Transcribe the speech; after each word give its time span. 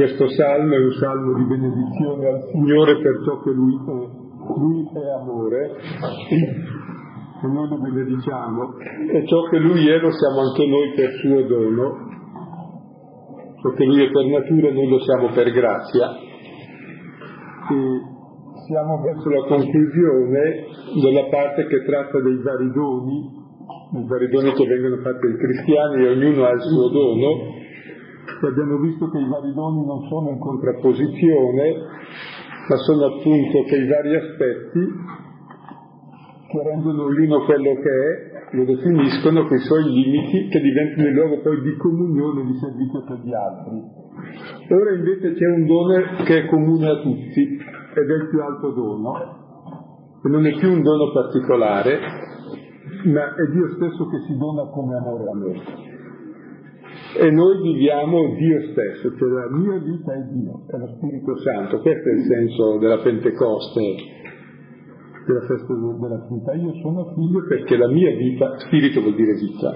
questo 0.00 0.30
salmo 0.30 0.72
è 0.72 0.78
un 0.78 0.92
salmo 0.92 1.34
di 1.36 1.44
benedizione 1.44 2.26
al 2.26 2.40
Signore 2.50 3.02
per 3.02 3.20
ciò 3.22 3.38
che 3.42 3.50
Lui 3.50 3.74
è, 3.76 3.92
Lui 4.56 4.88
è 4.96 5.20
amore. 5.20 5.76
E 7.42 7.46
noi 7.46 7.68
lo 7.68 7.76
benediciamo. 7.76 8.78
E 9.12 9.26
ciò 9.26 9.42
che 9.50 9.58
Lui 9.58 9.86
è 9.90 9.98
lo 10.00 10.08
siamo 10.10 10.40
anche 10.40 10.66
noi 10.66 10.94
per 10.96 11.10
suo 11.20 11.42
dono, 11.42 11.96
ciò 13.60 13.68
che 13.76 13.84
Lui 13.84 14.02
è 14.02 14.10
per 14.10 14.24
natura 14.24 14.72
noi 14.72 14.88
lo 14.88 15.00
siamo 15.00 15.28
per 15.34 15.50
grazia. 15.50 16.16
E 17.68 17.76
siamo 18.68 19.02
verso 19.04 19.28
la 19.28 19.44
conclusione 19.48 20.64
della 20.96 21.28
parte 21.28 21.66
che 21.66 21.84
tratta 21.84 22.22
dei 22.22 22.40
vari 22.40 22.72
doni, 22.72 23.18
i 24.00 24.06
vari 24.08 24.28
doni 24.30 24.52
che 24.52 24.64
vengono 24.64 24.96
fatti 25.02 25.26
ai 25.26 25.36
cristiani 25.36 26.04
e 26.04 26.08
ognuno 26.08 26.46
ha 26.46 26.52
il 26.52 26.60
suo 26.62 26.88
dono 26.88 27.58
e 28.42 28.46
abbiamo 28.46 28.78
visto 28.78 29.10
che 29.10 29.18
i 29.18 29.28
vari 29.28 29.52
doni 29.52 29.84
non 29.84 30.08
sono 30.08 30.30
in 30.30 30.38
contrapposizione, 30.38 31.74
ma 32.68 32.76
sono 32.76 33.04
appunto 33.04 33.62
quei 33.68 33.86
vari 33.86 34.16
aspetti 34.16 34.80
che 36.48 36.62
rendono 36.64 37.04
ognuno 37.04 37.44
quello 37.44 37.74
che 37.74 37.90
è, 37.90 38.56
lo 38.56 38.64
definiscono 38.64 39.46
con 39.46 39.56
i 39.56 39.60
suoi 39.60 39.84
limiti 39.84 40.48
che 40.48 40.60
diventano 40.60 41.08
il 41.08 41.14
luogo 41.14 41.40
poi 41.42 41.60
di 41.60 41.76
comunione, 41.76 42.46
di 42.46 42.56
servizio 42.58 43.04
per 43.04 43.18
gli 43.22 43.32
altri. 43.32 43.98
Ora 44.70 44.94
invece 44.94 45.34
c'è 45.34 45.46
un 45.46 45.66
dono 45.66 46.24
che 46.24 46.42
è 46.42 46.46
comune 46.46 46.88
a 46.88 47.00
tutti 47.02 47.42
ed 47.42 48.10
è 48.10 48.14
il 48.14 48.28
più 48.30 48.40
alto 48.40 48.70
dono, 48.72 49.12
e 50.24 50.28
non 50.28 50.46
è 50.46 50.58
più 50.58 50.72
un 50.72 50.82
dono 50.82 51.12
particolare, 51.12 51.98
ma 53.04 53.34
è 53.34 53.52
Dio 53.52 53.68
stesso 53.74 54.08
che 54.08 54.18
si 54.26 54.36
dona 54.36 54.64
come 54.70 54.96
amore 54.96 55.24
a 55.30 55.36
noi 55.36 55.89
e 57.18 57.30
noi 57.30 57.60
viviamo 57.62 58.34
Dio 58.36 58.60
stesso, 58.70 59.16
cioè 59.16 59.28
la 59.28 59.50
mia 59.50 59.78
vita 59.78 60.14
è 60.14 60.22
Dio, 60.30 60.62
è 60.68 60.76
lo 60.78 60.86
Spirito 60.96 61.36
Santo, 61.38 61.80
questo 61.80 62.08
è 62.08 62.12
il 62.12 62.22
senso 62.22 62.78
della 62.78 62.98
Pentecoste, 62.98 63.82
della 65.26 65.40
festa 65.46 65.74
della 65.74 66.24
Trinità. 66.26 66.52
Io 66.54 66.72
sono 66.82 67.12
figlio 67.14 67.46
perché 67.48 67.76
la 67.76 67.88
mia 67.88 68.14
vita, 68.16 68.58
spirito 68.58 69.00
vuol 69.00 69.14
dire 69.14 69.34
vita. 69.34 69.74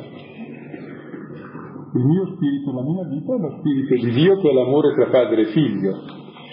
Il 1.95 2.05
mio 2.05 2.27
spirito, 2.35 2.73
la 2.73 2.83
mia 2.83 3.05
vita 3.09 3.35
è 3.35 3.39
lo 3.39 3.59
spirito 3.59 3.95
di 3.95 4.11
Dio 4.13 4.41
che 4.41 4.51
è 4.51 4.53
l'amore 4.53 4.95
tra 4.95 5.07
padre 5.11 5.43
e 5.43 5.47
figlio. 5.47 5.93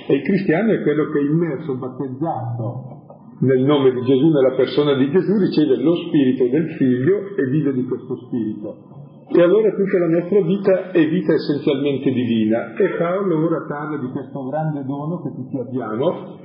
E 0.08 0.16
il 0.16 0.22
cristiano 0.24 0.72
è 0.72 0.82
quello 0.82 1.10
che 1.10 1.20
è 1.20 1.24
immerso, 1.24 1.78
battezzato 1.78 3.00
nel 3.42 3.64
nome 3.64 3.92
di 3.92 4.02
Gesù, 4.02 4.30
nella 4.30 4.56
persona 4.56 4.96
di 4.96 5.10
Gesù, 5.10 5.38
riceve 5.38 5.78
lo 5.78 5.96
spirito 5.96 6.48
del 6.48 6.70
figlio 6.78 7.36
e 7.36 7.50
vive 7.50 7.74
di 7.74 7.84
questo 7.86 8.16
spirito. 8.28 8.91
E 9.34 9.42
allora 9.42 9.72
tutta 9.72 9.98
la 9.98 10.08
nostra 10.08 10.42
vita 10.42 10.92
è 10.92 11.08
vita 11.08 11.32
essenzialmente 11.32 12.12
divina. 12.12 12.74
E 12.76 12.98
Paolo 12.98 13.46
ora 13.46 13.64
parla 13.66 13.98
di 13.98 14.12
questo 14.12 14.44
grande 14.50 14.84
dono 14.84 15.22
che 15.22 15.32
tutti 15.34 15.58
abbiamo 15.58 16.36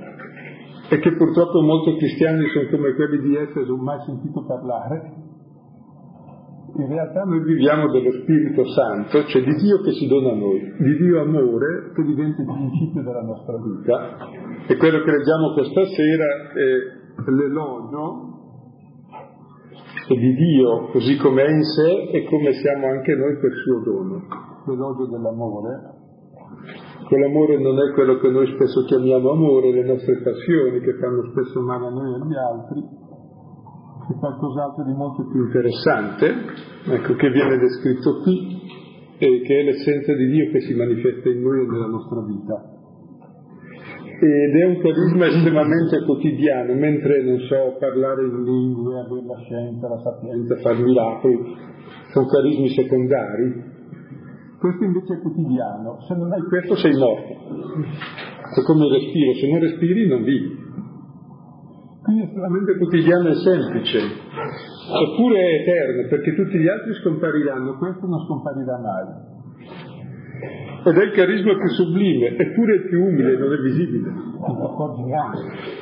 e 0.89 0.99
che 0.99 1.11
purtroppo 1.17 1.61
molti 1.63 1.97
cristiani 1.97 2.47
sono 2.47 2.69
come 2.71 2.93
quelli 2.95 3.19
di 3.19 3.35
non 3.67 3.83
mai 3.83 3.99
sentito 4.05 4.45
parlare. 4.45 5.25
In 6.77 6.87
realtà 6.87 7.23
noi 7.23 7.43
viviamo 7.43 7.91
dello 7.91 8.11
Spirito 8.21 8.63
Santo, 8.71 9.25
cioè 9.25 9.43
di 9.43 9.55
Dio 9.55 9.81
che 9.81 9.91
si 9.91 10.07
dona 10.07 10.31
a 10.31 10.35
noi, 10.35 10.61
di 10.79 10.95
Dio 10.95 11.21
amore 11.21 11.91
che 11.93 12.03
diventa 12.03 12.41
il 12.41 12.47
principio 12.47 13.03
della 13.03 13.23
nostra 13.23 13.57
vita. 13.57 14.17
E 14.65 14.77
quello 14.77 15.03
che 15.03 15.11
leggiamo 15.11 15.51
questa 15.51 15.83
sera 15.83 16.25
è 16.55 17.31
l'elogio 17.31 18.36
di 20.15 20.33
Dio 20.33 20.87
così 20.91 21.17
come 21.17 21.43
è 21.43 21.49
in 21.49 21.63
sé 21.63 22.09
e 22.11 22.23
come 22.25 22.53
siamo 22.53 22.87
anche 22.87 23.13
noi 23.15 23.37
per 23.39 23.51
suo 23.63 23.79
dono. 23.83 24.21
L'elogio 24.65 25.07
dell'amore. 25.07 25.95
Quell'amore 27.07 27.57
non 27.59 27.79
è 27.79 27.93
quello 27.93 28.17
che 28.17 28.29
noi 28.29 28.47
spesso 28.53 28.83
chiamiamo 28.83 29.31
amore, 29.31 29.71
le 29.71 29.83
nostre 29.83 30.21
passioni 30.21 30.79
che 30.81 30.93
fanno 30.99 31.23
spesso 31.31 31.61
male 31.61 31.87
a 31.87 31.89
noi 31.89 32.11
e 32.11 32.15
agli 32.15 32.35
altri, 32.35 32.83
è 34.09 34.19
qualcos'altro 34.19 34.83
di 34.83 34.93
molto 34.93 35.25
più 35.31 35.45
interessante, 35.45 36.33
ecco, 36.85 37.13
che 37.15 37.29
viene 37.29 37.57
descritto 37.57 38.19
qui 38.21 38.61
e 39.17 39.41
che 39.41 39.59
è 39.59 39.63
l'essenza 39.63 40.13
di 40.13 40.27
Dio 40.27 40.51
che 40.51 40.61
si 40.61 40.73
manifesta 40.75 41.29
in 41.29 41.41
noi 41.41 41.61
e 41.61 41.65
nella 41.65 41.87
nostra 41.87 42.21
vita 42.25 42.76
ed 44.19 44.55
è 44.55 44.65
un 44.65 44.79
carisma 44.79 45.27
estremamente 45.27 46.03
quotidiano, 46.03 46.73
mentre 46.73 47.21
non 47.23 47.39
so 47.41 47.77
parlare 47.79 48.23
in 48.23 48.43
lingue, 48.43 48.99
avere 48.99 49.25
la 49.25 49.37
scienza, 49.45 49.87
la 49.87 49.99
sapienza, 49.99 50.55
fare 50.57 50.79
miracoli, 50.81 51.37
sono 52.11 52.25
carismi 52.25 52.69
secondari. 52.69 53.75
Questo 54.57 54.83
invece 54.83 55.13
è 55.13 55.21
quotidiano, 55.21 56.01
se 56.07 56.15
non 56.15 56.31
hai 56.31 56.41
questo 56.41 56.75
sei 56.77 56.97
morto. 56.97 57.33
È 58.57 58.61
come 58.65 58.85
il 58.85 58.91
respiro, 58.91 59.33
se 59.33 59.51
non 59.51 59.59
respiri 59.59 60.07
non 60.07 60.23
vivi. 60.23 60.65
Quindi 62.01 62.21
è 62.23 62.25
estremamente 62.25 62.77
quotidiano 62.77 63.27
e 63.29 63.35
semplice, 63.35 63.99
eppure 63.99 65.39
è 65.39 65.61
eterno, 65.61 66.07
perché 66.09 66.33
tutti 66.33 66.57
gli 66.57 66.67
altri 66.67 66.93
scompariranno, 67.03 67.77
questo 67.77 68.07
non 68.07 68.25
scomparirà 68.25 68.79
mai 68.79 69.35
ed 70.83 70.97
è 70.97 71.03
il 71.03 71.11
carisma 71.11 71.53
più 71.57 71.69
sublime, 71.75 72.35
eppure 72.37 72.75
è 72.75 72.87
più 72.87 73.01
umile, 73.01 73.37
non 73.37 73.53
è 73.53 73.57
visibile. 73.57 74.09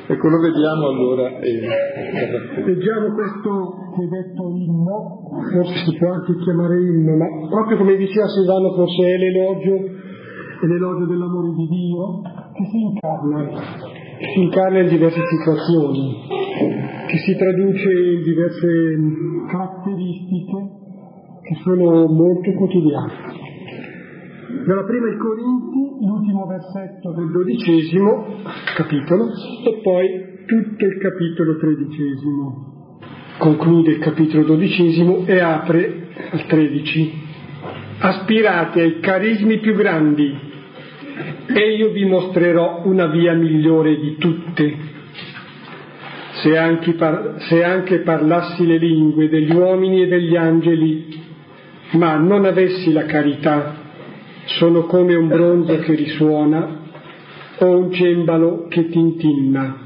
Ecco, 0.07 0.27
lo 0.29 0.39
vediamo 0.39 0.87
allora. 0.87 1.29
Leggiamo 1.39 3.13
questo 3.13 3.75
che 3.95 4.03
è 4.03 4.07
detto 4.07 4.49
inno, 4.49 5.19
forse 5.51 5.85
si 5.85 5.97
può 5.97 6.11
anche 6.11 6.35
chiamare 6.43 6.81
inno, 6.81 7.15
ma 7.17 7.27
proprio 7.49 7.77
come 7.77 7.95
diceva 7.95 8.27
Silvano, 8.27 8.73
forse 8.73 9.05
è 9.05 9.17
l'elogio, 9.17 9.75
è 9.75 10.65
l'elogio 10.65 11.05
dell'amore 11.05 11.49
di 11.53 11.67
Dio 11.67 12.21
che 12.55 12.65
si 12.71 12.79
incarna, 12.79 13.45
che 14.17 14.27
si 14.33 14.39
incarna 14.41 14.79
in 14.79 14.87
diverse 14.87 15.21
situazioni, 15.21 16.23
che 17.07 17.17
si 17.17 17.35
traduce 17.35 17.91
in 17.91 18.23
diverse 18.23 18.67
caratteristiche 19.51 20.83
che 21.45 21.55
sono 21.63 22.07
molto 22.07 22.51
quotidiane. 22.53 23.53
Dalla 24.63 24.83
prima 24.83 25.07
ai 25.07 25.17
Corinti, 25.17 26.05
l'ultimo 26.05 26.45
versetto 26.47 27.11
del 27.11 27.29
dodicesimo 27.29 28.41
capitolo 28.75 29.25
e 29.63 29.79
poi 29.83 30.07
tutto 30.45 30.85
il 30.85 30.97
capitolo 30.97 31.57
tredicesimo. 31.57 32.99
Conclude 33.37 33.91
il 33.91 33.99
capitolo 33.99 34.43
dodicesimo 34.43 35.25
e 35.25 35.39
apre 35.39 36.07
al 36.31 36.45
tredici. 36.45 37.11
Aspirate 37.99 38.81
ai 38.81 38.99
carismi 39.01 39.59
più 39.59 39.75
grandi 39.75 40.33
e 41.47 41.75
io 41.75 41.91
vi 41.91 42.05
mostrerò 42.05 42.81
una 42.85 43.07
via 43.07 43.33
migliore 43.33 43.99
di 43.99 44.15
tutte. 44.17 44.93
Se 46.41 46.57
anche, 46.57 46.93
par- 46.93 47.35
se 47.49 47.63
anche 47.63 47.99
parlassi 47.99 48.65
le 48.65 48.77
lingue 48.77 49.27
degli 49.29 49.53
uomini 49.53 50.03
e 50.03 50.07
degli 50.07 50.35
angeli, 50.35 51.23
ma 51.91 52.15
non 52.15 52.45
avessi 52.45 52.91
la 52.91 53.03
carità, 53.03 53.83
sono 54.45 54.83
come 54.83 55.15
un 55.15 55.27
bronzo 55.27 55.77
che 55.79 55.95
risuona 55.95 56.83
o 57.57 57.77
un 57.77 57.91
cembalo 57.91 58.67
che 58.69 58.89
tintinna. 58.89 59.83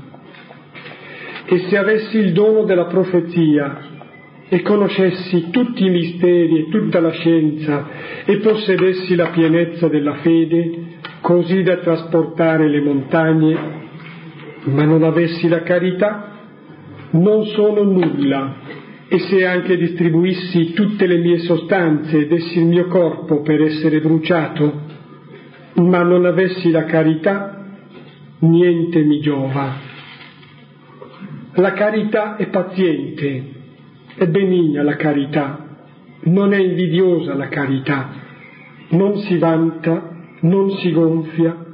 E 1.45 1.59
se 1.67 1.77
avessi 1.77 2.17
il 2.17 2.33
dono 2.33 2.63
della 2.63 2.85
profezia 2.85 3.87
e 4.47 4.61
conoscessi 4.61 5.49
tutti 5.49 5.85
i 5.85 5.89
misteri 5.89 6.59
e 6.59 6.69
tutta 6.69 6.99
la 6.99 7.11
scienza 7.11 7.87
e 8.25 8.37
possedessi 8.37 9.15
la 9.15 9.29
pienezza 9.29 9.87
della 9.87 10.15
fede, 10.15 10.97
così 11.21 11.61
da 11.63 11.77
trasportare 11.77 12.67
le 12.67 12.81
montagne, 12.81 13.57
ma 14.65 14.83
non 14.83 15.03
avessi 15.03 15.47
la 15.47 15.61
carità, 15.61 16.31
non 17.11 17.45
sono 17.45 17.83
nulla 17.83 18.78
e 19.11 19.17
se 19.21 19.43
anche 19.43 19.75
distribuissi 19.75 20.73
tutte 20.73 21.07
le 21.07 21.17
mie 21.17 21.39
sostanze 21.39 22.15
e 22.15 22.27
dessi 22.27 22.59
il 22.59 22.65
mio 22.65 22.85
corpo 22.85 23.41
per 23.41 23.59
essere 23.59 24.01
bruciato, 24.01 24.81
ma 25.77 26.03
non 26.03 26.25
avessi 26.25 26.69
la 26.69 26.83
carità, 26.83 27.65
niente 28.41 29.01
mi 29.01 29.19
giova. 29.19 29.77
La 31.53 31.73
carità 31.73 32.35
è 32.35 32.49
paziente, 32.49 33.43
è 34.13 34.27
benigna 34.27 34.83
la 34.83 34.95
carità, 34.95 35.65
non 36.25 36.53
è 36.53 36.57
invidiosa 36.57 37.33
la 37.33 37.47
carità, 37.47 38.11
non 38.89 39.17
si 39.21 39.39
vanta, 39.39 40.17
non 40.41 40.69
si 40.77 40.91
gonfia, 40.91 41.65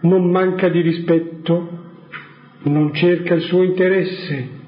non 0.00 0.30
manca 0.30 0.70
di 0.70 0.80
rispetto, 0.80 1.68
non 2.62 2.94
cerca 2.94 3.34
il 3.34 3.42
suo 3.42 3.62
interesse 3.62 4.60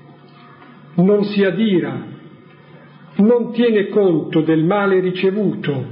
non 0.97 1.25
si 1.25 1.43
adira, 1.43 2.13
non 3.17 3.53
tiene 3.53 3.89
conto 3.89 4.41
del 4.43 4.65
male 4.65 5.01
ricevuto, 5.01 5.87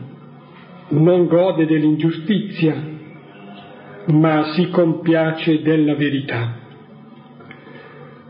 non 0.88 1.26
gode 1.26 1.66
dell'ingiustizia, 1.66 2.90
ma 4.06 4.52
si 4.52 4.68
compiace 4.70 5.62
della 5.62 5.94
verità. 5.94 6.58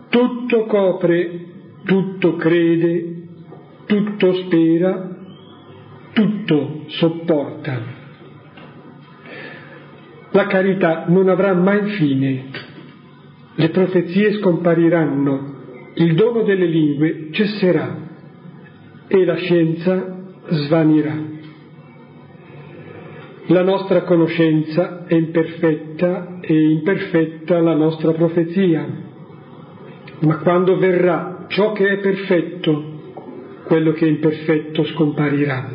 Tutto 0.09 0.65
copre, 0.67 1.47
tutto 1.85 2.37
crede, 2.37 3.23
tutto 3.87 4.35
spera, 4.35 5.17
tutto 6.13 6.85
sopporta. 6.89 8.01
la 10.33 10.47
carità 10.47 11.05
non 11.09 11.29
avrà 11.29 11.53
mai 11.55 11.91
fine, 11.93 12.45
le 13.55 13.69
profezie 13.69 14.39
scompariranno, 14.39 15.52
il 15.95 16.15
dono 16.15 16.43
delle 16.43 16.67
lingue 16.67 17.29
cesserà 17.33 17.97
e 19.09 19.25
la 19.25 19.37
scienza 19.37 20.17
svanirà. 20.49 21.31
La 23.47 23.63
nostra 23.63 24.03
conoscenza 24.03 25.05
è 25.07 25.15
imperfetta 25.15 26.39
e 26.41 26.71
imperfetta 26.71 27.61
la 27.61 27.75
nostra 27.75 28.13
profezia, 28.13 28.87
ma 30.21 30.39
quando 30.39 30.79
verrà 30.79 31.45
ciò 31.49 31.73
che 31.73 31.89
è 31.89 31.99
perfetto, 31.99 33.01
quello 33.65 33.93
che 33.93 34.07
è 34.07 34.09
imperfetto 34.09 34.85
scomparirà. 34.85 35.69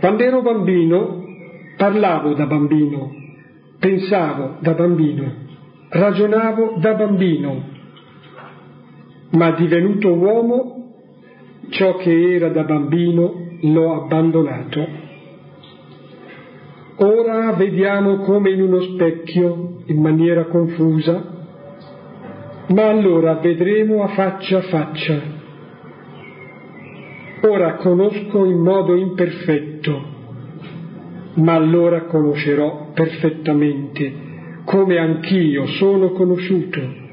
Quando 0.00 0.22
ero 0.22 0.42
bambino 0.42 1.24
parlavo 1.76 2.34
da 2.34 2.46
bambino, 2.46 3.10
pensavo 3.78 4.56
da 4.60 4.72
bambino, 4.72 5.32
ragionavo 5.90 6.76
da 6.78 6.94
bambino, 6.94 7.72
ma 9.34 9.50
divenuto 9.52 10.14
uomo 10.14 10.74
ciò 11.70 11.96
che 11.96 12.34
era 12.34 12.48
da 12.50 12.62
bambino 12.62 13.42
l'ho 13.60 14.02
abbandonato. 14.02 15.02
Ora 16.96 17.52
vediamo 17.54 18.18
come 18.18 18.50
in 18.50 18.62
uno 18.62 18.80
specchio, 18.80 19.82
in 19.86 20.00
maniera 20.00 20.44
confusa, 20.44 21.32
ma 22.68 22.88
allora 22.88 23.34
vedremo 23.34 24.04
a 24.04 24.08
faccia 24.08 24.58
a 24.58 24.62
faccia. 24.62 25.22
Ora 27.42 27.74
conosco 27.74 28.44
in 28.44 28.58
modo 28.58 28.94
imperfetto, 28.94 30.02
ma 31.34 31.54
allora 31.54 32.04
conoscerò 32.04 32.92
perfettamente, 32.94 34.12
come 34.64 34.98
anch'io 34.98 35.66
sono 35.66 36.12
conosciuto. 36.12 37.03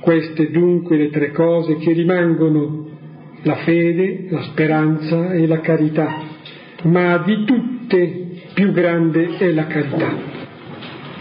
Queste 0.00 0.50
dunque 0.50 0.96
le 0.96 1.10
tre 1.10 1.30
cose 1.30 1.76
che 1.76 1.92
rimangono, 1.92 2.88
la 3.42 3.56
fede, 3.56 4.26
la 4.30 4.42
speranza 4.42 5.32
e 5.32 5.46
la 5.46 5.60
carità, 5.60 6.22
ma 6.84 7.18
di 7.18 7.44
tutte 7.44 8.28
più 8.54 8.72
grande 8.72 9.36
è 9.38 9.52
la 9.52 9.66
carità. 9.66 10.38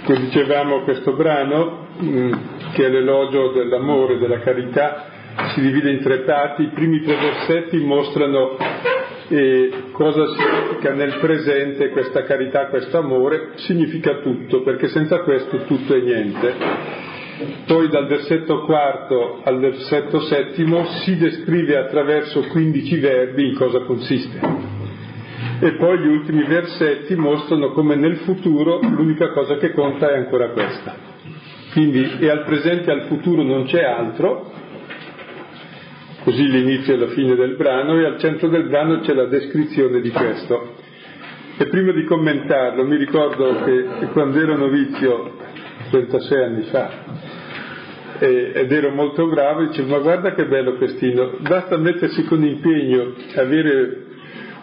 Che 0.06 0.20
dicevamo 0.20 0.84
questo 0.84 1.14
brano, 1.14 1.88
mm, 2.02 2.32
che 2.74 2.86
è 2.86 2.90
l'elogio 2.90 3.52
dell'amore, 3.52 4.18
della 4.18 4.40
carità, 4.40 5.06
si 5.54 5.62
divide 5.62 5.92
in 5.92 6.00
tre 6.00 6.20
parti, 6.20 6.64
i 6.64 6.72
primi 6.74 7.02
tre 7.02 7.16
versetti 7.16 7.78
mostrano 7.78 8.58
eh, 9.30 9.70
cosa 9.92 10.26
significa 10.28 10.94
nel 10.94 11.18
presente 11.20 11.90
questa 11.90 12.24
carità, 12.24 12.68
questo 12.68 12.98
amore, 12.98 13.52
significa 13.56 14.20
tutto, 14.22 14.64
perché 14.64 14.88
senza 14.88 15.20
questo 15.22 15.64
tutto 15.66 15.94
è 15.94 16.00
niente. 16.00 16.54
Poi 17.66 17.90
dal 17.90 18.08
versetto 18.08 18.62
quarto 18.62 19.42
al 19.44 19.60
versetto 19.60 20.20
settimo 20.22 20.86
si 21.04 21.18
descrive 21.18 21.78
attraverso 21.78 22.42
15 22.42 23.00
verbi 23.00 23.48
in 23.50 23.56
cosa 23.56 23.80
consiste. 23.82 24.40
E 25.62 25.74
poi 25.74 26.00
gli 26.00 26.08
ultimi 26.08 26.44
versetti 26.44 27.16
mostrano 27.16 27.72
come 27.72 27.96
nel 27.96 28.18
futuro 28.18 28.80
l'unica 28.82 29.30
cosa 29.30 29.58
che 29.58 29.72
conta 29.72 30.12
è 30.12 30.18
ancora 30.18 30.50
questa. 30.50 30.96
Quindi 31.72 32.18
e 32.20 32.30
al 32.30 32.44
presente 32.44 32.90
e 32.90 32.94
al 32.94 33.04
futuro 33.04 33.44
non 33.44 33.66
c'è 33.66 33.84
altro, 33.84 34.52
Così 36.22 36.50
l'inizio 36.50 36.94
e 36.94 36.98
la 36.98 37.08
fine 37.08 37.36
del 37.36 37.56
brano 37.56 37.98
e 37.98 38.06
al 38.06 38.20
centro 38.20 38.50
del 38.50 38.68
brano 38.68 39.00
c'è 39.00 39.14
la 39.14 39.26
descrizione 39.26 40.02
di 40.02 40.10
questo. 40.10 40.76
E 41.58 41.66
prima 41.68 41.94
di 41.94 42.04
commentarlo 42.04 42.86
mi 42.86 42.98
ricordo 42.98 43.64
che 43.64 44.08
quando 44.12 44.38
ero 44.38 44.58
novizio, 44.58 45.38
36 45.90 46.44
anni 46.44 46.64
fa, 46.64 46.90
ed 48.20 48.72
ero 48.72 48.92
molto 48.92 49.28
bravo, 49.28 49.66
dicevo 49.66 49.90
ma 49.90 50.00
guarda 50.00 50.34
che 50.34 50.46
bello 50.46 50.76
questino, 50.76 51.38
basta 51.40 51.78
mettersi 51.78 52.24
con 52.24 52.44
impegno, 52.44 53.14
avere 53.36 54.06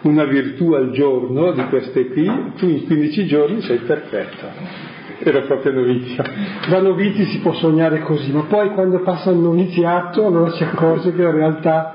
una 0.01 0.25
virtù 0.25 0.73
al 0.73 0.91
giorno 0.91 1.51
di 1.51 1.63
queste 1.69 2.07
qui, 2.07 2.51
tu 2.57 2.67
in 2.67 2.85
15 2.85 3.25
giorni 3.25 3.61
sei 3.61 3.79
perfetto 3.79 4.95
era 5.19 5.41
proprio 5.41 5.73
novizio. 5.73 6.23
Da 6.69 6.79
novizi 6.79 7.25
si 7.25 7.39
può 7.39 7.53
sognare 7.53 8.01
così, 8.01 8.31
ma 8.31 8.43
poi 8.43 8.69
quando 8.71 9.01
passa 9.01 9.31
il 9.31 9.37
noviziato 9.37 10.25
allora 10.25 10.51
si 10.51 10.63
accorge 10.63 11.13
che 11.13 11.21
la 11.21 11.31
realtà 11.31 11.93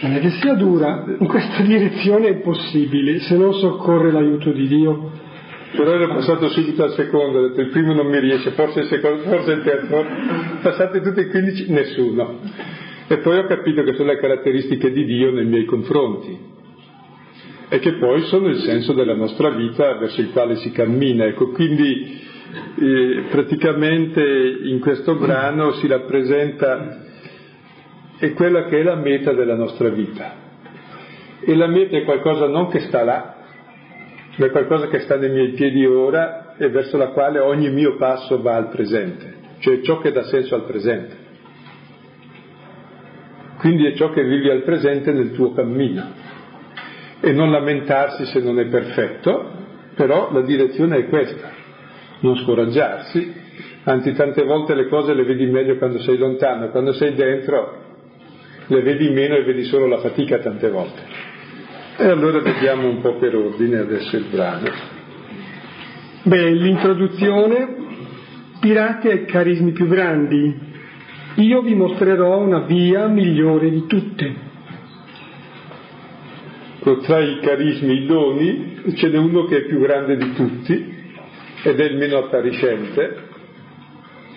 non 0.00 0.12
è 0.12 0.20
che 0.20 0.30
sia 0.30 0.54
dura, 0.54 1.04
in 1.18 1.26
questa 1.26 1.62
direzione 1.62 2.28
è 2.28 2.34
possibile, 2.36 3.20
se 3.20 3.36
non 3.36 3.54
soccorre 3.54 4.12
l'aiuto 4.12 4.50
di 4.52 4.66
Dio. 4.66 5.22
Però 5.76 5.90
ero 5.90 6.08
passato 6.08 6.48
subito 6.50 6.84
al 6.84 6.92
secondo, 6.92 7.38
ho 7.38 7.48
detto 7.48 7.60
il 7.60 7.70
primo 7.70 7.92
non 7.92 8.06
mi 8.06 8.20
riesce, 8.20 8.52
forse 8.52 8.80
il 8.80 8.86
secondo, 8.86 9.22
forse 9.22 9.52
il 9.52 9.62
terzo, 9.62 10.06
passate 10.62 11.00
tutti 11.00 11.20
i 11.20 11.28
quindici, 11.28 11.70
nessuno. 11.70 12.40
E 13.08 13.18
poi 13.18 13.38
ho 13.38 13.46
capito 13.46 13.82
che 13.82 13.94
sono 13.94 14.12
le 14.12 14.18
caratteristiche 14.18 14.90
di 14.92 15.04
Dio 15.04 15.32
nei 15.32 15.44
miei 15.44 15.64
confronti 15.64 16.52
e 17.68 17.78
che 17.80 17.94
poi 17.94 18.22
sono 18.22 18.48
il 18.48 18.58
senso 18.58 18.92
della 18.92 19.14
nostra 19.14 19.50
vita 19.50 19.96
verso 19.96 20.20
il 20.20 20.30
quale 20.30 20.56
si 20.56 20.70
cammina. 20.70 21.24
Ecco, 21.24 21.50
quindi 21.50 22.20
eh, 22.78 23.24
praticamente 23.30 24.22
in 24.64 24.78
questo 24.80 25.16
brano 25.16 25.72
si 25.72 25.86
rappresenta 25.86 27.02
è 28.18 28.32
quella 28.32 28.66
che 28.66 28.78
è 28.78 28.82
la 28.82 28.94
meta 28.94 29.32
della 29.32 29.56
nostra 29.56 29.88
vita. 29.88 30.42
E 31.40 31.54
la 31.56 31.66
meta 31.66 31.96
è 31.96 32.04
qualcosa 32.04 32.46
non 32.46 32.68
che 32.68 32.80
sta 32.80 33.02
là, 33.02 33.33
ma 34.36 34.46
è 34.46 34.50
qualcosa 34.50 34.88
che 34.88 35.00
sta 35.00 35.16
nei 35.16 35.30
miei 35.30 35.50
piedi 35.50 35.84
ora 35.86 36.54
e 36.56 36.68
verso 36.68 36.96
la 36.96 37.08
quale 37.08 37.38
ogni 37.38 37.70
mio 37.70 37.96
passo 37.96 38.40
va 38.42 38.56
al 38.56 38.68
presente, 38.68 39.34
cioè 39.58 39.80
ciò 39.80 39.98
che 39.98 40.10
dà 40.10 40.24
senso 40.24 40.54
al 40.54 40.64
presente. 40.64 41.22
Quindi 43.58 43.86
è 43.86 43.94
ciò 43.94 44.10
che 44.10 44.24
vivi 44.24 44.50
al 44.50 44.62
presente 44.62 45.12
nel 45.12 45.32
tuo 45.32 45.52
cammino. 45.52 46.22
E 47.20 47.32
non 47.32 47.50
lamentarsi 47.50 48.26
se 48.26 48.40
non 48.40 48.58
è 48.58 48.66
perfetto, 48.66 49.50
però 49.94 50.30
la 50.32 50.42
direzione 50.42 50.98
è 50.98 51.08
questa 51.08 51.62
non 52.24 52.36
scoraggiarsi, 52.36 53.32
anzi 53.84 54.12
tante 54.14 54.44
volte 54.44 54.74
le 54.74 54.88
cose 54.88 55.14
le 55.14 55.24
vedi 55.24 55.46
meglio 55.46 55.76
quando 55.76 56.00
sei 56.00 56.16
lontano, 56.16 56.70
quando 56.70 56.92
sei 56.92 57.14
dentro 57.14 57.82
le 58.66 58.82
vedi 58.82 59.10
meno 59.10 59.36
e 59.36 59.44
vedi 59.44 59.64
solo 59.64 59.86
la 59.86 59.98
fatica 59.98 60.38
tante 60.38 60.70
volte. 60.70 61.02
E 61.96 62.06
allora 62.06 62.40
vediamo 62.40 62.88
un 62.88 63.00
po' 63.00 63.16
per 63.18 63.34
ordine 63.36 63.78
adesso 63.78 64.16
il 64.16 64.24
brano. 64.30 64.68
Beh, 66.24 66.50
l'introduzione, 66.50 67.76
pirati 68.60 69.08
ai 69.08 69.24
carismi 69.26 69.72
più 69.72 69.86
grandi. 69.86 70.72
Io 71.36 71.62
vi 71.62 71.74
mostrerò 71.74 72.38
una 72.38 72.60
via 72.60 73.06
migliore 73.06 73.70
di 73.70 73.86
tutte. 73.86 74.52
Tra 77.02 77.20
i 77.20 77.40
carismi, 77.40 78.02
i 78.02 78.06
doni, 78.06 78.82
ce 78.94 79.08
n'è 79.08 79.16
uno 79.16 79.44
che 79.44 79.58
è 79.58 79.62
più 79.62 79.78
grande 79.78 80.16
di 80.16 80.32
tutti, 80.34 80.94
ed 81.62 81.80
è 81.80 81.84
il 81.84 81.96
meno 81.96 82.18
appariscente 82.18 83.32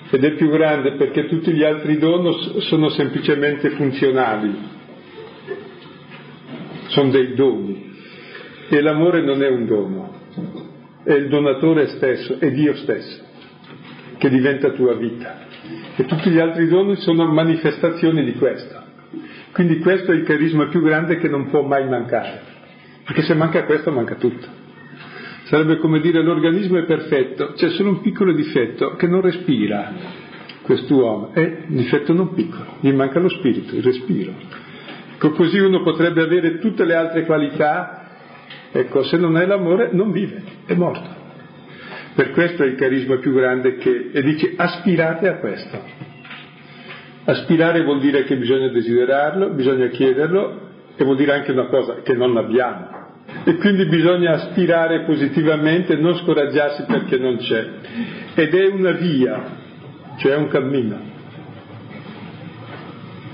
ed 0.09 0.23
è 0.23 0.31
più 0.35 0.49
grande 0.49 0.93
perché 0.93 1.27
tutti 1.27 1.51
gli 1.51 1.63
altri 1.63 1.97
doni 1.97 2.61
sono 2.61 2.89
semplicemente 2.89 3.71
funzionali, 3.71 4.55
sono 6.97 7.11
dei 7.11 7.35
doni 7.35 7.93
e 8.69 8.81
l'amore 8.81 9.21
non 9.21 9.43
è 9.43 9.49
un 9.49 9.67
dono, 9.67 10.13
è 11.03 11.13
il 11.13 11.27
donatore 11.27 11.89
stesso, 11.89 12.39
è 12.39 12.49
Dio 12.49 12.73
stesso 12.77 13.23
che 14.17 14.29
diventa 14.29 14.71
tua 14.71 14.95
vita 14.95 15.45
e 15.95 16.05
tutti 16.05 16.31
gli 16.31 16.39
altri 16.39 16.67
doni 16.67 16.95
sono 16.95 17.31
manifestazioni 17.31 18.23
di 18.23 18.33
questo. 18.33 18.85
Quindi 19.51 19.77
questo 19.77 20.11
è 20.11 20.15
il 20.15 20.23
carisma 20.23 20.69
più 20.69 20.81
grande 20.81 21.17
che 21.17 21.27
non 21.27 21.49
può 21.51 21.61
mai 21.61 21.87
mancare, 21.87 22.41
perché 23.05 23.21
se 23.21 23.35
manca 23.35 23.63
questo 23.65 23.91
manca 23.91 24.15
tutto. 24.15 24.47
Sarebbe 25.43 25.77
come 25.77 25.99
dire 25.99 26.23
l'organismo 26.23 26.79
è 26.79 26.85
perfetto, 26.85 27.53
c'è 27.53 27.69
solo 27.69 27.89
un 27.89 28.01
piccolo 28.01 28.33
difetto 28.33 28.95
che 28.95 29.07
non 29.07 29.21
respira 29.21 29.93
quest'uomo, 30.63 31.31
è 31.33 31.63
un 31.67 31.75
difetto 31.75 32.11
non 32.13 32.33
piccolo, 32.33 32.77
gli 32.79 32.91
manca 32.91 33.19
lo 33.19 33.29
spirito, 33.29 33.75
il 33.75 33.83
respiro. 33.83 34.65
Così 35.17 35.59
uno 35.59 35.81
potrebbe 35.81 36.21
avere 36.21 36.59
tutte 36.59 36.85
le 36.85 36.93
altre 36.95 37.25
qualità, 37.25 38.07
ecco, 38.71 39.03
se 39.03 39.17
non 39.17 39.37
è 39.37 39.45
l'amore 39.45 39.89
non 39.91 40.11
vive, 40.11 40.43
è 40.65 40.73
morto. 40.73 41.15
Per 42.15 42.31
questo 42.31 42.63
è 42.63 42.67
il 42.67 42.75
carisma 42.75 43.17
più 43.17 43.33
grande 43.33 43.75
che, 43.77 44.09
e 44.11 44.21
dice 44.21 44.53
aspirate 44.55 45.27
a 45.27 45.37
questo. 45.37 45.79
Aspirare 47.25 47.83
vuol 47.83 47.99
dire 47.99 48.23
che 48.23 48.37
bisogna 48.37 48.69
desiderarlo, 48.69 49.49
bisogna 49.49 49.87
chiederlo 49.87 50.61
e 50.95 51.03
vuol 51.03 51.17
dire 51.17 51.33
anche 51.33 51.51
una 51.51 51.67
cosa 51.67 52.01
che 52.01 52.13
non 52.13 52.37
abbiamo 52.37 52.97
e 53.43 53.55
quindi 53.55 53.85
bisogna 53.85 54.31
aspirare 54.31 55.03
positivamente, 55.03 55.95
non 55.95 56.15
scoraggiarsi 56.15 56.83
perché 56.83 57.17
non 57.17 57.37
c'è. 57.37 57.67
Ed 58.35 58.53
è 58.53 58.67
una 58.67 58.91
via, 58.91 59.43
cioè 60.17 60.35
un 60.35 60.47
cammino. 60.47 61.15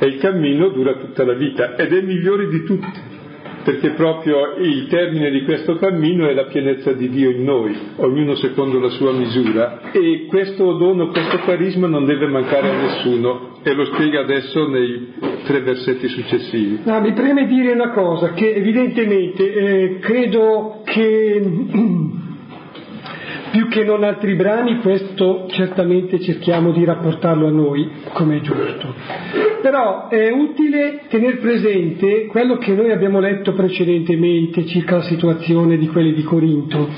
E 0.03 0.07
il 0.07 0.17
cammino 0.17 0.67
dura 0.67 0.95
tutta 0.95 1.23
la 1.23 1.33
vita 1.33 1.77
ed 1.77 1.93
è 1.93 2.01
migliore 2.01 2.49
di 2.49 2.63
tutti. 2.65 3.21
perché 3.63 3.91
proprio 3.91 4.55
il 4.57 4.87
termine 4.87 5.31
di 5.31 5.43
questo 5.43 5.77
cammino 5.77 6.27
è 6.27 6.33
la 6.33 6.47
pienezza 6.47 6.91
di 6.91 7.07
Dio 7.07 7.29
in 7.29 7.43
noi, 7.43 7.73
ognuno 7.95 8.35
secondo 8.35 8.77
la 8.77 8.89
sua 8.89 9.13
misura, 9.13 9.91
e 9.93 10.25
questo 10.27 10.73
dono, 10.73 11.07
questo 11.07 11.37
carisma 11.45 11.87
non 11.87 12.03
deve 12.03 12.27
mancare 12.27 12.69
a 12.69 12.81
nessuno, 12.81 13.59
e 13.63 13.73
lo 13.73 13.85
spiega 13.85 14.19
adesso 14.19 14.67
nei 14.67 15.13
tre 15.45 15.61
versetti 15.61 16.09
successivi. 16.09 16.81
No, 16.83 16.99
mi 16.99 17.13
preme 17.13 17.47
dire 17.47 17.71
una 17.71 17.91
cosa, 17.91 18.33
che 18.33 18.53
evidentemente 18.53 19.53
eh, 19.53 19.99
credo 19.99 20.81
che 20.83 21.41
più 23.53 23.67
che 23.67 23.83
non 23.83 24.03
altri 24.03 24.33
brani, 24.33 24.79
questo 24.79 25.45
certamente 25.49 26.19
cerchiamo 26.19 26.71
di 26.71 26.83
rapportarlo 26.83 27.45
a 27.45 27.51
noi 27.51 27.87
come 28.13 28.37
è 28.37 28.41
giusto. 28.41 28.95
Però 29.61 30.07
è 30.07 30.31
utile 30.31 31.01
tenere 31.07 31.35
presente 31.37 32.25
quello 32.25 32.57
che 32.57 32.73
noi 32.73 32.91
abbiamo 32.91 33.19
letto 33.19 33.53
precedentemente 33.53 34.65
circa 34.65 34.95
la 34.95 35.03
situazione 35.03 35.77
di 35.77 35.87
quelli 35.87 36.15
di 36.15 36.23
Corinto, 36.23 36.89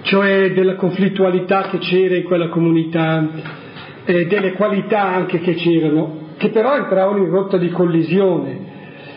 cioè 0.00 0.52
della 0.54 0.76
conflittualità 0.76 1.68
che 1.68 1.76
c'era 1.80 2.16
in 2.16 2.24
quella 2.24 2.48
comunità, 2.48 3.28
eh, 4.06 4.24
delle 4.24 4.54
qualità 4.54 5.02
anche 5.02 5.40
che 5.40 5.52
c'erano, 5.52 6.28
che 6.38 6.48
però 6.48 6.76
entravano 6.76 7.18
in 7.18 7.28
rotta 7.28 7.58
di 7.58 7.68
collisione, 7.68 8.58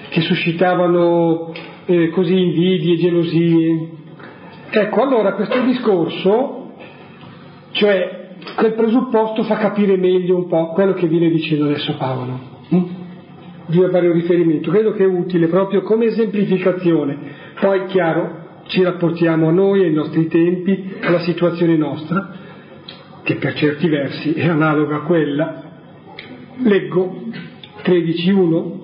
che 0.10 0.20
suscitavano 0.20 1.54
eh, 1.86 2.10
così 2.10 2.38
invidie, 2.38 2.98
gelosie, 2.98 3.93
Ecco, 4.76 5.04
allora 5.04 5.34
questo 5.34 5.62
discorso, 5.62 6.74
cioè 7.74 8.22
quel 8.56 8.74
presupposto 8.74 9.44
fa 9.44 9.58
capire 9.58 9.98
meglio 9.98 10.36
un 10.36 10.48
po' 10.48 10.70
quello 10.70 10.94
che 10.94 11.06
viene 11.06 11.30
dicendo 11.30 11.66
adesso 11.66 11.96
Paolo. 11.96 12.40
Hm? 12.70 12.84
Bisogna 13.68 13.90
fare 13.90 14.08
un 14.08 14.14
riferimento, 14.14 14.72
credo 14.72 14.94
che 14.94 15.04
è 15.04 15.08
utile 15.08 15.46
proprio 15.48 15.84
come 15.84 16.06
esemplificazione. 16.06 17.18
Poi, 17.60 17.86
chiaro, 17.86 18.62
ci 18.66 18.82
rapportiamo 18.82 19.50
a 19.50 19.52
noi, 19.52 19.84
ai 19.84 19.94
nostri 19.94 20.28
tempi, 20.28 20.96
alla 21.04 21.20
situazione 21.20 21.78
nostra, 21.78 22.32
che 23.22 23.36
per 23.36 23.54
certi 23.54 23.88
versi 23.88 24.34
è 24.34 24.48
analoga 24.48 24.96
a 24.96 25.02
quella. 25.02 25.64
Leggo 26.64 27.26
13.1. 27.84 28.82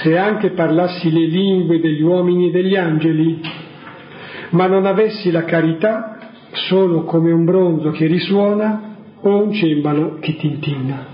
Se 0.00 0.16
anche 0.16 0.50
parlassi 0.50 1.10
le 1.10 1.26
lingue 1.26 1.80
degli 1.80 2.02
uomini 2.02 2.48
e 2.48 2.50
degli 2.52 2.76
angeli, 2.76 3.40
ma 4.54 4.66
non 4.66 4.86
avessi 4.86 5.30
la 5.32 5.44
carità, 5.44 6.16
sono 6.52 7.02
come 7.02 7.32
un 7.32 7.44
bronzo 7.44 7.90
che 7.90 8.06
risuona 8.06 8.92
o 9.20 9.42
un 9.42 9.52
cembalo 9.52 10.18
che 10.20 10.36
tintinna. 10.36 11.06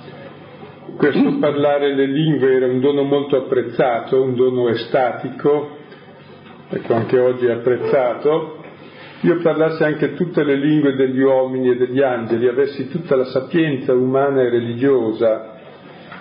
Questo 0.97 1.39
parlare 1.39 1.95
le 1.95 2.07
lingue 2.07 2.53
era 2.53 2.67
un 2.67 2.81
dono 2.81 3.03
molto 3.03 3.39
apprezzato, 3.39 4.23
un 4.23 4.35
dono 4.35 4.69
estatico, 4.69 5.79
ecco 6.69 6.95
anche 6.95 7.19
oggi 7.19 7.47
è 7.47 7.53
apprezzato. 7.53 8.59
Io 9.23 9.39
parlassi 9.41 9.85
anche 9.85 10.15
tutte 10.15 10.45
le 10.45 10.57
lingue 10.57 10.95
degli 10.95 11.21
uomini 11.21 11.71
e 11.71 11.77
degli 11.77 12.03
angeli, 12.03 12.47
avessi 12.47 12.89
tutta 12.89 13.17
la 13.17 13.25
sapienza 13.25 13.95
umana 13.95 14.43
e 14.43 14.51
religiosa 14.51 15.59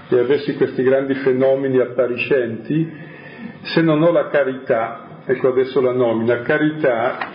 e 0.07 0.19
avessi 0.19 0.55
questi 0.55 0.83
grandi 0.83 1.15
fenomeni 1.15 1.79
appariscenti, 1.79 2.89
se 3.61 3.81
non 3.81 4.01
ho 4.03 4.11
la 4.11 4.27
carità 4.29 5.08
ecco 5.31 5.49
adesso 5.49 5.79
la 5.79 5.93
nomina, 5.93 6.41
carità 6.41 7.29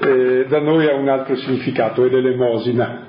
eh, 0.00 0.46
da 0.46 0.60
noi 0.60 0.86
ha 0.86 0.94
un 0.94 1.08
altro 1.08 1.34
significato, 1.34 2.04
è 2.04 2.08
l'elemosina. 2.08 3.06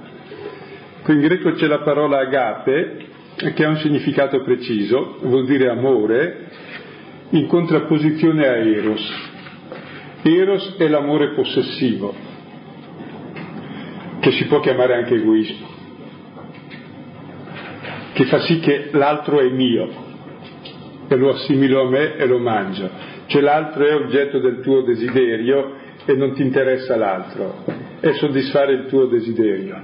Qui 1.04 1.14
in 1.14 1.20
greco 1.20 1.52
c'è 1.52 1.68
la 1.68 1.82
parola 1.82 2.18
agape, 2.18 3.06
che 3.36 3.64
ha 3.64 3.70
un 3.70 3.78
significato 3.78 4.42
preciso, 4.42 5.20
vuol 5.22 5.46
dire 5.46 5.70
amore, 5.70 6.48
in 7.30 7.46
contrapposizione 7.46 8.48
a 8.48 8.56
eros. 8.56 9.30
Eros 10.24 10.76
è 10.78 10.88
l'amore 10.88 11.34
possessivo, 11.34 12.16
che 14.20 14.32
si 14.32 14.48
può 14.48 14.62
chiamare 14.62 14.96
anche 14.96 15.14
egoismo, 15.14 15.68
che 18.14 18.26
fa 18.26 18.40
sì 18.40 18.60
che 18.62 18.90
l'altro 18.94 19.40
è 19.40 19.50
mio 19.50 20.08
e 21.08 21.16
lo 21.16 21.30
assimilo 21.30 21.82
a 21.86 21.90
me 21.90 22.16
e 22.16 22.26
lo 22.26 22.40
mangio 22.40 23.18
cioè 23.30 23.42
l'altro 23.44 23.86
è 23.86 23.94
oggetto 23.94 24.40
del 24.40 24.60
tuo 24.62 24.82
desiderio 24.82 25.76
e 26.04 26.14
non 26.16 26.34
ti 26.34 26.42
interessa 26.42 26.96
l'altro, 26.96 27.64
è 28.00 28.12
soddisfare 28.14 28.74
il 28.74 28.86
tuo 28.88 29.06
desiderio. 29.06 29.80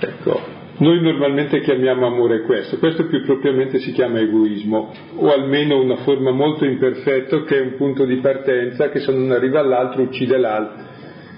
Ecco, 0.00 0.40
noi 0.78 1.00
normalmente 1.00 1.62
chiamiamo 1.62 2.06
amore 2.06 2.42
questo, 2.42 2.76
questo 2.76 3.06
più 3.06 3.24
propriamente 3.24 3.78
si 3.78 3.92
chiama 3.92 4.20
egoismo, 4.20 4.92
o 5.16 5.32
almeno 5.32 5.80
una 5.80 5.96
forma 5.96 6.30
molto 6.30 6.66
imperfetta 6.66 7.42
che 7.44 7.56
è 7.56 7.60
un 7.62 7.76
punto 7.76 8.04
di 8.04 8.16
partenza 8.16 8.90
che 8.90 9.00
se 9.00 9.10
non 9.10 9.30
arriva 9.30 9.60
all'altro 9.60 10.02
uccide 10.02 10.36
l'altro, 10.36 10.84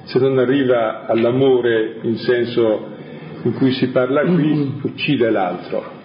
se 0.02 0.19
non 0.19 0.38
arriva 0.38 1.07
all'amore 1.07 1.99
in 2.02 2.16
senso 2.16 2.88
in 3.45 3.52
cui 3.52 3.71
si 3.71 3.90
parla 3.90 4.23
qui, 4.23 4.81
uccide 4.83 5.31
l'altro 5.31 5.96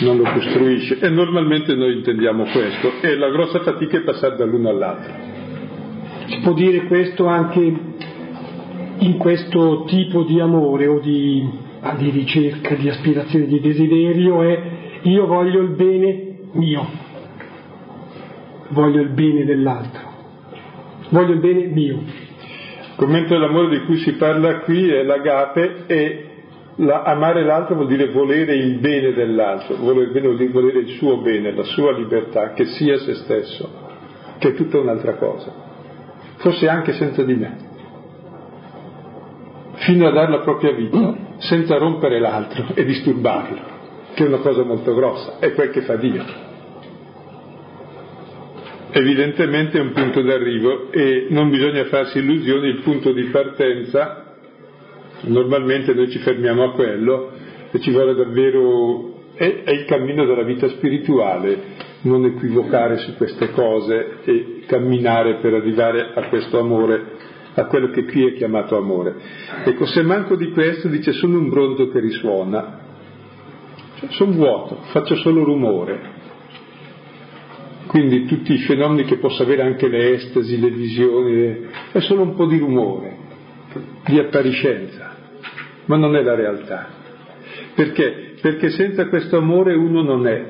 non 0.00 0.16
lo 0.16 0.30
costruisce 0.30 0.98
e 1.00 1.08
normalmente 1.08 1.74
noi 1.74 1.94
intendiamo 1.94 2.44
questo 2.44 3.00
e 3.00 3.16
la 3.16 3.30
grossa 3.30 3.60
fatica 3.60 3.98
è 3.98 4.02
passare 4.02 4.36
dall'uno 4.36 4.68
all'altro. 4.68 5.12
Si 6.26 6.40
può 6.40 6.52
dire 6.52 6.84
questo 6.86 7.26
anche 7.26 7.60
in 8.98 9.16
questo 9.16 9.84
tipo 9.86 10.22
di 10.24 10.40
amore 10.40 10.86
o 10.86 11.00
di, 11.00 11.48
ah, 11.80 11.94
di 11.96 12.10
ricerca, 12.10 12.74
di 12.74 12.88
aspirazione, 12.88 13.46
di 13.46 13.60
desiderio 13.60 14.42
è 14.42 14.62
io 15.02 15.26
voglio 15.26 15.60
il 15.60 15.70
bene 15.70 16.36
mio, 16.52 16.86
voglio 18.68 19.00
il 19.00 19.10
bene 19.10 19.44
dell'altro, 19.44 20.12
voglio 21.10 21.32
il 21.32 21.40
bene 21.40 21.66
mio. 21.66 21.96
Il 21.96 22.94
commento 22.96 23.34
dell'amore 23.34 23.78
di 23.78 23.84
cui 23.84 23.96
si 23.98 24.12
parla 24.14 24.60
qui 24.60 24.88
è 24.88 25.02
l'agape 25.04 25.84
e 25.86 26.27
la, 26.78 27.02
amare 27.02 27.44
l'altro 27.44 27.74
vuol 27.74 27.88
dire 27.88 28.10
volere 28.10 28.54
il 28.54 28.78
bene 28.78 29.12
dell'altro, 29.12 29.76
volere, 29.76 30.10
bene, 30.10 30.26
vuol 30.26 30.38
dire 30.38 30.50
volere 30.52 30.78
il 30.80 30.88
suo 30.96 31.20
bene, 31.20 31.52
la 31.52 31.64
sua 31.64 31.92
libertà, 31.92 32.52
che 32.52 32.66
sia 32.66 32.98
se 32.98 33.14
stesso, 33.14 33.70
che 34.38 34.48
è 34.48 34.54
tutta 34.54 34.78
un'altra 34.78 35.14
cosa, 35.14 35.52
forse 36.36 36.68
anche 36.68 36.92
senza 36.92 37.22
di 37.24 37.34
me, 37.34 37.56
fino 39.74 40.06
a 40.06 40.12
dare 40.12 40.30
la 40.30 40.40
propria 40.40 40.72
vita, 40.72 41.26
senza 41.38 41.76
rompere 41.78 42.20
l'altro 42.20 42.66
e 42.74 42.84
disturbarlo, 42.84 43.58
che 44.14 44.24
è 44.24 44.28
una 44.28 44.38
cosa 44.38 44.62
molto 44.62 44.94
grossa, 44.94 45.38
è 45.40 45.52
quel 45.54 45.70
che 45.70 45.82
fa 45.82 45.96
Dio. 45.96 46.46
Evidentemente 48.90 49.78
è 49.78 49.82
un 49.82 49.92
punto 49.92 50.22
d'arrivo 50.22 50.90
e 50.90 51.26
non 51.30 51.50
bisogna 51.50 51.84
farsi 51.84 52.18
illusioni, 52.18 52.68
il 52.68 52.80
punto 52.82 53.12
di 53.12 53.24
partenza 53.24 54.27
Normalmente 55.22 55.94
noi 55.94 56.10
ci 56.10 56.18
fermiamo 56.18 56.64
a 56.64 56.72
quello 56.72 57.32
e 57.70 57.80
ci 57.80 57.90
vuole 57.90 58.14
davvero... 58.14 59.16
È, 59.34 59.62
è 59.62 59.70
il 59.70 59.84
cammino 59.84 60.24
della 60.24 60.42
vita 60.42 60.68
spirituale, 60.68 61.62
non 62.02 62.24
equivocare 62.24 62.98
su 62.98 63.14
queste 63.16 63.52
cose 63.52 64.18
e 64.24 64.62
camminare 64.66 65.36
per 65.36 65.54
arrivare 65.54 66.10
a 66.12 66.28
questo 66.28 66.58
amore, 66.58 67.04
a 67.54 67.66
quello 67.66 67.90
che 67.90 68.04
qui 68.04 68.26
è 68.26 68.34
chiamato 68.34 68.76
amore. 68.76 69.14
Ecco, 69.64 69.86
se 69.86 70.02
manco 70.02 70.34
di 70.34 70.50
questo, 70.50 70.88
dice, 70.88 71.12
sono 71.12 71.38
un 71.38 71.48
bronzo 71.48 71.88
che 71.88 72.00
risuona, 72.00 72.80
cioè, 73.98 74.08
sono 74.10 74.32
vuoto, 74.32 74.78
faccio 74.90 75.14
solo 75.16 75.44
rumore. 75.44 76.16
Quindi 77.86 78.26
tutti 78.26 78.52
i 78.52 78.58
fenomeni 78.58 79.04
che 79.04 79.18
possa 79.18 79.44
avere 79.44 79.62
anche 79.62 79.88
le 79.88 80.14
estasi, 80.14 80.60
le 80.60 80.70
visioni, 80.70 81.66
è 81.92 82.00
solo 82.00 82.22
un 82.22 82.34
po' 82.34 82.46
di 82.46 82.58
rumore, 82.58 83.16
di 84.04 84.18
appariscenza 84.18 85.07
ma 85.88 85.96
non 85.96 86.14
è 86.16 86.22
la 86.22 86.34
realtà. 86.34 86.86
Perché? 87.74 88.34
Perché 88.40 88.70
senza 88.70 89.08
questo 89.08 89.38
amore 89.38 89.74
uno 89.74 90.02
non 90.02 90.26
è. 90.26 90.46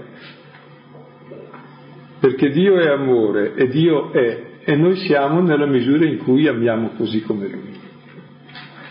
Perché 2.21 2.51
Dio 2.51 2.79
è 2.79 2.89
amore 2.89 3.55
e 3.55 3.69
Dio 3.69 4.13
è 4.13 4.47
e 4.65 4.77
noi 4.77 4.97
siamo 4.97 5.41
nella 5.41 5.65
misura 5.65 6.05
in 6.05 6.19
cui 6.19 6.47
amiamo 6.47 6.91
così 6.99 7.23
come 7.23 7.49
Lui. 7.49 7.81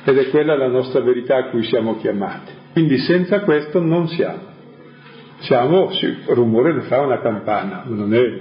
Ed 0.05 0.17
è 0.17 0.29
quella 0.29 0.55
la 0.55 0.69
nostra 0.69 1.01
verità 1.01 1.37
a 1.37 1.49
cui 1.49 1.61
siamo 1.63 1.97
chiamati. 1.97 2.51
Quindi 2.71 2.97
senza 2.97 3.41
questo 3.41 3.79
non 3.79 4.07
siamo. 4.07 4.55
Siamo, 5.41 5.91
sì, 5.91 6.17
rumore 6.29 6.73
ne 6.73 6.81
fa 6.81 7.01
una 7.01 7.19
campana, 7.21 7.83
non 7.85 8.11
è, 8.11 8.39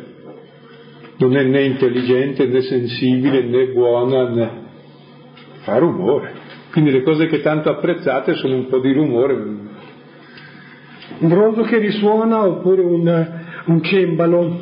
non 1.19 1.37
è 1.37 1.43
né 1.43 1.65
intelligente 1.65 2.47
né 2.47 2.63
sensibile 2.63 3.43
né 3.43 3.67
buona 3.67 4.29
né 4.31 4.51
fa 5.61 5.77
rumore. 5.77 6.46
Quindi 6.77 6.93
le 6.93 7.05
cose 7.05 7.27
che 7.29 7.41
tanto 7.41 7.71
apprezzate 7.71 8.35
sono 8.35 8.55
un 8.55 8.67
po' 8.67 8.81
di 8.81 8.93
rumore. 8.93 9.33
Un 9.33 9.67
bronzo 11.27 11.63
che 11.63 11.79
risuona 11.79 12.47
oppure 12.47 12.83
un, 12.83 13.29
un 13.65 13.83
cembalo. 13.83 14.61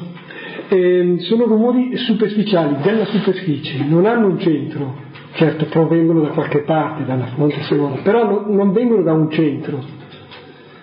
Eh, 0.69 1.17
sono 1.23 1.47
rumori 1.47 1.97
superficiali, 1.97 2.77
della 2.83 3.05
superficie, 3.07 3.83
non 3.85 4.07
hanno 4.07 4.29
un 4.29 4.39
centro. 4.39 4.95
Certo, 5.33 5.65
provengono 5.65 6.21
da 6.21 6.29
qualche 6.29 6.61
parte, 6.61 7.05
dalla 7.05 7.27
fonte 7.35 7.63
sonora, 7.63 8.01
però 8.05 8.25
no, 8.25 8.45
non 8.47 8.71
vengono 8.71 9.03
da 9.03 9.13
un 9.13 9.29
centro. 9.33 9.83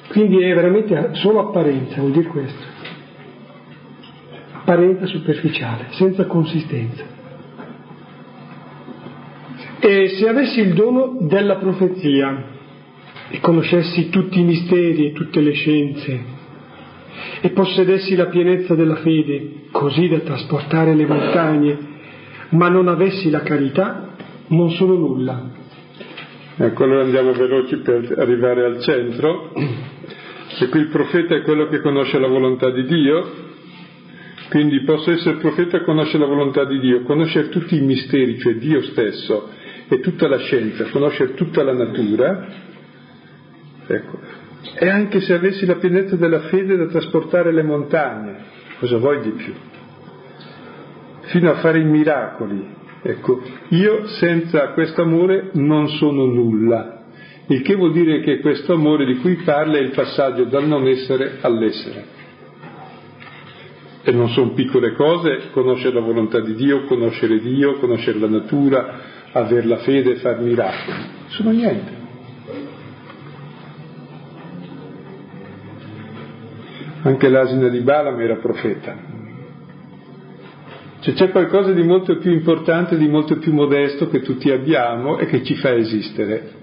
Quindi 0.10 0.44
è 0.44 0.54
veramente 0.54 1.12
solo 1.14 1.48
apparenza, 1.48 2.02
vuol 2.02 2.12
dire 2.12 2.28
questo. 2.28 2.62
apparenza 4.52 5.06
superficiale, 5.06 5.86
senza 5.92 6.26
consistenza. 6.26 7.20
E 9.84 10.10
se 10.10 10.30
avessi 10.30 10.60
il 10.60 10.74
dono 10.76 11.18
della 11.22 11.56
profezia 11.56 12.44
e 13.32 13.40
conoscessi 13.40 14.10
tutti 14.10 14.40
i 14.40 14.44
misteri 14.44 15.08
e 15.08 15.14
tutte 15.14 15.42
le 15.42 15.54
scienze 15.54 16.24
e 17.42 17.50
possedessi 17.50 18.16
la 18.16 18.28
pienezza 18.28 18.76
della 18.76 18.98
fede, 18.98 19.64
così 19.72 20.08
da 20.08 20.20
trasportare 20.20 20.94
le 20.94 21.08
montagne, 21.08 21.78
ma 22.50 22.70
non 22.70 22.90
avessi 22.90 23.32
la 23.32 23.42
carità, 23.42 24.14
non 24.50 24.70
sono 24.70 24.94
nulla. 24.94 25.50
Ecco, 26.58 26.84
allora 26.84 27.02
andiamo 27.02 27.32
veloci 27.32 27.78
per 27.78 28.14
arrivare 28.20 28.64
al 28.64 28.82
centro. 28.82 29.52
E 30.60 30.70
qui 30.70 30.80
il 30.80 30.90
profeta 30.90 31.34
è 31.34 31.42
quello 31.42 31.68
che 31.70 31.82
conosce 31.82 32.20
la 32.20 32.28
volontà 32.28 32.70
di 32.70 32.86
Dio, 32.86 33.32
quindi 34.50 34.84
posso 34.84 35.10
essere 35.10 35.38
profeta 35.38 35.78
e 35.78 35.84
conoscere 35.84 36.20
la 36.20 36.30
volontà 36.30 36.66
di 36.66 36.80
Dio, 36.80 37.02
conoscere 37.02 37.50
tutti 37.50 37.78
i 37.78 37.82
misteri, 37.82 38.38
cioè 38.38 38.54
Dio 38.58 38.84
stesso 38.84 39.60
e 39.94 40.00
tutta 40.00 40.30
la 40.30 40.38
scienza, 40.38 40.86
conoscere 40.86 41.34
tutta 41.34 41.64
la 41.64 41.74
natura, 41.74 42.48
ecco. 43.88 44.20
E 44.76 44.88
anche 44.88 45.20
se 45.20 45.34
avessi 45.34 45.66
la 45.66 45.76
pienezza 45.76 46.16
della 46.16 46.44
fede 46.44 46.78
da 46.78 46.86
trasportare 46.86 47.52
le 47.52 47.62
montagne, 47.62 48.38
cosa 48.80 48.96
vuoi 48.98 49.20
di 49.20 49.32
più? 49.32 49.54
Fino 51.24 51.52
a 51.52 51.56
fare 51.56 51.80
i 51.80 51.84
miracoli. 51.84 52.80
Ecco, 53.02 53.42
io 53.70 54.08
senza 54.08 54.70
questo 54.70 55.02
amore 55.02 55.50
non 55.54 55.90
sono 55.90 56.26
nulla, 56.26 57.04
il 57.48 57.62
che 57.62 57.76
vuol 57.76 57.92
dire 57.92 58.22
che 58.22 58.40
questo 58.40 58.74
amore 58.74 59.04
di 59.06 59.18
cui 59.18 59.42
parla 59.44 59.78
è 59.78 59.82
il 59.82 59.92
passaggio 59.92 60.46
dal 60.46 60.68
non 60.68 60.88
essere 60.88 61.40
all'essere. 61.42 62.20
E 64.04 64.12
non 64.14 64.30
sono 64.30 64.54
piccole 64.54 64.94
cose, 64.94 65.50
conoscere 65.52 65.96
la 65.96 66.00
volontà 66.00 66.40
di 66.40 66.56
Dio, 66.56 66.86
conoscere 66.86 67.40
Dio, 67.40 67.74
conoscere 67.74 68.20
la 68.20 68.30
natura, 68.30 69.20
avere 69.34 69.66
la 69.66 69.78
fede 69.78 70.12
e 70.12 70.16
far 70.18 70.40
miracoli. 70.40 70.98
Sono 71.28 71.52
niente. 71.52 72.00
Anche 77.04 77.30
l'asina 77.30 77.68
di 77.68 77.80
Balaam 77.80 78.20
era 78.20 78.36
profeta. 78.36 79.10
Cioè 81.00 81.14
c'è 81.16 81.32
qualcosa 81.32 81.72
di 81.72 81.82
molto 81.82 82.18
più 82.18 82.32
importante, 82.32 82.96
di 82.96 83.08
molto 83.08 83.38
più 83.38 83.54
modesto 83.54 84.08
che 84.08 84.22
tutti 84.22 84.52
abbiamo 84.52 85.18
e 85.18 85.26
che 85.26 85.44
ci 85.44 85.56
fa 85.56 85.74
esistere. 85.74 86.61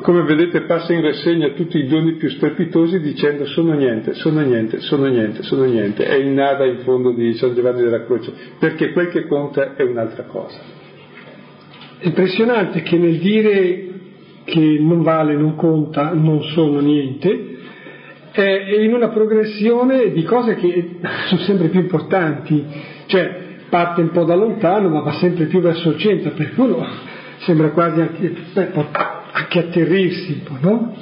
Come 0.00 0.22
vedete 0.22 0.62
passa 0.62 0.94
in 0.94 1.02
rassegna 1.02 1.50
tutti 1.50 1.76
i 1.76 1.86
doni 1.86 2.14
più 2.14 2.30
strepitosi 2.30 3.00
dicendo 3.00 3.44
sono 3.44 3.74
niente, 3.74 4.14
sono 4.14 4.40
niente, 4.40 4.80
sono 4.80 5.06
niente, 5.06 5.42
sono 5.42 5.64
niente. 5.64 6.06
È 6.06 6.14
il 6.14 6.28
nada 6.28 6.64
in 6.64 6.78
fondo 6.78 7.10
di 7.10 7.34
San 7.34 7.54
Giovanni 7.54 7.82
della 7.82 8.02
Croce, 8.04 8.32
perché 8.58 8.92
quel 8.92 9.08
che 9.08 9.26
conta 9.26 9.74
è 9.76 9.82
un'altra 9.82 10.22
cosa. 10.22 10.58
Impressionante 12.00 12.80
che 12.80 12.96
nel 12.96 13.18
dire 13.18 13.90
che 14.44 14.78
non 14.80 15.02
vale, 15.02 15.34
non 15.36 15.54
conta, 15.54 16.14
non 16.14 16.42
sono 16.54 16.80
niente, 16.80 17.56
è 18.32 18.80
in 18.80 18.94
una 18.94 19.10
progressione 19.10 20.12
di 20.12 20.22
cose 20.22 20.54
che 20.54 20.96
sono 21.28 21.42
sempre 21.42 21.68
più 21.68 21.80
importanti, 21.80 22.64
cioè 23.04 23.40
parte 23.68 24.00
un 24.00 24.10
po' 24.12 24.24
da 24.24 24.34
lontano 24.34 24.88
ma 24.88 25.00
va 25.00 25.12
sempre 25.12 25.44
più 25.44 25.60
verso 25.60 25.90
il 25.90 25.98
centro, 25.98 26.30
per 26.30 26.54
cui 26.54 26.74
sembra 27.44 27.68
quasi 27.68 28.00
anche, 28.00 28.34
beh, 28.54 28.70
anche 29.42 29.58
atterrirsi 29.58 30.32
un 30.32 30.42
po', 30.42 30.68
no? 30.68 30.96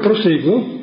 Proseguo. 0.00 0.76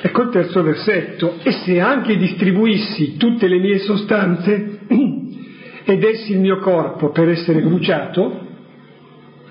Ecco 0.00 0.22
il 0.22 0.30
terzo 0.30 0.62
versetto. 0.62 1.34
E 1.42 1.52
se 1.64 1.80
anche 1.80 2.16
distribuissi 2.16 3.16
tutte 3.16 3.48
le 3.48 3.58
mie 3.58 3.78
sostanze 3.78 4.80
e 5.84 5.98
dessi 5.98 6.32
il 6.32 6.40
mio 6.40 6.58
corpo 6.58 7.10
per 7.10 7.28
essere 7.28 7.60
bruciato, 7.60 8.46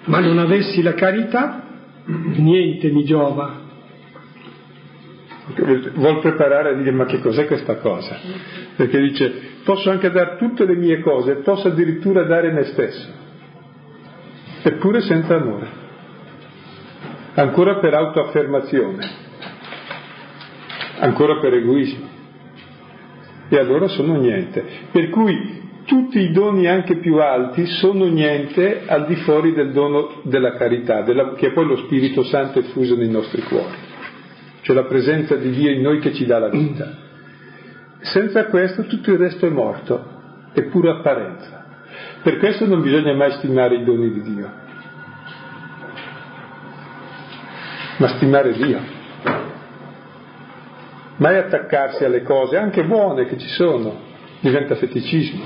ma 0.05 0.19
non 0.19 0.37
avessi 0.39 0.81
la 0.81 0.93
carità, 0.93 1.63
niente 2.05 2.89
mi 2.89 3.03
giova. 3.03 3.61
Vuol 5.95 6.19
preparare 6.19 6.69
a 6.69 6.73
dire 6.73 6.91
ma 6.91 7.05
che 7.05 7.19
cos'è 7.19 7.45
questa 7.47 7.75
cosa? 7.77 8.17
Perché 8.75 8.99
dice 8.99 9.51
posso 9.65 9.89
anche 9.89 10.09
dare 10.09 10.37
tutte 10.37 10.65
le 10.65 10.75
mie 10.75 11.01
cose, 11.01 11.35
posso 11.35 11.67
addirittura 11.67 12.23
dare 12.23 12.51
me 12.51 12.63
stesso 12.65 13.22
eppure 14.63 15.01
senza 15.01 15.35
amore, 15.35 15.67
ancora 17.35 17.79
per 17.79 17.93
autoaffermazione, 17.93 19.09
ancora 20.99 21.39
per 21.39 21.53
egoismo. 21.53 22.11
E 23.49 23.57
allora 23.57 23.87
sono 23.87 24.15
niente. 24.15 24.65
Per 24.91 25.09
cui 25.09 25.61
tutti 25.85 26.17
i 26.19 26.31
doni 26.31 26.65
anche 26.65 26.97
più 26.97 27.17
alti 27.17 27.65
sono 27.65 28.05
niente 28.05 28.83
al 28.87 29.05
di 29.05 29.15
fuori 29.17 29.53
del 29.53 29.73
dono 29.73 30.21
della 30.23 30.53
carità, 30.53 31.01
della, 31.01 31.33
che 31.33 31.47
è 31.47 31.51
poi 31.51 31.65
lo 31.65 31.75
Spirito 31.77 32.23
Santo 32.23 32.59
effuso 32.59 32.95
nei 32.95 33.09
nostri 33.09 33.41
cuori, 33.43 33.75
cioè 34.61 34.75
la 34.75 34.85
presenza 34.85 35.35
di 35.35 35.51
Dio 35.51 35.69
in 35.69 35.81
noi 35.81 35.99
che 35.99 36.13
ci 36.13 36.25
dà 36.25 36.39
la 36.39 36.49
vita. 36.49 37.01
Senza 37.99 38.45
questo 38.45 38.83
tutto 38.85 39.11
il 39.11 39.17
resto 39.17 39.45
è 39.45 39.49
morto, 39.49 40.03
è 40.53 40.63
pura 40.63 40.97
apparenza. 40.97 41.62
Per 42.23 42.37
questo 42.37 42.65
non 42.65 42.81
bisogna 42.81 43.13
mai 43.13 43.31
stimare 43.33 43.75
i 43.75 43.83
doni 43.83 44.09
di 44.09 44.21
Dio, 44.21 44.49
ma 47.97 48.07
stimare 48.15 48.53
Dio. 48.53 48.79
Mai 51.17 51.37
attaccarsi 51.37 52.05
alle 52.05 52.23
cose, 52.23 52.55
anche 52.55 52.85
buone 52.85 53.25
che 53.25 53.37
ci 53.37 53.47
sono, 53.49 53.99
diventa 54.39 54.75
feticismo. 54.75 55.43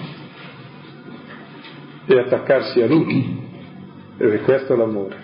E 2.06 2.20
attaccarsi 2.20 2.80
a 2.80 2.86
Lui. 2.86 3.46
Ed 4.18 4.34
è 4.34 4.42
questo 4.42 4.76
l'amore. 4.76 5.16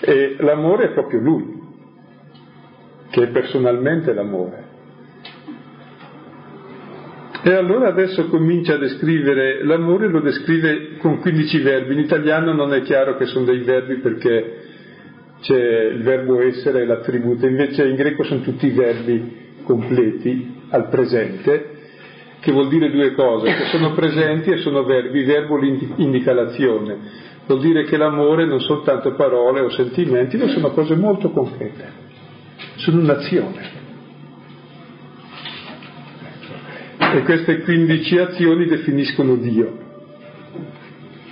E 0.00 0.36
l'amore 0.40 0.84
è 0.84 0.92
proprio 0.92 1.20
Lui, 1.20 1.58
che 3.08 3.22
è 3.22 3.28
personalmente 3.28 4.12
l'amore. 4.12 4.59
E 7.42 7.54
allora 7.54 7.88
adesso 7.88 8.28
comincia 8.28 8.74
a 8.74 8.78
descrivere 8.78 9.64
l'amore, 9.64 10.08
lo 10.08 10.20
descrive 10.20 10.98
con 10.98 11.20
15 11.20 11.58
verbi. 11.60 11.94
In 11.94 12.00
italiano 12.00 12.52
non 12.52 12.74
è 12.74 12.82
chiaro 12.82 13.16
che 13.16 13.24
sono 13.26 13.46
dei 13.46 13.60
verbi 13.60 13.96
perché 13.96 14.68
c'è 15.40 15.84
il 15.86 16.02
verbo 16.02 16.42
essere 16.42 16.82
e 16.82 16.84
l'attributo, 16.84 17.46
invece 17.46 17.86
in 17.86 17.96
greco 17.96 18.24
sono 18.24 18.40
tutti 18.40 18.68
verbi 18.68 19.48
completi 19.62 20.54
al 20.68 20.88
presente, 20.88 21.78
che 22.40 22.52
vuol 22.52 22.68
dire 22.68 22.90
due 22.90 23.14
cose, 23.14 23.46
che 23.46 23.64
sono 23.70 23.94
presenti 23.94 24.50
e 24.50 24.58
sono 24.58 24.84
verbi, 24.84 25.20
il 25.20 25.26
verbo 25.26 25.58
indica 25.96 26.34
l'azione, 26.34 26.98
vuol 27.46 27.60
dire 27.60 27.84
che 27.84 27.96
l'amore 27.96 28.44
non 28.44 28.60
sono 28.60 28.80
soltanto 28.80 29.14
parole 29.14 29.60
o 29.60 29.70
sentimenti, 29.70 30.36
ma 30.36 30.48
sono 30.48 30.70
cose 30.72 30.94
molto 30.94 31.30
concrete, 31.30 31.84
sono 32.76 33.00
un'azione. 33.00 33.79
E 37.12 37.22
queste 37.24 37.62
15 37.62 38.18
azioni 38.18 38.66
definiscono 38.66 39.34
Dio. 39.34 39.78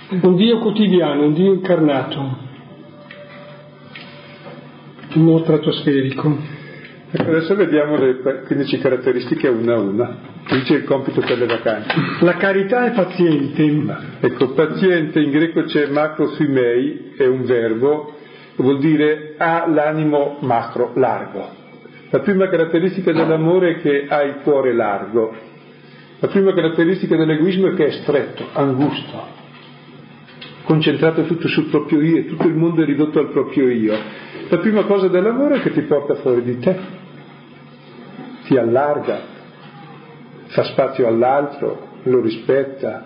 Un 0.09 0.35
Dio 0.35 0.59
quotidiano, 0.59 1.27
un 1.27 1.33
Dio 1.33 1.53
incarnato, 1.53 2.37
un 5.13 5.23
modo 5.23 5.43
stratosferico. 5.43 6.37
Ecco, 7.11 7.29
adesso 7.29 7.55
vediamo 7.55 7.95
le 7.95 8.19
15 8.45 8.77
caratteristiche 8.79 9.47
una 9.47 9.75
a 9.75 9.79
una. 9.79 10.17
Dice 10.49 10.73
il 10.73 10.83
compito 10.83 11.21
per 11.21 11.37
le 11.37 11.45
vacanze. 11.45 11.93
La 12.21 12.35
carità 12.35 12.85
è 12.85 12.91
paziente. 12.91 13.95
Ecco, 14.19 14.49
paziente 14.49 15.21
in 15.21 15.31
greco 15.31 15.63
c'è 15.63 15.87
macrothymei, 15.87 17.13
è 17.15 17.25
un 17.25 17.45
verbo, 17.45 18.15
vuol 18.57 18.79
dire 18.79 19.35
ha 19.37 19.65
l'animo 19.65 20.39
macro, 20.41 20.91
largo. 20.95 21.59
La 22.09 22.19
prima 22.19 22.49
caratteristica 22.49 23.13
dell'amore 23.13 23.75
è 23.75 23.81
che 23.81 24.07
ha 24.09 24.23
il 24.23 24.37
cuore 24.43 24.73
largo, 24.73 25.47
la 26.19 26.27
prima 26.27 26.53
caratteristica 26.53 27.15
dell'egoismo 27.15 27.67
è 27.67 27.73
che 27.75 27.85
è 27.85 27.91
stretto, 27.91 28.47
angusto, 28.51 29.37
concentrato 30.63 31.23
tutto 31.23 31.47
sul 31.47 31.69
proprio 31.69 32.01
io, 32.01 32.25
tutto 32.25 32.45
il 32.47 32.55
mondo 32.55 32.81
è 32.81 32.85
ridotto 32.85 33.19
al 33.19 33.29
proprio 33.29 33.69
io. 33.69 33.93
La 34.49 34.57
prima 34.57 34.83
cosa 34.83 35.07
dell'amore 35.07 35.55
è 35.55 35.61
che 35.61 35.71
ti 35.71 35.81
porta 35.81 36.15
fuori 36.15 36.43
di 36.43 36.59
te, 36.59 36.77
ti 38.45 38.57
allarga, 38.57 39.21
fa 40.47 40.63
spazio 40.63 41.07
all'altro, 41.07 41.87
lo 42.03 42.19
rispetta, 42.19 43.05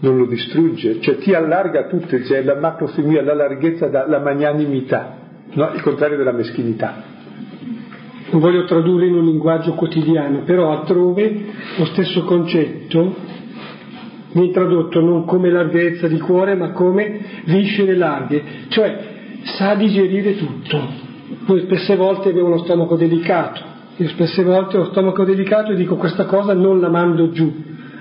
non 0.00 0.18
lo 0.18 0.26
distrugge, 0.26 1.00
cioè 1.00 1.16
ti 1.16 1.32
allarga 1.32 1.86
tutto, 1.86 2.22
cioè 2.22 2.42
la 2.42 2.56
macrofimia, 2.56 3.22
la 3.22 3.34
larghezza, 3.34 3.88
la 4.06 4.20
magnanimità, 4.20 5.16
no? 5.52 5.72
il 5.72 5.80
contrario 5.80 6.18
della 6.18 6.32
meschinità 6.32 7.13
non 8.34 8.42
voglio 8.42 8.64
tradurre 8.64 9.06
in 9.06 9.14
un 9.14 9.24
linguaggio 9.24 9.74
quotidiano, 9.74 10.40
però 10.40 10.72
altrove 10.72 11.44
lo 11.76 11.84
stesso 11.84 12.24
concetto 12.24 13.14
viene 14.32 14.50
tradotto 14.50 15.00
non 15.00 15.24
come 15.24 15.50
larghezza 15.50 16.08
di 16.08 16.18
cuore, 16.18 16.56
ma 16.56 16.72
come 16.72 17.20
viscere 17.44 17.94
larghe, 17.94 18.42
cioè 18.68 19.12
sa 19.56 19.76
digerire 19.76 20.36
tutto. 20.36 21.02
Noi 21.46 21.60
spesse 21.60 21.94
volte 21.94 22.30
abbiamo 22.30 22.48
uno 22.48 22.58
stomaco 22.58 22.96
delicato, 22.96 23.62
Io 23.98 24.08
spesse 24.08 24.42
volte 24.42 24.78
ho 24.78 24.86
stomaco 24.86 25.22
delicato 25.22 25.70
e 25.70 25.76
dico 25.76 25.94
questa 25.94 26.24
cosa 26.24 26.54
non 26.54 26.80
la 26.80 26.88
mando 26.88 27.30
giù. 27.30 27.54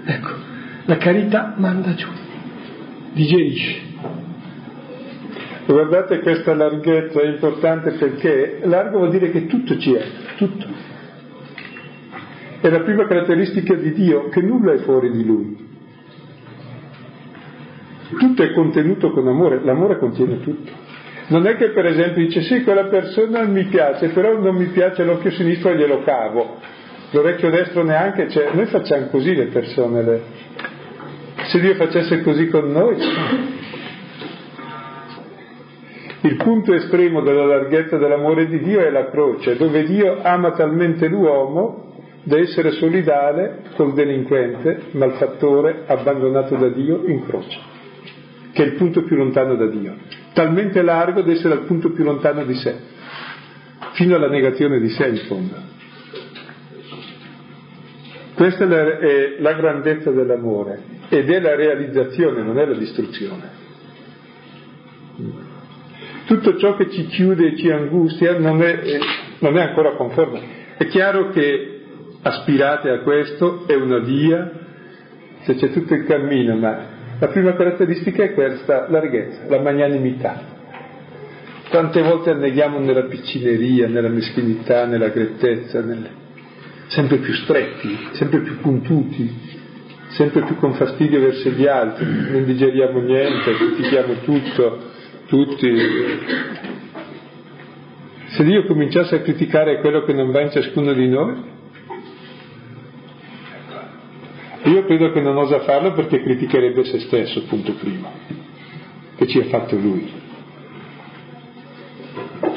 Ecco, 0.04 0.32
la 0.86 0.98
carità 0.98 1.54
manda 1.58 1.94
giù, 1.94 2.08
digerisce. 3.14 3.83
Guardate 5.66 6.20
questa 6.20 6.54
larghezza 6.54 7.22
è 7.22 7.28
importante 7.28 7.92
perché 7.92 8.60
largo 8.64 8.98
vuol 8.98 9.12
dire 9.12 9.32
che 9.32 9.46
tutto 9.48 9.78
ci 9.78 9.94
è, 9.94 10.04
tutto. 10.36 10.66
È 12.60 12.70
la 12.70 12.82
prima 12.82 13.08
caratteristica 13.08 13.74
di 13.76 13.94
Dio, 13.94 14.30
che 14.30 14.42
nulla 14.42 14.74
è 14.74 14.78
fuori 14.80 15.12
di 15.12 15.26
Lui. 15.26 15.72
Tutto 18.18 18.44
è 18.44 18.54
contenuto 18.54 19.12
con 19.12 19.28
amore, 19.28 19.62
l'amore 19.64 19.98
contiene 19.98 20.40
tutto. 20.42 20.72
Non 21.28 21.48
è 21.48 21.56
che 21.56 21.70
per 21.70 21.86
esempio 21.86 22.26
dice 22.26 22.42
sì, 22.42 22.64
quella 22.64 22.86
persona 22.86 23.44
mi 23.44 23.64
piace, 23.66 24.10
però 24.10 24.38
non 24.38 24.56
mi 24.56 24.66
piace 24.66 25.06
l'occhio 25.06 25.32
sinistro 25.32 25.70
e 25.72 25.78
glielo 25.78 26.04
cavo, 26.04 26.60
l'orecchio 27.12 27.50
destro 27.50 27.84
neanche 27.84 28.26
c'è. 28.26 28.50
Noi 28.54 28.66
facciamo 28.66 29.08
così 29.08 29.34
le 29.34 29.46
persone. 29.46 30.04
Le... 30.04 30.22
Se 31.46 31.60
Dio 31.60 31.76
facesse 31.76 32.22
così 32.22 32.48
con 32.50 32.70
noi, 32.72 32.98
il 36.24 36.38
punto 36.38 36.74
estremo 36.74 37.22
della 37.22 37.46
larghezza 37.46 37.98
dell'amore 37.98 38.48
di 38.48 38.60
Dio 38.60 38.80
è 38.80 38.90
la 38.90 39.10
croce, 39.10 39.58
dove 39.58 39.84
Dio 39.84 40.22
ama 40.22 40.52
talmente 40.52 41.08
l'uomo 41.08 41.92
da 42.24 42.38
essere 42.38 42.72
solidale 42.72 43.64
col 43.76 43.94
delinquente, 43.94 44.84
malfattore, 44.92 45.84
abbandonato 45.86 46.56
da 46.56 46.70
Dio 46.70 47.04
in 47.06 47.26
croce, 47.26 47.60
che 48.54 48.64
è 48.64 48.66
il 48.68 48.76
punto 48.76 49.04
più 49.04 49.18
lontano 49.18 49.56
da 49.56 49.68
Dio, 49.68 49.96
talmente 50.32 50.82
largo 50.82 51.22
da 51.22 51.32
essere 51.32 51.56
al 51.56 51.66
punto 51.66 51.92
più 51.92 52.06
lontano 52.06 52.46
di 52.46 52.56
sé, 52.56 52.74
fino 53.92 54.16
alla 54.16 54.30
negazione 54.30 54.80
di 54.80 54.90
sé 54.90 55.08
in 55.08 55.18
fondo. 55.28 55.72
Questa 58.34 58.64
è 58.64 59.36
la 59.40 59.54
grandezza 59.54 60.10
dell'amore 60.10 60.82
ed 61.10 61.30
è 61.30 61.40
la 61.42 61.56
realizzazione, 61.56 62.42
non 62.42 62.58
è 62.58 62.66
la 62.66 62.78
distruzione 62.78 63.62
tutto 66.26 66.58
ciò 66.58 66.76
che 66.76 66.90
ci 66.90 67.06
chiude 67.08 67.48
e 67.48 67.58
ci 67.58 67.70
angustia 67.70 68.38
non 68.38 68.62
è, 68.62 68.80
non 69.40 69.58
è 69.58 69.62
ancora 69.62 69.92
conforme. 69.92 70.62
È 70.78 70.86
chiaro 70.88 71.30
che 71.30 71.82
aspirate 72.22 72.90
a 72.90 73.00
questo, 73.00 73.66
è 73.68 73.76
una 73.76 74.00
via, 74.00 74.52
se 75.42 75.56
c'è 75.56 75.72
tutto 75.72 75.94
il 75.94 76.06
cammino, 76.06 76.56
ma 76.56 76.92
la 77.20 77.28
prima 77.28 77.54
caratteristica 77.54 78.24
è 78.24 78.34
questa 78.34 78.88
larghezza, 78.90 79.44
la 79.48 79.60
magnanimità. 79.60 80.52
Quante 81.70 82.02
volte 82.02 82.32
anneghiamo 82.32 82.80
nella 82.80 83.04
piccineria, 83.04 83.88
nella 83.88 84.10
meschinità, 84.10 84.86
nella 84.86 85.10
grettezza, 85.10 85.82
nel... 85.82 86.08
sempre 86.88 87.18
più 87.18 87.34
stretti, 87.34 88.10
sempre 88.12 88.40
più 88.40 88.60
puntuti, 88.60 89.52
sempre 90.10 90.44
più 90.44 90.56
con 90.58 90.74
fastidio 90.74 91.20
verso 91.20 91.50
gli 91.50 91.66
altri, 91.66 92.06
non 92.06 92.46
digeriamo 92.46 93.00
niente, 93.00 93.54
critichiamo 93.54 94.14
tutto, 94.24 94.92
tutti. 95.28 95.72
Se 98.28 98.44
Dio 98.44 98.66
cominciasse 98.66 99.16
a 99.16 99.22
criticare 99.22 99.80
quello 99.80 100.04
che 100.04 100.14
non 100.14 100.32
va 100.32 100.42
in 100.42 100.52
ciascuno 100.52 100.94
di 100.94 101.08
noi, 101.08 101.52
io 104.64 104.86
credo 104.86 105.12
che 105.12 105.22
non 105.22 105.38
osa 105.38 105.60
farlo 105.62 105.94
perché 105.94 106.22
criticherebbe 106.22 106.84
se 106.86 107.00
stesso, 107.00 107.44
punto 107.46 107.74
primo, 107.74 108.12
che 109.18 109.28
ci 109.28 109.40
ha 109.40 109.46
fatto 109.46 109.76
Lui. 109.76 110.10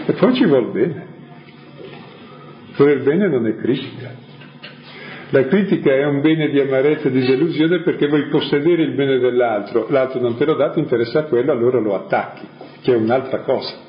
E 0.07 0.13
poi 0.13 0.35
ci 0.35 0.45
vuole 0.45 0.71
bene. 0.71 1.07
Voler 2.77 3.03
bene 3.03 3.29
non 3.29 3.47
è 3.47 3.57
critica. 3.57 4.16
La 5.31 5.45
critica 5.47 5.93
è 5.93 6.05
un 6.05 6.21
bene 6.21 6.51
di 6.51 6.61
amarezza 6.61 7.09
e 7.09 7.11
di 7.11 7.27
delusione 7.27 7.83
perché 7.83 8.07
vuoi 8.07 8.29
possedere 8.29 8.83
il 8.83 8.95
bene 8.95 9.19
dell'altro, 9.19 9.87
l'altro 9.91 10.21
non 10.21 10.37
te 10.37 10.45
lo 10.45 10.55
dà, 10.55 10.73
interessa 10.77 11.25
quello, 11.25 11.51
allora 11.51 11.81
lo 11.81 11.97
attacchi, 11.97 12.47
che 12.81 12.93
è 12.93 12.97
un'altra 12.97 13.41
cosa 13.41 13.85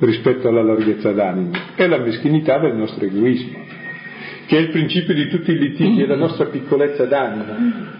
rispetto 0.00 0.48
alla 0.48 0.62
larghezza 0.62 1.12
d'animo. 1.12 1.52
È 1.76 1.86
la 1.86 1.98
meschinità 1.98 2.58
del 2.58 2.74
nostro 2.74 3.04
egoismo, 3.04 3.58
che 4.46 4.56
è 4.56 4.60
il 4.60 4.70
principio 4.70 5.14
di 5.14 5.28
tutti 5.28 5.52
i 5.52 5.58
litigi, 5.58 6.02
è 6.02 6.06
la 6.06 6.16
nostra 6.16 6.46
piccolezza 6.46 7.04
d'animo. 7.04 7.98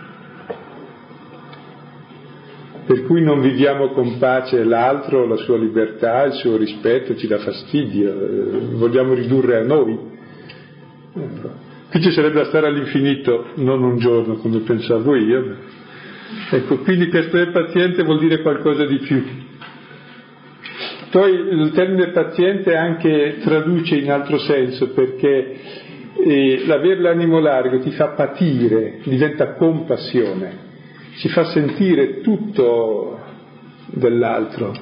Per 2.87 3.05
cui 3.05 3.23
non 3.23 3.41
viviamo 3.41 3.91
con 3.91 4.19
pace 4.19 4.65
l'altro, 4.65 5.27
la 5.27 5.37
sua 5.37 5.57
libertà, 5.57 6.25
il 6.25 6.33
suo 6.33 6.57
rispetto, 6.57 7.15
ci 7.15 7.29
dà 7.29 7.39
fastidio, 7.39 8.11
eh, 8.11 8.59
vogliamo 8.73 9.15
ridurre 9.15 9.59
a 9.59 9.63
noi 9.63 10.19
Qui 11.13 12.01
ci 12.01 12.13
sarebbe 12.13 12.39
da 12.39 12.45
stare 12.45 12.69
all'infinito, 12.69 13.49
non 13.57 13.83
un 13.83 13.99
giorno 13.99 14.37
come 14.37 14.61
pensavo 14.61 15.17
io. 15.17 15.57
Ecco, 16.51 16.79
quindi 16.79 17.09
questo 17.09 17.37
è 17.39 17.51
paziente 17.51 18.05
vuol 18.05 18.21
dire 18.21 18.41
qualcosa 18.43 18.87
di 18.87 18.99
più. 18.99 19.23
Poi 21.11 21.33
il 21.33 21.73
termine 21.75 22.11
paziente 22.13 22.77
anche 22.77 23.39
traduce 23.43 23.97
in 23.97 24.13
altro 24.13 24.39
senso 24.39 24.91
perché 24.91 25.59
eh, 26.15 26.63
l'avere 26.67 27.01
l'animo 27.01 27.41
largo 27.41 27.81
ti 27.81 27.91
fa 27.91 28.11
patire, 28.11 29.01
diventa 29.03 29.55
compassione, 29.55 30.59
ci 31.17 31.29
fa 31.29 31.47
sentire 31.47 32.21
tutto 32.21 33.19
dell'altro, 33.87 34.73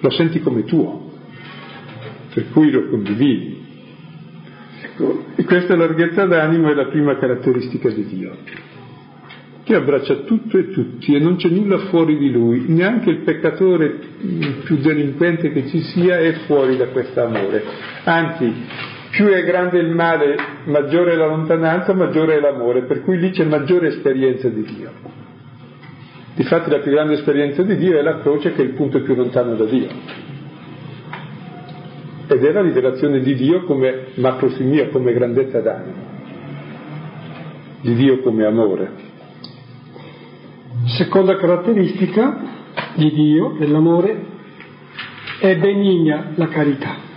lo 0.00 0.10
senti 0.10 0.40
come 0.40 0.64
tuo, 0.64 1.10
per 2.32 2.48
cui 2.50 2.70
lo 2.70 2.88
condividi. 2.88 3.61
E 5.36 5.44
questa 5.44 5.74
larghezza 5.74 6.26
d'animo 6.26 6.70
è 6.70 6.74
la 6.74 6.86
prima 6.86 7.16
caratteristica 7.16 7.88
di 7.88 8.04
Dio, 8.04 8.36
che 9.64 9.74
abbraccia 9.74 10.16
tutto 10.16 10.58
e 10.58 10.70
tutti 10.70 11.14
e 11.14 11.18
non 11.18 11.36
c'è 11.36 11.48
nulla 11.48 11.78
fuori 11.88 12.18
di 12.18 12.30
lui, 12.30 12.64
neanche 12.68 13.08
il 13.08 13.18
peccatore 13.18 13.98
più 14.64 14.76
delinquente 14.76 15.50
che 15.50 15.66
ci 15.68 15.80
sia 15.80 16.18
è 16.18 16.32
fuori 16.46 16.76
da 16.76 16.88
questo 16.88 17.22
amore. 17.22 17.64
Anzi, 18.04 18.52
più 19.10 19.26
è 19.26 19.42
grande 19.44 19.78
il 19.78 19.90
male, 19.90 20.36
maggiore 20.64 21.12
è 21.12 21.16
la 21.16 21.26
lontananza, 21.26 21.94
maggiore 21.94 22.36
è 22.36 22.40
l'amore, 22.40 22.82
per 22.82 23.02
cui 23.02 23.18
lì 23.18 23.30
c'è 23.30 23.44
maggiore 23.44 23.88
esperienza 23.88 24.48
di 24.48 24.62
Dio. 24.62 24.90
Difatti 26.34 26.70
la 26.70 26.78
più 26.78 26.90
grande 26.90 27.14
esperienza 27.14 27.62
di 27.62 27.76
Dio 27.76 27.98
è 27.98 28.02
la 28.02 28.20
croce 28.20 28.52
che 28.52 28.62
è 28.62 28.64
il 28.64 28.72
punto 28.72 29.00
più 29.02 29.14
lontano 29.14 29.54
da 29.54 29.64
Dio 29.64 30.30
ed 32.32 32.44
è 32.44 32.52
la 32.52 32.62
rivelazione 32.62 33.20
di 33.20 33.34
Dio 33.34 33.64
come 33.64 34.06
macrofimia, 34.14 34.88
come 34.88 35.12
grandezza 35.12 35.60
d'animo, 35.60 36.02
di 37.82 37.94
Dio 37.94 38.20
come 38.20 38.44
amore. 38.46 38.90
Seconda 40.86 41.36
caratteristica 41.36 42.40
di 42.94 43.12
Dio, 43.12 43.54
dell'amore, 43.58 44.24
è 45.40 45.56
benigna 45.56 46.32
la 46.34 46.48
carità. 46.48 47.10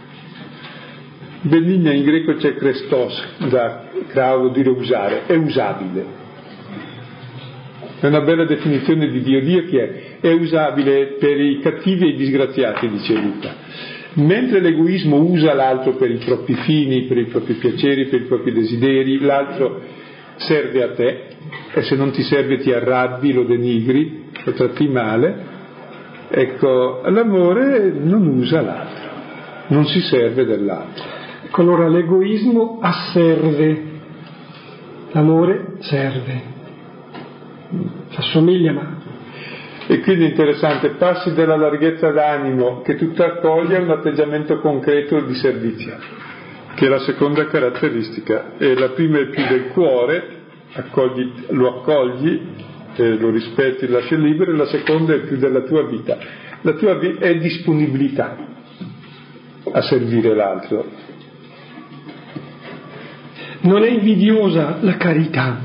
Benigna 1.42 1.94
in 1.94 2.04
greco 2.04 2.34
c'è 2.36 2.56
Christos, 2.56 3.24
da 3.50 3.86
cravo 4.08 4.50
dire 4.50 4.70
usare, 4.70 5.26
è 5.28 5.36
usabile. 5.36 6.24
È 8.00 8.08
una 8.08 8.22
bella 8.22 8.46
definizione 8.46 9.10
di 9.10 9.22
Dio. 9.22 9.42
Dio 9.42 9.64
chi 9.66 9.78
è? 9.78 10.18
È 10.20 10.32
usabile 10.32 11.16
per 11.20 11.40
i 11.40 11.60
cattivi 11.60 12.06
e 12.06 12.10
i 12.10 12.16
disgraziati, 12.16 12.90
dice 12.90 13.14
Luca 13.14 13.95
Mentre 14.16 14.62
l'egoismo 14.62 15.18
usa 15.18 15.54
l'altro 15.54 15.96
per 15.96 16.10
i 16.10 16.18
propri 16.18 16.54
fini, 16.54 17.04
per 17.04 17.18
i 17.18 17.26
propri 17.26 17.56
piaceri, 17.56 18.06
per 18.06 18.22
i 18.22 18.26
propri 18.26 18.54
desideri, 18.54 19.20
l'altro 19.20 19.82
serve 20.38 20.84
a 20.84 20.94
te 20.94 21.24
e 21.74 21.82
se 21.82 21.96
non 21.96 22.12
ti 22.12 22.24
serve 22.24 22.60
ti 22.60 22.72
arrabbi, 22.72 23.34
lo 23.34 23.44
denigri, 23.44 24.30
lo 24.44 24.54
tratti 24.54 24.88
male. 24.88 25.54
Ecco, 26.30 27.02
l'amore 27.06 27.92
non 27.92 28.26
usa 28.28 28.62
l'altro, 28.62 29.10
non 29.68 29.86
si 29.86 30.00
serve 30.00 30.46
dell'altro. 30.46 31.04
Ecco, 31.44 31.62
allora 31.62 31.90
l'egoismo 31.90 32.80
asserve, 32.82 33.84
l'amore 35.12 35.74
serve. 35.80 36.54
Assomiglia 38.16 38.72
ma 38.72 39.05
e 39.88 40.00
quindi 40.00 40.26
è 40.26 40.28
interessante, 40.30 40.90
passi 40.92 41.34
dalla 41.34 41.56
larghezza 41.56 42.10
d'animo 42.10 42.82
che 42.82 42.96
tutto 42.96 43.24
accoglie 43.24 43.78
a 43.78 43.82
un 43.82 43.92
atteggiamento 43.92 44.60
concreto 44.60 45.22
di 45.22 45.36
servizio, 45.36 45.96
che 46.74 46.88
è 46.88 46.90
la 46.90 47.00
seconda 47.00 47.46
caratteristica. 47.46 48.54
E 48.58 48.74
la 48.74 48.90
prima 48.90 49.20
è 49.20 49.28
più 49.28 49.46
del 49.48 49.68
cuore, 49.68 50.44
accogli, 50.74 51.32
lo 51.50 51.80
accogli, 51.80 52.42
eh, 52.96 53.16
lo 53.16 53.30
rispetti, 53.30 53.86
lo 53.88 54.00
lasci 54.00 54.18
libero, 54.18 54.52
e 54.52 54.56
la 54.56 54.66
seconda 54.66 55.14
è 55.14 55.20
più 55.20 55.38
della 55.38 55.62
tua 55.62 55.86
vita. 55.86 56.18
La 56.62 56.74
tua 56.74 56.96
vita 56.96 57.24
è 57.24 57.38
disponibilità 57.38 58.38
a 59.72 59.82
servire 59.84 60.34
l'altro. 60.34 60.84
Non 63.62 63.84
è 63.84 63.90
invidiosa 63.90 64.80
la 64.82 64.98
carità. 64.98 65.60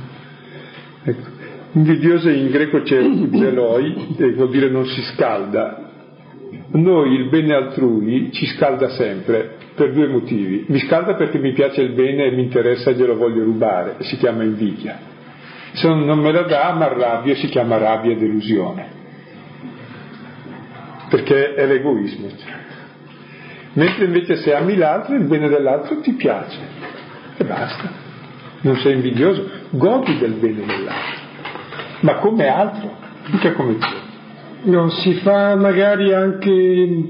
Ecco. 1.04 1.30
Invidiosa 1.72 2.30
in 2.30 2.50
greco 2.50 2.83
c'è 2.83 3.00
zeloi, 3.33 4.16
e 4.16 4.33
vuol 4.33 4.50
dire 4.50 4.68
non 4.70 4.87
si 4.87 5.02
scalda, 5.02 5.90
noi 6.72 7.14
il 7.14 7.28
bene 7.28 7.54
altrui 7.54 8.30
ci 8.33 8.46
scalda 8.46 8.90
sempre 8.90 9.56
per 9.74 9.92
due 9.92 10.09
motivi. 10.09 10.64
Mi 10.68 10.78
scalda 10.80 11.14
perché 11.14 11.38
mi 11.38 11.52
piace 11.52 11.83
il 11.83 11.92
bene 11.92 12.26
e 12.26 12.30
mi 12.33 12.42
interessa 12.42 12.90
e 12.90 12.94
glielo 12.94 13.16
voglio 13.16 13.44
rubare, 13.44 13.96
si 14.00 14.16
chiama 14.16 14.42
invidia. 14.42 14.98
Se 15.72 15.88
non 15.88 16.18
me 16.18 16.33
la 16.33 16.42
dà, 16.42 16.74
mi 16.74 16.83
arrabbio 16.83 17.33
e 17.33 17.37
si 17.37 17.46
chiama 17.46 17.78
rabbia 17.78 18.12
e 18.12 18.16
delusione. 18.16 18.98
Perché 21.09 21.54
è 21.54 21.66
l'egoismo. 21.66 22.28
Mentre 23.72 24.04
invece 24.04 24.37
se 24.37 24.52
ami 24.54 24.76
l'altro, 24.76 25.14
il 25.14 25.24
bene 25.24 25.48
dell'altro 25.48 26.00
ti 26.00 26.12
piace. 26.12 26.59
E 27.37 27.44
basta. 27.44 27.90
Non 28.62 28.76
sei 28.76 28.94
invidioso, 28.94 29.48
godi 29.70 30.18
del 30.18 30.33
bene 30.33 30.66
dell'altro. 30.66 31.19
Ma 32.01 32.15
come 32.17 32.47
altro, 32.47 32.91
mica 33.27 33.53
come 33.53 33.77
te. 33.77 34.09
No, 34.63 34.91
si 34.91 35.15
fa 35.15 35.57
magari 35.57 36.13
anche, 36.13 37.03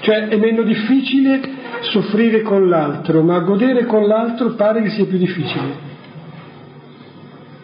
cioè 0.00 0.28
è 0.28 0.36
meno 0.36 0.62
difficile 0.62 1.40
soffrire 1.82 2.42
con 2.42 2.68
l'altro, 2.68 3.22
ma 3.22 3.38
godere 3.40 3.86
con 3.86 4.06
l'altro 4.06 4.54
pare 4.54 4.82
che 4.82 4.90
sia 4.90 5.06
più 5.06 5.18
difficile. 5.18 5.86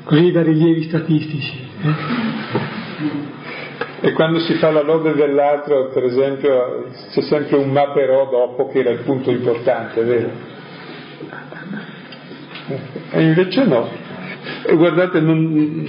Così 0.05 0.31
da 0.31 0.43
rilievi 0.43 0.83
statistici. 0.85 1.59
Eh? 1.83 3.33
E 4.01 4.13
quando 4.13 4.39
si 4.41 4.55
fa 4.55 4.71
la 4.71 4.83
lode 4.83 5.15
dell'altro, 5.15 5.89
per 5.89 6.05
esempio, 6.05 6.89
c'è 7.11 7.23
sempre 7.23 7.57
un 7.57 7.71
ma 7.71 7.91
però 7.93 8.29
dopo 8.29 8.69
che 8.69 8.81
era 8.81 8.91
il 8.91 8.99
punto 8.99 9.31
importante, 9.31 10.03
vero? 10.03 10.31
E 13.11 13.23
invece 13.23 13.65
no. 13.65 13.89
E 14.67 14.75
guardate, 14.77 15.21
non, 15.21 15.89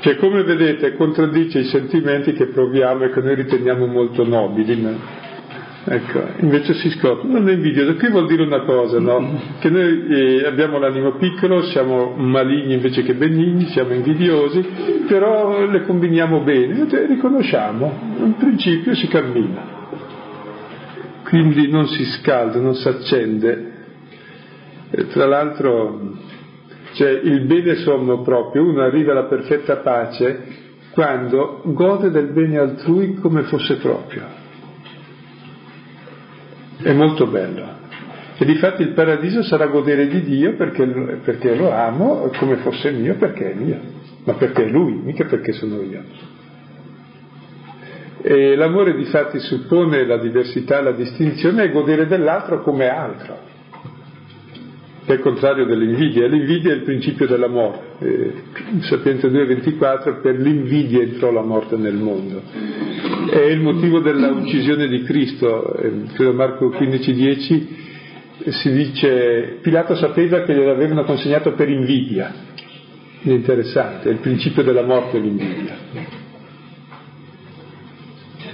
cioè, 0.00 0.16
come 0.16 0.42
vedete, 0.44 0.94
contraddice 0.94 1.58
i 1.58 1.64
sentimenti 1.64 2.32
che 2.32 2.46
proviamo 2.46 3.04
e 3.04 3.10
che 3.10 3.20
noi 3.20 3.34
riteniamo 3.34 3.86
molto 3.86 4.26
nobili. 4.26 4.76
Ma... 4.80 5.18
Ecco, 5.82 6.22
invece 6.40 6.74
si 6.74 6.90
scopre, 6.90 7.28
non 7.28 7.48
è 7.48 7.52
invidioso. 7.52 7.96
Qui 7.96 8.10
vuol 8.10 8.26
dire 8.26 8.42
una 8.42 8.62
cosa, 8.62 8.98
no? 8.98 9.40
Che 9.60 9.68
noi 9.68 10.06
eh, 10.08 10.46
abbiamo 10.46 10.78
l'animo 10.78 11.16
piccolo, 11.16 11.62
siamo 11.64 12.14
maligni 12.16 12.74
invece 12.74 13.02
che 13.02 13.14
benigni, 13.14 13.66
siamo 13.66 13.92
invidiosi, 13.92 14.66
però 15.06 15.66
le 15.66 15.82
combiniamo 15.84 16.40
bene, 16.40 16.86
cioè, 16.88 17.06
riconosciamo, 17.06 17.92
in 18.18 18.36
principio 18.36 18.94
si 18.94 19.06
cammina. 19.06 19.78
Quindi 21.24 21.70
non 21.70 21.86
si 21.88 22.04
scalda, 22.04 22.58
non 22.58 22.74
si 22.74 22.88
accende. 22.88 23.79
Tra 24.90 25.26
l'altro 25.26 26.18
cioè 26.92 27.10
il 27.10 27.42
bene 27.42 27.76
sommo 27.76 28.22
proprio, 28.22 28.64
uno 28.64 28.82
arriva 28.82 29.12
alla 29.12 29.26
perfetta 29.26 29.76
pace 29.76 30.68
quando 30.90 31.60
gode 31.64 32.10
del 32.10 32.32
bene 32.32 32.58
altrui 32.58 33.14
come 33.14 33.42
fosse 33.44 33.76
proprio. 33.76 34.24
È 36.82 36.92
molto 36.92 37.26
bello. 37.26 37.78
E 38.38 38.44
difatti 38.44 38.82
il 38.82 38.92
paradiso 38.92 39.42
sarà 39.42 39.66
godere 39.66 40.08
di 40.08 40.22
Dio 40.22 40.56
perché, 40.56 40.84
perché 41.22 41.54
lo 41.54 41.70
amo 41.70 42.30
come 42.38 42.56
fosse 42.56 42.90
mio 42.90 43.16
perché 43.16 43.52
è 43.52 43.54
mio, 43.54 43.78
ma 44.24 44.32
perché 44.32 44.64
è 44.64 44.68
Lui, 44.68 44.94
mica 44.94 45.26
perché 45.26 45.52
sono 45.52 45.80
io. 45.82 46.02
E 48.22 48.56
l'amore 48.56 48.94
difatti 48.94 49.38
suppone 49.38 50.04
la 50.06 50.18
diversità, 50.18 50.80
la 50.80 50.92
distinzione 50.92 51.64
e 51.64 51.70
godere 51.70 52.06
dell'altro 52.06 52.62
come 52.62 52.88
altro 52.88 53.49
che 55.10 55.16
è 55.16 55.16
il 55.16 55.22
contrario 55.22 55.66
dell'invidia. 55.66 56.28
L'invidia 56.28 56.72
è 56.72 56.76
il 56.76 56.82
principio 56.82 57.26
della 57.26 57.48
morte. 57.48 58.04
Eh, 58.04 58.32
Sapienza 58.82 59.26
2.24, 59.26 60.20
per 60.20 60.38
l'invidia 60.38 61.02
entrò 61.02 61.32
la 61.32 61.42
morte 61.42 61.76
nel 61.76 61.96
mondo. 61.96 62.40
È 63.28 63.40
il 63.40 63.60
motivo 63.60 63.98
della 63.98 64.30
uccisione 64.30 64.86
di 64.86 65.02
Cristo. 65.02 65.74
Eh, 65.74 66.04
credo 66.14 66.32
Marco 66.32 66.68
15.10 66.68 67.66
eh, 68.42 68.52
si 68.52 68.72
dice, 68.72 69.58
Pilato 69.60 69.96
sapeva 69.96 70.42
che 70.42 70.54
gliel'avevano 70.54 71.02
consegnato 71.02 71.54
per 71.54 71.68
invidia. 71.68 72.32
È 73.22 73.30
interessante, 73.30 74.08
è 74.08 74.12
il 74.12 74.18
principio 74.18 74.62
della 74.62 74.84
morte 74.84 75.18
l'invidia. 75.18 75.76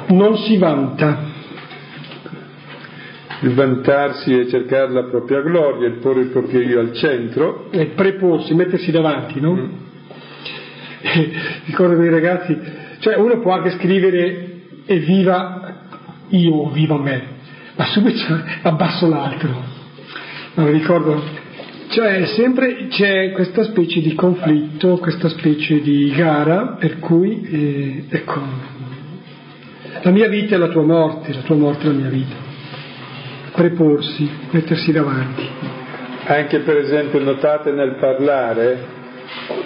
Non 0.08 0.36
si 0.38 0.56
vanta 0.56 1.25
il 3.40 3.54
vantarsi 3.54 4.32
e 4.32 4.48
cercare 4.48 4.90
la 4.92 5.04
propria 5.04 5.40
gloria, 5.40 5.88
il 5.88 5.98
porre 5.98 6.20
il 6.20 6.28
proprio 6.28 6.60
io 6.60 6.80
al 6.80 6.92
centro. 6.94 7.70
E 7.70 7.86
preporsi, 7.86 8.54
mettersi 8.54 8.90
davanti, 8.90 9.40
no? 9.40 9.54
Mm. 9.54 9.70
ricordo 11.66 12.02
i 12.02 12.10
ragazzi, 12.10 12.58
cioè 13.00 13.16
uno 13.16 13.38
può 13.40 13.52
anche 13.52 13.70
scrivere 13.72 14.54
evviva 14.86 15.74
io, 16.28 16.70
viva 16.70 16.98
me, 16.98 17.22
ma 17.76 17.84
subito 17.86 18.24
abbasso 18.62 19.08
l'altro. 19.08 19.74
Non 20.54 20.70
ricordo, 20.70 21.22
cioè 21.88 22.26
sempre 22.28 22.86
c'è 22.88 23.32
questa 23.32 23.64
specie 23.64 24.00
di 24.00 24.14
conflitto, 24.14 24.96
questa 24.96 25.28
specie 25.28 25.80
di 25.82 26.10
gara 26.16 26.76
per 26.78 26.98
cui, 26.98 27.42
eh, 27.42 28.04
ecco, 28.08 28.40
la 30.02 30.10
mia 30.10 30.28
vita 30.28 30.54
è 30.54 30.58
la 30.58 30.68
tua 30.68 30.82
morte, 30.82 31.34
la 31.34 31.42
tua 31.42 31.56
morte 31.56 31.84
è 31.84 31.86
la 31.88 31.98
mia 31.98 32.08
vita 32.08 32.45
preporsi, 33.56 34.30
mettersi 34.50 34.92
davanti. 34.92 35.48
Anche 36.26 36.60
per 36.60 36.76
esempio 36.76 37.18
notate 37.20 37.72
nel 37.72 37.96
parlare, 37.98 38.94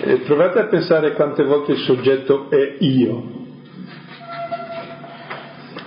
eh, 0.04 0.16
provate 0.18 0.60
a 0.60 0.66
pensare 0.66 1.12
quante 1.12 1.42
volte 1.42 1.72
il 1.72 1.78
soggetto 1.78 2.48
è 2.50 2.76
io. 2.78 3.38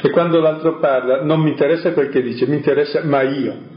E 0.01 0.09
quando 0.09 0.41
l'altro 0.41 0.79
parla 0.79 1.23
non 1.23 1.39
mi 1.39 1.51
interessa 1.51 1.93
quel 1.93 2.09
che 2.09 2.21
dice, 2.21 2.45
mi 2.45 2.57
interessa 2.57 3.01
ma 3.03 3.21
io. 3.21 3.71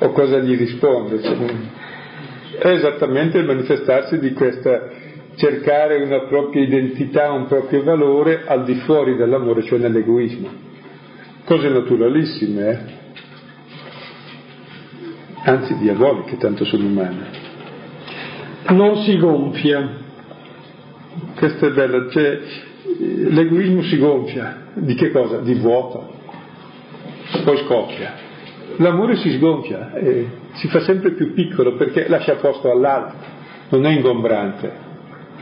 O 0.00 0.12
cosa 0.12 0.38
gli 0.38 0.56
risponde. 0.56 1.22
Cioè, 1.22 1.36
è 2.58 2.68
esattamente 2.68 3.38
il 3.38 3.46
manifestarsi 3.46 4.18
di 4.18 4.34
questa 4.34 4.88
cercare 5.36 6.02
una 6.02 6.26
propria 6.26 6.62
identità, 6.62 7.30
un 7.30 7.46
proprio 7.46 7.82
valore 7.82 8.42
al 8.46 8.64
di 8.64 8.74
fuori 8.74 9.16
dell'amore, 9.16 9.62
cioè 9.62 9.78
nell'egoismo 9.78 10.68
cose 11.50 11.68
naturalissime, 11.68 12.70
eh? 12.70 12.78
anzi 15.42 15.76
diaboliche, 15.78 16.36
tanto 16.36 16.64
sono 16.64 16.86
umane. 16.86 17.26
Non 18.68 19.02
si 19.02 19.18
gonfia. 19.18 19.98
Questo 21.34 21.66
è 21.66 21.72
bello, 21.72 22.08
cioè 22.10 22.38
l'egoismo 22.98 23.82
si 23.82 23.98
gonfia, 23.98 24.66
di 24.74 24.94
che 24.94 25.10
cosa? 25.10 25.38
Di 25.38 25.54
vuoto, 25.54 26.14
poi 27.42 27.56
scoppia. 27.64 28.14
L'amore 28.76 29.16
si 29.16 29.32
sgonfia 29.32 29.92
e 29.94 30.28
si 30.52 30.68
fa 30.68 30.78
sempre 30.82 31.14
più 31.14 31.32
piccolo 31.32 31.74
perché 31.74 32.06
lascia 32.06 32.36
posto 32.36 32.70
all'altro, 32.70 33.18
non 33.70 33.86
è 33.86 33.90
ingombrante, 33.90 34.72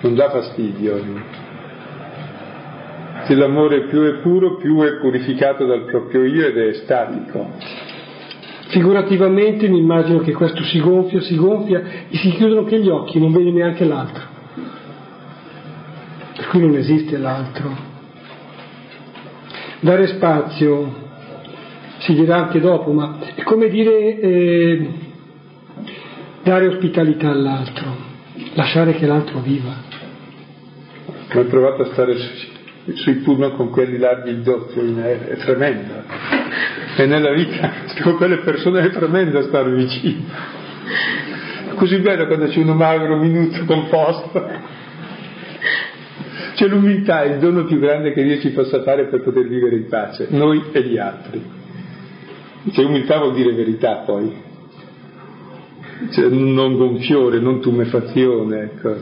non 0.00 0.14
dà 0.14 0.30
fastidio. 0.30 1.47
Se 3.24 3.34
l'amore 3.34 3.86
più 3.88 4.02
è 4.02 4.20
puro, 4.20 4.56
più 4.56 4.80
è 4.80 4.98
purificato 4.98 5.66
dal 5.66 5.84
proprio 5.84 6.24
io 6.24 6.46
ed 6.46 6.56
è 6.56 6.72
statico. 6.74 7.50
Figurativamente 8.68 9.68
mi 9.68 9.78
immagino 9.78 10.18
che 10.20 10.32
questo 10.32 10.62
si 10.62 10.78
gonfia, 10.78 11.20
si 11.20 11.36
gonfia 11.36 11.82
e 12.08 12.16
si 12.16 12.30
chiudono 12.30 12.60
anche 12.60 12.78
gli 12.78 12.88
occhi, 12.88 13.18
non 13.18 13.32
vede 13.32 13.50
neanche 13.50 13.84
l'altro. 13.84 14.24
Per 16.36 16.48
cui 16.48 16.60
non 16.60 16.76
esiste 16.76 17.16
l'altro. 17.16 17.76
Dare 19.80 20.06
spazio, 20.08 21.06
si 21.98 22.14
dirà 22.14 22.36
anche 22.36 22.60
dopo, 22.60 22.92
ma 22.92 23.18
è 23.34 23.42
come 23.42 23.68
dire 23.68 24.20
eh, 24.20 24.88
dare 26.42 26.66
ospitalità 26.68 27.30
all'altro, 27.30 27.96
lasciare 28.54 28.94
che 28.94 29.06
l'altro 29.06 29.40
viva. 29.40 29.74
Ho 31.34 31.44
provato 31.44 31.82
a 31.82 31.86
stare 31.92 32.16
sui 32.94 33.14
pullman 33.16 33.54
con 33.56 33.70
quelli 33.70 33.98
larghi 33.98 34.30
il 34.30 34.42
doppio, 34.42 34.82
è, 34.98 35.18
è 35.26 35.36
tremendo. 35.36 36.02
E 36.96 37.06
nella 37.06 37.32
vita 37.32 37.72
con 38.02 38.16
quelle 38.16 38.38
persone 38.38 38.82
è 38.82 38.90
tremendo 38.90 39.42
stare 39.42 39.70
vicino. 39.72 40.24
È 41.70 41.74
così 41.74 41.98
bello 41.98 42.26
quando 42.26 42.46
c'è 42.46 42.60
uno 42.60 42.74
magro, 42.74 43.16
minuto, 43.16 43.64
composto. 43.64 44.76
C'è 46.54 46.66
l'umiltà, 46.66 47.22
il 47.24 47.38
dono 47.38 47.64
più 47.64 47.78
grande 47.78 48.12
che 48.12 48.22
Dio 48.24 48.40
ci 48.40 48.50
possa 48.50 48.82
fare 48.82 49.06
per 49.06 49.22
poter 49.22 49.46
vivere 49.46 49.76
in 49.76 49.86
pace, 49.88 50.26
noi 50.30 50.64
e 50.72 50.82
gli 50.82 50.98
altri. 50.98 51.40
Cioè 52.72 52.84
umiltà 52.84 53.18
vuol 53.18 53.34
dire 53.34 53.52
verità 53.52 54.02
poi. 54.04 54.46
Cioè, 56.10 56.28
non 56.28 56.76
gonfiore, 56.76 57.38
non 57.38 57.60
tumefazione. 57.60 58.62
Ecco. 58.62 58.96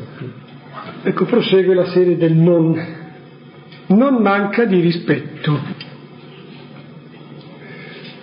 ecco, 1.03 1.25
prosegue 1.25 1.75
la 1.75 1.87
serie 1.87 2.17
del 2.17 2.35
non 2.35 2.96
non 3.89 4.23
manca 4.23 4.65
di 4.65 4.81
rispetto. 4.81 5.85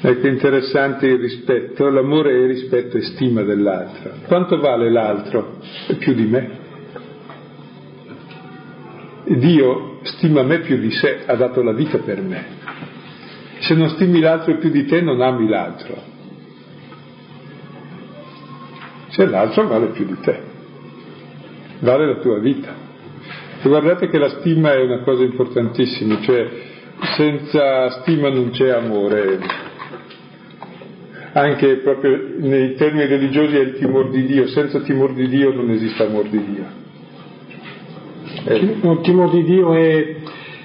Ecco, 0.06 0.28
interessante 0.28 1.08
il 1.08 1.20
rispetto, 1.20 1.90
l'amore 1.90 2.44
è 2.44 2.46
rispetto 2.46 2.98
e 2.98 3.04
stima 3.04 3.42
dell'altro. 3.44 4.12
Quanto 4.28 4.60
vale 4.60 4.92
l'altro? 4.92 5.60
Più 5.98 6.14
di 6.14 6.26
me. 6.26 6.62
Dio 9.26 10.00
stima 10.04 10.44
me 10.44 10.60
più 10.60 10.78
di 10.78 10.92
sé, 10.92 11.24
ha 11.26 11.36
dato 11.36 11.64
la 11.64 11.72
vita 11.72 12.00
per 12.00 12.22
me. 12.22 12.46
Se 13.60 13.74
non 13.76 13.90
stimi 13.92 14.20
l'altro 14.20 14.58
più 14.58 14.70
di 14.70 14.86
te, 14.86 15.00
non 15.00 15.22
ami 15.22 15.48
l'altro. 15.48 15.96
Se 19.08 19.26
l'altro 19.26 19.68
vale 19.68 19.86
più 19.88 20.06
di 20.06 20.20
te, 20.20 20.42
vale 21.80 22.08
la 22.08 22.16
tua 22.16 22.40
vita. 22.40 22.83
E 23.66 23.70
guardate 23.70 24.10
che 24.10 24.18
la 24.18 24.28
stima 24.28 24.74
è 24.74 24.82
una 24.82 25.00
cosa 25.04 25.24
importantissima, 25.24 26.20
cioè 26.20 26.50
senza 27.16 28.02
stima 28.02 28.30
non 28.30 28.50
c'è 28.50 28.68
amore. 28.68 29.40
Anche 31.32 31.78
proprio 31.78 32.20
nei 32.40 32.76
termini 32.76 33.06
religiosi 33.06 33.56
è 33.56 33.62
il 33.62 33.78
timore 33.78 34.10
di 34.10 34.26
Dio, 34.26 34.48
senza 34.48 34.82
timore 34.82 35.14
di 35.14 35.30
Dio 35.30 35.54
non 35.54 35.70
esiste 35.70 36.04
amore 36.04 36.30
di 36.30 36.44
Dio. 36.44 36.66
Eh. 38.44 38.56
Il 38.58 39.00
timore 39.02 39.32
di 39.32 39.44
Dio 39.46 39.74
è 39.74 40.16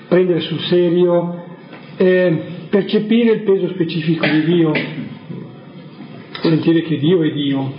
prendere 0.09 0.41
sul 0.41 0.59
serio, 0.63 1.45
percepire 1.97 3.33
il 3.35 3.43
peso 3.43 3.69
specifico 3.69 4.27
di 4.27 4.45
Dio, 4.45 4.73
sentire 6.43 6.83
che 6.83 6.99
Dio 6.99 7.23
è 7.23 7.31
Dio, 7.31 7.73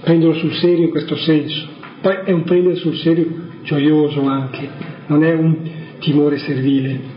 prenderlo 0.00 0.34
sul 0.34 0.54
serio 0.54 0.86
in 0.86 0.90
questo 0.90 1.14
senso. 1.14 1.68
Poi 2.00 2.16
è 2.24 2.32
un 2.32 2.42
prendere 2.42 2.74
sul 2.74 2.96
serio 2.96 3.44
gioioso 3.66 4.26
anche, 4.26 4.66
non 5.06 5.24
è 5.24 5.34
un 5.34 5.56
timore 5.98 6.38
servile. 6.38 7.14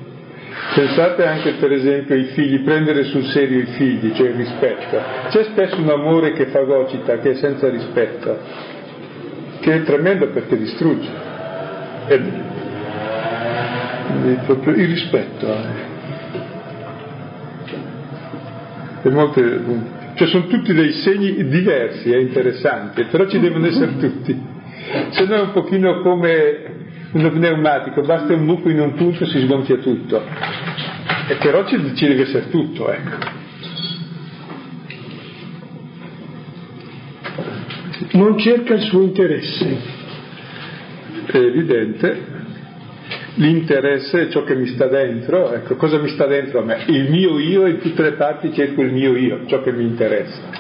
Pensate 0.74 1.26
anche 1.26 1.54
per 1.54 1.72
esempio 1.72 2.16
ai 2.16 2.26
figli, 2.34 2.60
prendere 2.62 3.06
sul 3.06 3.24
serio 3.26 3.60
i 3.60 3.68
figli, 3.68 4.12
cioè 4.14 4.30
il 4.30 4.36
rispetto. 4.36 5.02
C'è 5.30 5.44
spesso 5.46 5.80
un 5.80 5.90
amore 5.90 6.34
che 6.34 6.48
fagocita, 6.48 7.20
che 7.20 7.32
è 7.32 7.36
senza 7.36 7.70
rispetto, 7.70 8.38
che 9.62 9.74
è 9.74 9.84
tremendo 9.84 10.28
perché 10.30 10.58
distrugge. 10.58 11.08
È, 12.08 12.20
proprio 14.46 14.74
il 14.74 14.88
rispetto. 14.88 15.48
Eh. 15.48 15.88
Molte, 19.10 19.62
cioè 20.16 20.28
sono 20.28 20.48
tutti 20.48 20.74
dei 20.74 20.92
segni 20.92 21.48
diversi 21.48 22.12
e 22.12 22.20
interessanti, 22.20 23.06
però 23.06 23.26
ci 23.28 23.40
devono 23.40 23.68
essere 23.68 23.98
tutti. 23.98 24.58
Se 25.12 25.26
no 25.26 25.36
è 25.36 25.42
un 25.42 25.52
pochino 25.52 26.02
come 26.02 26.78
uno 27.12 27.32
pneumatico, 27.32 28.02
basta 28.02 28.34
un 28.34 28.46
buco 28.46 28.70
in 28.70 28.80
un 28.80 28.94
punto 28.94 29.24
e 29.24 29.28
si 29.28 29.40
sgonfia 29.42 29.78
tutto. 29.78 30.22
E 31.28 31.36
però 31.36 31.66
ci, 31.66 31.96
ci 31.96 32.08
deve 32.08 32.24
essere 32.24 32.50
tutto, 32.50 32.92
ecco. 32.92 33.38
Non 38.12 38.38
cerca 38.38 38.74
il 38.74 38.82
suo 38.82 39.02
interesse 39.02 39.98
è 41.32 41.38
evidente, 41.38 42.18
l'interesse 43.36 44.24
è 44.24 44.30
ciò 44.30 44.44
che 44.44 44.56
mi 44.56 44.68
sta 44.68 44.88
dentro, 44.88 45.54
ecco, 45.54 45.76
cosa 45.76 46.00
mi 46.00 46.10
sta 46.10 46.26
dentro 46.26 46.60
a 46.60 46.64
me? 46.64 46.84
Il 46.88 47.10
mio 47.10 47.38
io 47.38 47.68
in 47.68 47.80
tutte 47.80 48.02
le 48.02 48.14
parti 48.14 48.52
cerco 48.54 48.82
il 48.82 48.92
mio 48.92 49.16
io, 49.16 49.46
ciò 49.46 49.62
che 49.62 49.72
mi 49.72 49.84
interessa. 49.84 50.59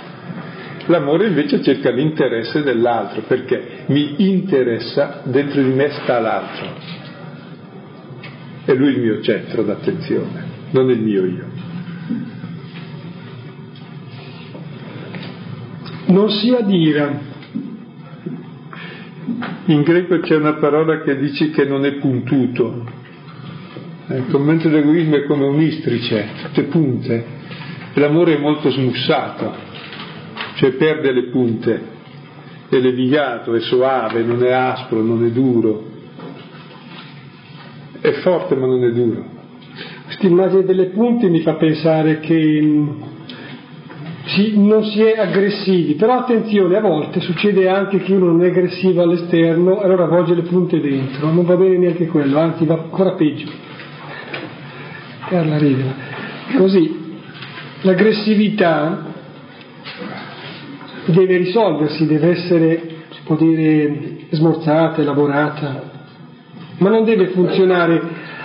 L'amore 0.90 1.28
invece 1.28 1.62
cerca 1.62 1.92
l'interesse 1.92 2.64
dell'altro, 2.64 3.22
perché 3.22 3.84
mi 3.88 4.16
interessa, 4.30 5.22
dentro 5.24 5.62
di 5.62 5.70
me 5.70 5.90
sta 5.90 6.20
l'altro. 6.20 6.68
È 8.66 8.74
lui 8.74 8.94
il 8.94 9.00
mio 9.00 9.22
centro 9.22 9.62
d'attenzione, 9.62 10.44
non 10.72 10.90
il 10.90 11.00
mio 11.00 11.26
io. 11.26 11.46
Non 16.08 16.30
si 16.32 16.50
adira 16.56 17.28
in 19.66 19.84
greco 19.84 20.20
c'è 20.20 20.36
una 20.36 20.54
parola 20.54 21.02
che 21.02 21.16
dice 21.20 21.52
che 21.52 21.66
non 21.66 21.86
è 21.86 21.94
puntuto. 21.98 22.84
Ecco, 24.08 24.40
mentre 24.40 24.72
l'egoismo 24.72 25.18
è 25.18 25.26
come 25.26 25.46
un 25.46 25.62
istrice, 25.62 26.30
tutte 26.42 26.64
punte, 26.64 27.26
l'amore 27.94 28.38
è 28.38 28.40
molto 28.40 28.72
smussato, 28.72 29.54
cioè 30.60 30.72
perde 30.72 31.14
le 31.14 31.24
punte, 31.30 31.82
è 32.68 32.76
levigato, 32.80 33.54
è 33.54 33.62
soave, 33.62 34.24
non 34.24 34.44
è 34.44 34.52
aspro, 34.52 35.02
non 35.02 35.24
è 35.24 35.30
duro, 35.30 35.86
è 38.02 38.12
forte 38.20 38.56
ma 38.56 38.66
non 38.66 38.84
è 38.84 38.92
duro. 38.92 39.24
Questa 40.04 40.28
immagine 40.28 40.66
delle 40.66 40.88
punte 40.88 41.30
mi 41.30 41.40
fa 41.40 41.54
pensare 41.54 42.20
che 42.20 42.88
si, 44.26 44.60
non 44.60 44.84
si 44.84 45.02
è 45.02 45.18
aggressivi, 45.18 45.94
però 45.94 46.18
attenzione, 46.18 46.76
a 46.76 46.82
volte 46.82 47.22
succede 47.22 47.70
anche 47.70 48.00
che 48.00 48.14
uno 48.14 48.26
non 48.26 48.44
è 48.44 48.48
aggressivo 48.48 49.02
all'esterno, 49.02 49.80
allora 49.80 50.08
volge 50.08 50.34
le 50.34 50.42
punte 50.42 50.82
dentro, 50.82 51.32
non 51.32 51.46
va 51.46 51.56
bene 51.56 51.78
neanche 51.78 52.08
quello, 52.08 52.38
anzi 52.38 52.66
va 52.66 52.74
ancora 52.74 53.14
peggio. 53.14 53.50
Carla 55.26 55.58
ride. 55.58 55.94
Così, 56.58 57.14
l'aggressività 57.84 59.09
deve 61.12 61.38
risolversi, 61.38 62.06
deve 62.06 62.30
essere, 62.30 62.82
si 63.10 63.20
può 63.24 63.36
dire, 63.36 64.18
smorzata, 64.32 65.02
elaborata, 65.02 65.92
ma 66.78 66.90
non 66.90 67.04
deve 67.04 67.28
funzionare 67.28 68.02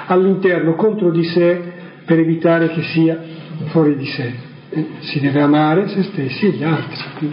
all'interno 0.06 0.74
contro 0.74 1.10
di 1.10 1.24
sé 1.24 1.72
per 2.04 2.18
evitare 2.18 2.68
che 2.68 2.82
sia 2.82 3.18
fuori 3.66 3.96
di 3.96 4.06
sé 4.06 4.52
si 5.00 5.20
deve 5.20 5.40
amare 5.40 5.88
se 5.88 6.02
stessi 6.02 6.46
e 6.46 6.50
gli 6.50 6.64
altri. 6.64 7.32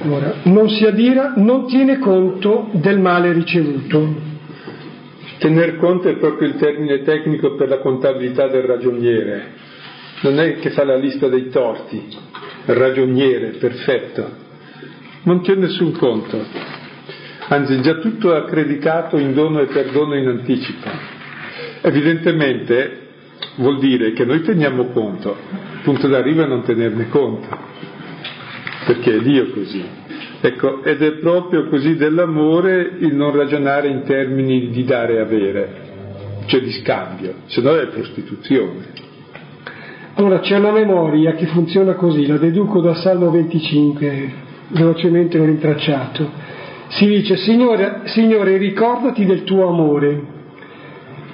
Allora, 0.00 0.34
non 0.44 0.68
si 0.68 0.84
adira, 0.84 1.34
non 1.36 1.66
tiene 1.66 1.98
conto 1.98 2.68
del 2.72 2.98
male 2.98 3.32
ricevuto. 3.32 4.32
Tener 5.38 5.76
conto 5.76 6.08
è 6.08 6.16
proprio 6.16 6.48
il 6.48 6.56
termine 6.56 7.02
tecnico 7.02 7.54
per 7.54 7.68
la 7.68 7.78
contabilità 7.78 8.48
del 8.48 8.62
ragioniere. 8.62 9.63
Non 10.20 10.38
è 10.38 10.58
che 10.58 10.70
fa 10.70 10.84
la 10.84 10.96
lista 10.96 11.28
dei 11.28 11.50
torti, 11.50 12.02
ragioniere, 12.66 13.56
perfetto. 13.58 14.42
Non 15.24 15.42
tiene 15.42 15.66
nessun 15.66 15.92
conto. 15.92 16.42
Anzi, 17.48 17.80
già 17.82 17.96
tutto 17.96 18.34
è 18.34 18.38
accreditato 18.38 19.18
in 19.18 19.34
dono 19.34 19.60
e 19.60 19.66
perdono 19.66 20.16
in 20.16 20.28
anticipo. 20.28 20.88
Evidentemente 21.82 23.00
vuol 23.56 23.78
dire 23.78 24.12
che 24.12 24.24
noi 24.24 24.40
teniamo 24.40 24.86
conto, 24.86 25.36
punto 25.82 26.08
d'arrivo 26.08 26.44
è 26.44 26.46
non 26.46 26.62
tenerne 26.62 27.08
conto, 27.08 27.48
perché 28.86 29.16
è 29.16 29.20
Dio 29.20 29.50
così. 29.50 29.84
Ecco, 30.40 30.82
ed 30.82 31.02
è 31.02 31.12
proprio 31.12 31.68
così 31.68 31.96
dell'amore 31.96 32.96
il 32.98 33.14
non 33.14 33.34
ragionare 33.34 33.88
in 33.88 34.02
termini 34.04 34.70
di 34.70 34.84
dare 34.84 35.14
e 35.14 35.20
avere, 35.20 35.74
cioè 36.46 36.60
di 36.60 36.72
scambio, 36.72 37.34
se 37.46 37.60
no 37.60 37.76
è 37.76 37.86
prostituzione. 37.88 39.03
Allora 40.16 40.38
c'è 40.38 40.56
una 40.56 40.70
memoria 40.70 41.32
che 41.32 41.46
funziona 41.46 41.94
così, 41.94 42.24
la 42.26 42.36
deduco 42.36 42.80
dal 42.80 42.96
Salmo 42.98 43.30
25, 43.30 44.32
velocemente 44.68 45.38
l'ho 45.38 45.44
rintracciato. 45.44 46.30
Si 46.90 47.04
dice, 47.04 47.36
Signore, 47.36 48.02
Signore, 48.04 48.56
ricordati 48.56 49.24
del 49.24 49.42
tuo 49.42 49.68
amore, 49.68 50.22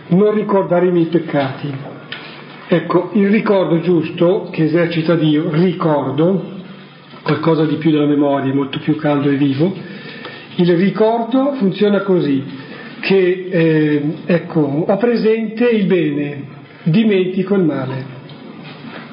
non 0.09 0.33
ricordare 0.33 0.87
i 0.87 0.93
miei 0.93 1.07
peccati. 1.07 1.71
Ecco, 2.69 3.11
il 3.13 3.29
ricordo 3.29 3.81
giusto 3.81 4.49
che 4.51 4.65
esercita 4.65 5.15
Dio, 5.15 5.51
ricordo, 5.51 6.43
qualcosa 7.23 7.67
di 7.67 7.77
più 7.77 7.91
della 7.91 8.07
memoria, 8.07 8.55
molto 8.55 8.79
più 8.79 8.97
caldo 8.97 9.29
e 9.29 9.37
vivo, 9.37 9.75
il 10.55 10.77
ricordo 10.77 11.53
funziona 11.59 12.01
così, 12.01 12.43
che 13.01 13.47
eh, 13.51 14.03
ecco, 14.25 14.85
ho 14.87 14.97
presente 14.97 15.69
il 15.69 15.85
bene, 15.85 16.45
dimentico 16.85 17.57
il 17.57 17.65
male. 17.65 18.20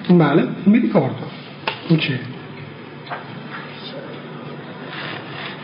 Il 0.08 0.16
male 0.16 0.42
non 0.42 0.56
mi 0.66 0.80
ricordo, 0.80 1.30
non 1.88 1.98
c'è. 1.98 2.20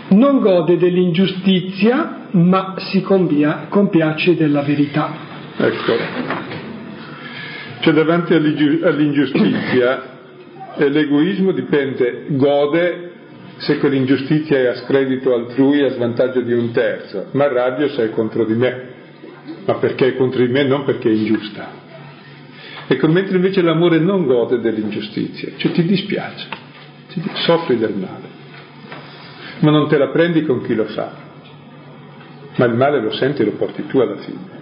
Non 0.09 0.39
gode 0.39 0.77
dell'ingiustizia, 0.77 2.27
ma 2.31 2.75
si 2.77 3.01
compiace 3.01 4.35
della 4.35 4.61
verità. 4.61 5.11
Ecco. 5.57 5.93
Cioè 7.79 7.93
davanti 7.93 8.33
all'ingiustizia 8.33 10.11
l'egoismo 10.77 11.51
dipende, 11.51 12.25
gode 12.29 13.11
se 13.57 13.77
quell'ingiustizia 13.77 14.57
è 14.57 14.65
a 14.67 14.75
scredito 14.75 15.33
altrui 15.33 15.83
a 15.83 15.89
svantaggio 15.89 16.41
di 16.41 16.53
un 16.53 16.71
terzo, 16.71 17.27
ma 17.31 17.45
arrabbio 17.45 17.89
se 17.89 18.05
è 18.05 18.09
contro 18.09 18.45
di 18.45 18.55
me, 18.55 18.87
ma 19.65 19.75
perché 19.75 20.07
è 20.07 20.15
contro 20.15 20.45
di 20.45 20.51
me, 20.51 20.63
non 20.63 20.83
perché 20.83 21.09
è 21.09 21.13
ingiusta. 21.13 21.82
Ecco, 22.87 23.07
mentre 23.07 23.35
invece 23.37 23.61
l'amore 23.61 23.99
non 23.99 24.25
gode 24.25 24.59
dell'ingiustizia, 24.59 25.53
cioè 25.57 25.71
ti 25.71 25.83
dispiace, 25.83 26.47
ti 27.09 27.21
soffri 27.45 27.77
del 27.77 27.93
male, 27.95 28.27
ma 29.59 29.71
non 29.71 29.87
te 29.87 29.97
la 29.97 30.09
prendi 30.09 30.43
con 30.43 30.63
chi 30.63 30.75
lo 30.75 30.85
fa, 30.85 31.11
ma 32.55 32.65
il 32.65 32.75
male 32.75 33.01
lo 33.01 33.11
senti 33.11 33.41
e 33.41 33.45
lo 33.45 33.53
porti 33.53 33.85
tu 33.87 33.99
alla 33.99 34.17
fine 34.17 34.61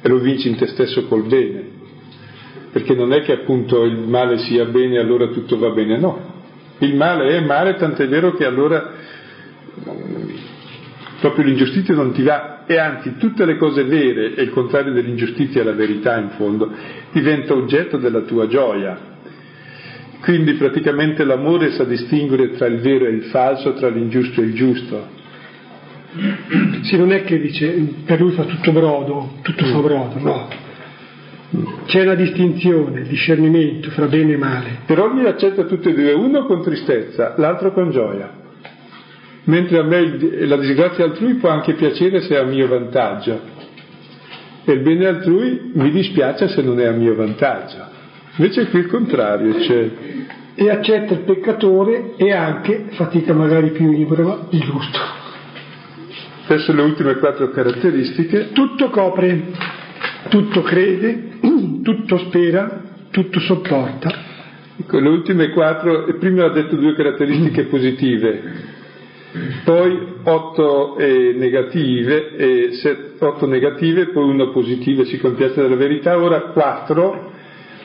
e 0.00 0.08
lo 0.08 0.18
vinci 0.18 0.48
in 0.48 0.56
te 0.56 0.66
stesso 0.66 1.06
col 1.06 1.26
bene 1.26 1.76
perché 2.70 2.94
non 2.94 3.12
è 3.12 3.22
che 3.22 3.32
appunto 3.32 3.84
il 3.84 3.98
male 3.98 4.38
sia 4.38 4.64
bene 4.66 4.96
e 4.96 4.98
allora 4.98 5.28
tutto 5.28 5.58
va 5.58 5.70
bene, 5.70 5.98
no. 5.98 6.36
Il 6.78 6.94
male 6.94 7.36
è 7.36 7.40
male, 7.40 7.74
tant'è 7.74 8.06
vero 8.06 8.34
che 8.34 8.44
allora 8.44 8.92
proprio 11.20 11.44
l'ingiustizia 11.44 11.94
non 11.94 12.12
ti 12.12 12.22
va, 12.22 12.57
e 12.68 12.78
anzi 12.78 13.16
tutte 13.16 13.46
le 13.46 13.56
cose 13.56 13.84
vere 13.84 14.34
e 14.34 14.42
il 14.42 14.50
contrario 14.50 14.92
dell'ingiustizia 14.92 15.62
è 15.62 15.64
la 15.64 15.72
verità 15.72 16.18
in 16.18 16.28
fondo, 16.36 16.70
diventa 17.12 17.54
oggetto 17.54 17.96
della 17.96 18.20
tua 18.20 18.46
gioia. 18.46 19.16
Quindi 20.20 20.52
praticamente 20.52 21.24
l'amore 21.24 21.70
sa 21.70 21.84
distinguere 21.84 22.50
tra 22.50 22.66
il 22.66 22.80
vero 22.80 23.06
e 23.06 23.10
il 23.10 23.22
falso, 23.24 23.72
tra 23.72 23.88
l'ingiusto 23.88 24.42
e 24.42 24.44
il 24.44 24.52
giusto. 24.52 25.08
Sì, 26.82 26.98
non 26.98 27.10
è 27.12 27.24
che 27.24 27.40
dice 27.40 27.94
per 28.04 28.20
lui 28.20 28.32
fa 28.32 28.44
tutto 28.44 28.70
brodo, 28.70 29.38
tutto 29.40 29.64
fa 29.64 29.78
brodo, 29.78 30.18
no. 30.18 30.48
C'è 31.86 32.02
una 32.02 32.16
distinzione, 32.16 33.00
discernimento 33.04 33.88
fra 33.92 34.04
bene 34.08 34.34
e 34.34 34.36
male. 34.36 34.80
Però 34.84 35.06
lui 35.06 35.24
accetta 35.24 35.64
tutte 35.64 35.88
e 35.88 35.94
due, 35.94 36.12
uno 36.12 36.44
con 36.44 36.60
tristezza, 36.62 37.32
l'altro 37.38 37.72
con 37.72 37.90
gioia. 37.90 38.46
Mentre 39.48 39.78
a 39.78 39.82
me 39.82 40.18
la 40.46 40.56
disgrazia 40.58 41.04
altrui 41.04 41.34
può 41.34 41.48
anche 41.48 41.72
piacere 41.72 42.20
se 42.20 42.34
è 42.34 42.38
a 42.38 42.44
mio 42.44 42.68
vantaggio. 42.68 43.40
E 44.64 44.72
il 44.72 44.80
bene 44.80 45.06
altrui 45.06 45.70
mi 45.72 45.90
dispiace 45.90 46.48
se 46.48 46.60
non 46.60 46.78
è 46.78 46.84
a 46.84 46.92
mio 46.92 47.14
vantaggio. 47.14 47.82
Invece 48.36 48.68
qui 48.68 48.80
il 48.80 48.86
contrario, 48.88 49.54
c'è... 49.54 49.90
E 50.54 50.70
accetta 50.70 51.14
il 51.14 51.20
peccatore 51.20 52.14
e 52.16 52.32
anche, 52.32 52.88
fatica 52.90 53.32
magari 53.32 53.70
più 53.70 53.90
libera, 53.90 54.48
il 54.50 54.60
giusto. 54.60 54.98
Adesso 56.46 56.72
le 56.74 56.82
ultime 56.82 57.14
quattro 57.16 57.48
caratteristiche. 57.50 58.50
Tutto 58.52 58.90
copre, 58.90 59.44
tutto 60.28 60.60
crede, 60.62 61.38
tutto 61.82 62.18
spera, 62.18 62.82
tutto 63.10 63.40
sopporta. 63.40 64.10
Ecco, 64.78 64.98
le 64.98 65.08
ultime 65.08 65.50
quattro, 65.50 66.04
prima 66.18 66.44
ha 66.44 66.50
detto 66.50 66.76
due 66.76 66.94
caratteristiche 66.94 67.64
positive, 67.70 68.76
poi 69.64 70.14
otto 70.24 70.96
eh, 70.96 71.34
negative, 71.36 72.36
eh, 72.36 72.72
set, 72.72 73.20
otto 73.20 73.46
negative, 73.46 74.08
poi 74.08 74.28
una 74.28 74.48
positiva, 74.48 75.04
si 75.04 75.18
compiace 75.18 75.60
della 75.60 75.76
verità, 75.76 76.18
ora 76.18 76.40
quattro 76.52 77.32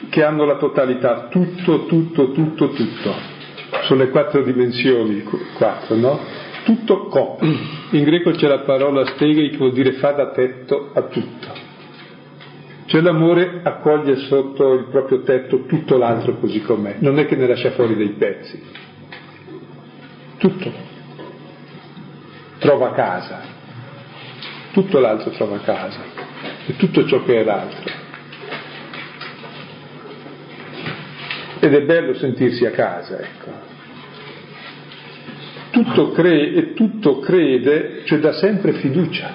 che 0.10 0.24
hanno 0.24 0.46
la 0.46 0.58
totalità, 0.58 1.28
tutto, 1.30 1.86
tutto, 1.86 2.32
tutto, 2.32 2.70
tutto. 2.70 3.14
Sono 3.84 4.04
le 4.04 4.10
quattro 4.10 4.41
dimensioni, 4.41 5.24
quattro, 5.58 5.96
no? 5.96 6.20
Tutto 6.64 7.08
copre. 7.08 7.48
In 7.91 8.04
greco 8.04 8.32
c'è 8.32 8.48
la 8.48 8.60
parola 8.60 9.06
steghi 9.06 9.50
che 9.50 9.58
vuol 9.58 9.74
dire 9.74 9.94
fa 9.94 10.12
da 10.12 10.32
tetto 10.32 10.91
a 10.94 11.02
tutto. 11.04 11.72
Cioè 12.86 13.02
l'amore 13.02 13.62
accoglie 13.64 14.16
sotto 14.28 14.74
il 14.74 14.86
proprio 14.89 15.22
tetto 15.24 15.66
tutto 15.66 15.98
l'altro 15.98 16.38
così 16.38 16.62
com'è, 16.62 16.98
non 17.00 17.18
è 17.18 17.26
che 17.26 17.36
ne 17.36 17.48
lascia 17.48 17.72
fuori 17.72 17.96
dei 17.96 18.10
pezzi. 18.10 18.62
Tutto. 20.38 20.93
Trova 22.64 22.93
casa. 22.93 23.41
Tutto 24.72 24.99
l'altro 24.99 25.32
trova 25.32 25.59
casa. 25.59 25.99
E 26.66 26.78
tutto 26.78 27.05
ciò 27.05 27.22
che 27.26 27.41
è 27.41 27.43
l'altro. 27.43 27.91
Ed 31.59 31.74
è 31.74 31.82
bello 31.82 32.14
sentirsi 32.14 32.66
a 32.66 32.72
casa, 32.72 33.20
ecco. 33.20 33.51
Tutto, 35.72 36.11
cre- 36.11 36.53
e 36.53 36.74
tutto 36.74 37.20
crede, 37.20 38.03
cioè 38.05 38.20
dà 38.20 38.32
sempre 38.32 38.72
fiducia. 38.72 39.30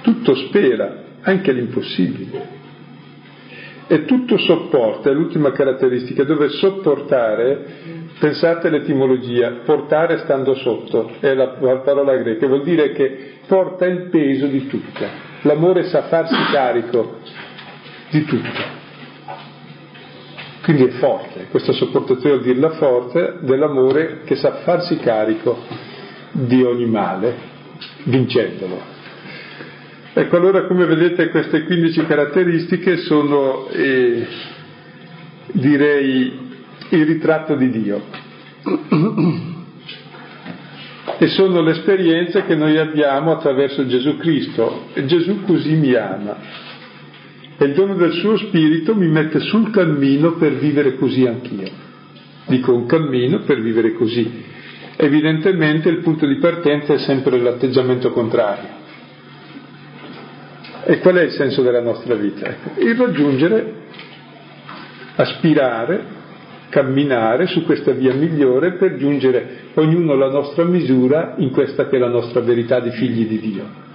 Tutto 0.00 0.34
spera, 0.34 1.04
anche 1.20 1.52
l'impossibile. 1.52 2.58
E 3.86 4.06
tutto 4.06 4.38
sopporta, 4.38 5.10
è 5.10 5.12
l'ultima 5.12 5.52
caratteristica, 5.52 6.24
dove 6.24 6.48
sopportare, 6.48 7.99
pensate 8.20 8.68
all'etimologia, 8.68 9.62
portare 9.64 10.18
stando 10.18 10.54
sotto, 10.54 11.14
è 11.20 11.32
la, 11.32 11.56
la 11.58 11.78
parola 11.78 12.14
greca, 12.16 12.46
vuol 12.46 12.62
dire 12.62 12.92
che 12.92 13.38
porta 13.46 13.86
il 13.86 14.10
peso 14.10 14.46
di 14.46 14.66
tutto. 14.66 15.04
L'amore 15.42 15.84
sa 15.84 16.02
farsi 16.02 16.36
carico 16.52 17.16
di 18.10 18.24
tutto. 18.24 18.78
Quindi 20.62 20.84
è 20.84 20.90
forte, 20.90 21.46
questa 21.50 21.72
sopportazione 21.72 22.36
vuol 22.36 22.46
dire 22.46 22.60
la 22.60 22.70
forza 22.72 23.38
dell'amore 23.40 24.20
che 24.24 24.36
sa 24.36 24.56
farsi 24.64 24.98
carico 24.98 25.58
di 26.32 26.62
ogni 26.62 26.86
male, 26.86 27.34
vincendolo. 28.04 28.98
Ecco, 30.12 30.36
allora 30.36 30.66
come 30.66 30.84
vedete 30.84 31.30
queste 31.30 31.62
15 31.64 32.04
caratteristiche 32.04 32.98
sono, 32.98 33.68
eh, 33.70 34.26
direi, 35.52 36.49
il 36.96 37.06
ritratto 37.06 37.54
di 37.54 37.70
Dio. 37.70 38.02
E 41.18 41.28
sono 41.28 41.60
l'esperienza 41.60 42.44
che 42.44 42.54
noi 42.54 42.78
abbiamo 42.78 43.32
attraverso 43.32 43.86
Gesù 43.86 44.16
Cristo. 44.16 44.86
Gesù 45.04 45.42
così 45.44 45.74
mi 45.74 45.94
ama 45.94 46.36
e 47.62 47.66
il 47.66 47.74
dono 47.74 47.94
del 47.94 48.12
suo 48.12 48.38
spirito 48.38 48.94
mi 48.94 49.06
mette 49.06 49.38
sul 49.40 49.70
cammino 49.70 50.32
per 50.36 50.54
vivere 50.54 50.94
così 50.94 51.26
anch'io. 51.26 51.70
Dico 52.46 52.74
un 52.74 52.86
cammino 52.86 53.40
per 53.40 53.60
vivere 53.60 53.92
così. 53.92 54.44
Evidentemente 54.96 55.90
il 55.90 55.98
punto 55.98 56.26
di 56.26 56.36
partenza 56.36 56.94
è 56.94 56.98
sempre 56.98 57.38
l'atteggiamento 57.38 58.12
contrario. 58.12 58.78
E 60.84 61.00
qual 61.00 61.16
è 61.16 61.22
il 61.22 61.32
senso 61.32 61.60
della 61.60 61.82
nostra 61.82 62.14
vita? 62.14 62.48
Il 62.78 62.96
raggiungere, 62.96 63.74
aspirare, 65.16 66.04
camminare 66.70 67.46
su 67.46 67.64
questa 67.64 67.90
via 67.92 68.14
migliore 68.14 68.72
per 68.72 68.96
giungere 68.96 69.72
ognuno 69.74 70.12
alla 70.12 70.30
nostra 70.30 70.64
misura 70.64 71.34
in 71.36 71.50
questa 71.50 71.88
che 71.88 71.96
è 71.96 71.98
la 71.98 72.08
nostra 72.08 72.40
verità 72.40 72.80
di 72.80 72.90
figli 72.90 73.26
di 73.26 73.38
Dio. 73.40 73.88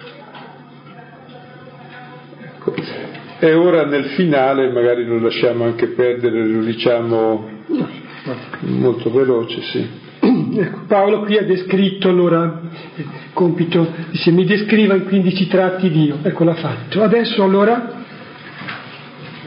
E 3.40 3.54
ora 3.54 3.86
nel 3.86 4.06
finale 4.16 4.72
magari 4.72 5.06
lo 5.06 5.20
lasciamo 5.20 5.64
anche 5.64 5.88
perdere, 5.88 6.46
lo 6.46 6.64
diciamo 6.64 7.50
molto 8.60 9.12
veloce, 9.12 9.62
sì. 9.62 10.04
Ecco, 10.58 10.84
Paolo 10.88 11.24
qui 11.24 11.38
ha 11.38 11.44
descritto 11.44 12.08
allora 12.08 12.62
il 12.96 13.06
compito, 13.34 13.92
dice 14.10 14.32
mi 14.32 14.46
descriva 14.46 14.96
in 14.96 15.04
15 15.04 15.48
tratti 15.48 15.90
Dio, 15.90 16.20
ecco 16.22 16.44
l'ha 16.46 16.54
fatto. 16.54 17.04
Adesso 17.04 17.44
allora, 17.44 18.04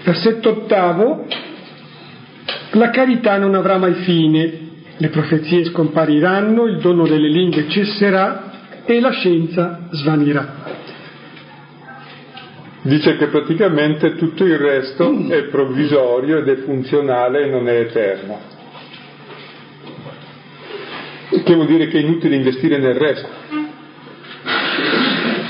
versetto 0.05 0.51
ottavo, 0.51 1.27
la 2.73 2.91
carità 2.91 3.39
non 3.39 3.55
avrà 3.55 3.79
mai 3.79 3.95
fine, 4.05 4.67
le 4.97 5.09
profezie 5.09 5.65
scompariranno, 5.65 6.67
il 6.67 6.79
dono 6.79 7.07
delle 7.07 7.29
lingue 7.29 7.69
cesserà 7.69 8.83
e 8.85 9.01
la 9.01 9.11
scienza 9.11 9.89
svanirà 9.91 10.69
dice 12.89 13.17
che 13.17 13.27
praticamente 13.27 14.15
tutto 14.15 14.45
il 14.45 14.57
resto 14.57 15.29
è 15.29 15.45
provvisorio 15.45 16.39
ed 16.39 16.49
è 16.49 16.57
funzionale 16.63 17.45
e 17.45 17.51
non 17.51 17.69
è 17.69 17.81
eterno. 17.81 18.57
Che 21.45 21.55
vuol 21.55 21.67
dire 21.67 21.89
che 21.89 21.99
è 21.99 22.01
inutile 22.01 22.37
investire 22.37 22.79
nel 22.79 22.95
resto. 22.95 23.29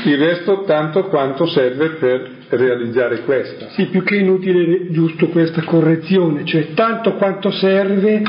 Il 0.05 0.19
resto 0.19 0.65
tanto 0.65 1.05
quanto 1.05 1.47
serve 1.47 1.91
per 1.91 2.37
realizzare 2.51 3.21
questo. 3.23 3.67
Sì, 3.71 3.87
più 3.87 4.03
che 4.03 4.17
inutile 4.17 4.91
giusto 4.91 5.29
questa 5.29 5.63
correzione, 5.63 6.45
cioè 6.45 6.73
tanto 6.75 7.15
quanto 7.15 7.51
serve 7.51 8.23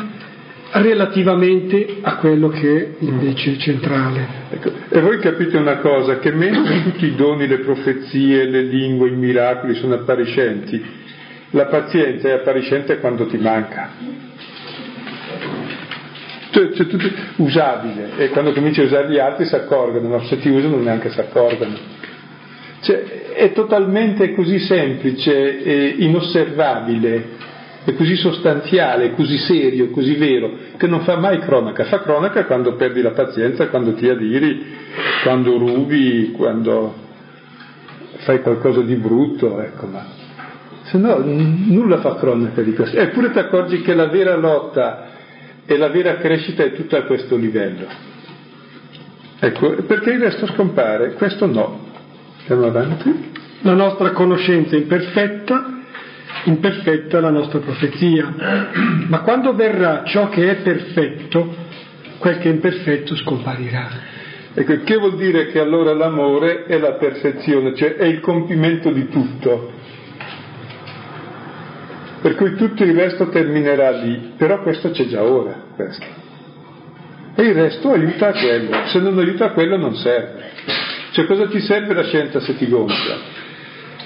relativamente 0.72 1.97
a 2.01 2.17
quello 2.17 2.49
che 2.49 2.95
invece 2.99 3.53
è 3.53 3.57
centrale. 3.57 4.28
Ecco, 4.51 4.72
e 4.89 4.99
voi 5.01 5.20
capite 5.20 5.57
una 5.57 5.78
cosa, 5.78 6.20
che 6.20 6.32
mentre 6.32 6.84
tutti 6.84 7.05
i 7.05 7.15
doni, 7.15 7.47
le 7.47 7.59
profezie, 7.59 8.45
le 8.45 8.61
lingue, 8.63 9.09
i 9.09 9.15
miracoli 9.15 9.76
sono 9.76 9.95
appariscenti, 9.95 10.84
la 11.51 11.65
pazienza 11.65 12.30
è 12.30 12.34
appariscente 12.34 12.99
quando 12.99 13.26
ti 13.26 13.38
manca. 13.38 13.91
Cioè, 16.51 16.72
cioè 16.74 16.88
tutto 16.88 17.07
usabile 17.38 18.17
e 18.17 18.30
quando 18.30 18.53
cominci 18.53 18.82
a 18.82 18.86
usare 18.86 19.09
gli 19.09 19.20
altri 19.20 19.45
si 19.45 19.55
accorgono, 19.55 20.07
ma 20.07 20.24
se 20.24 20.39
ti 20.39 20.49
usano 20.49 20.78
neanche 20.78 21.09
si 21.11 21.20
accorgono. 21.20 21.78
Cioè, 22.82 23.18
è 23.39 23.53
totalmente 23.53 24.33
così 24.33 24.59
semplice 24.59 25.63
e 25.63 25.95
inosservabile 25.99 27.37
è 27.85 27.93
così 27.93 28.17
sostanziale, 28.17 29.13
così 29.13 29.37
serio, 29.37 29.89
così 29.91 30.15
vero, 30.15 30.51
che 30.75 30.87
non 30.87 30.99
fa 31.01 31.17
mai 31.17 31.39
cronaca. 31.39 31.85
Fa 31.85 32.01
cronaca 32.01 32.43
quando 32.43 32.75
perdi 32.75 33.01
la 33.01 33.11
pazienza, 33.11 33.69
quando 33.69 33.93
ti 33.93 34.09
adiri, 34.09 34.65
quando 35.23 35.57
rubi, 35.57 36.33
quando 36.35 36.93
fai 38.17 38.41
qualcosa 38.41 38.81
di 38.81 38.95
brutto, 38.95 39.61
ecco, 39.61 39.85
ma 39.85 40.05
se 40.83 40.97
no 40.97 41.21
nulla 41.23 41.99
fa 41.99 42.15
cronaca 42.15 42.61
di 42.61 42.73
questo. 42.73 42.97
Eppure 42.97 43.31
ti 43.31 43.39
accorgi 43.39 43.81
che 43.81 43.93
la 43.93 44.07
vera 44.07 44.35
lotta 44.35 45.11
e 45.65 45.77
la 45.77 45.87
vera 45.87 46.17
crescita 46.17 46.63
è 46.63 46.73
tutta 46.73 46.97
a 46.97 47.03
questo 47.03 47.37
livello. 47.37 47.87
Ecco, 49.39 49.75
perché 49.87 50.11
il 50.11 50.19
resto 50.19 50.45
scompare, 50.47 51.13
questo 51.13 51.45
no. 51.45 51.87
Andiamo 52.47 52.65
avanti. 52.65 53.31
La 53.61 53.73
nostra 53.73 54.11
conoscenza 54.11 54.75
è 54.75 54.79
imperfetta 54.79 55.77
imperfetta 56.43 57.19
la 57.19 57.29
nostra 57.31 57.59
profezia, 57.59 58.33
ma 59.07 59.21
quando 59.21 59.53
verrà 59.53 60.03
ciò 60.05 60.29
che 60.29 60.49
è 60.49 60.55
perfetto, 60.61 61.55
quel 62.17 62.37
che 62.37 62.49
è 62.49 62.53
imperfetto 62.53 63.15
scomparirà. 63.15 64.17
Ecco, 64.53 64.81
che 64.83 64.97
vuol 64.97 65.15
dire 65.15 65.47
che 65.47 65.59
allora 65.59 65.93
l'amore 65.93 66.65
è 66.65 66.77
la 66.77 66.93
perfezione, 66.93 67.75
cioè 67.75 67.95
è 67.95 68.05
il 68.05 68.19
compimento 68.19 68.91
di 68.91 69.07
tutto. 69.09 69.71
Per 72.21 72.35
cui 72.35 72.55
tutto 72.55 72.83
il 72.83 72.93
resto 72.93 73.29
terminerà 73.29 73.91
lì, 73.91 74.33
però 74.35 74.61
questo 74.61 74.91
c'è 74.91 75.05
già 75.05 75.23
ora, 75.23 75.63
questo. 75.75 76.05
E 77.35 77.43
il 77.43 77.53
resto 77.53 77.91
aiuta 77.91 78.29
a 78.29 78.31
quello, 78.31 78.85
se 78.87 78.99
non 78.99 79.17
aiuta 79.17 79.45
a 79.45 79.51
quello 79.51 79.77
non 79.77 79.95
serve. 79.95 80.47
Cioè 81.12 81.26
cosa 81.26 81.47
ti 81.47 81.60
serve 81.60 81.93
la 81.93 82.03
scienza 82.03 82.39
se 82.39 82.55
ti 82.57 82.68
gonfia? 82.68 83.16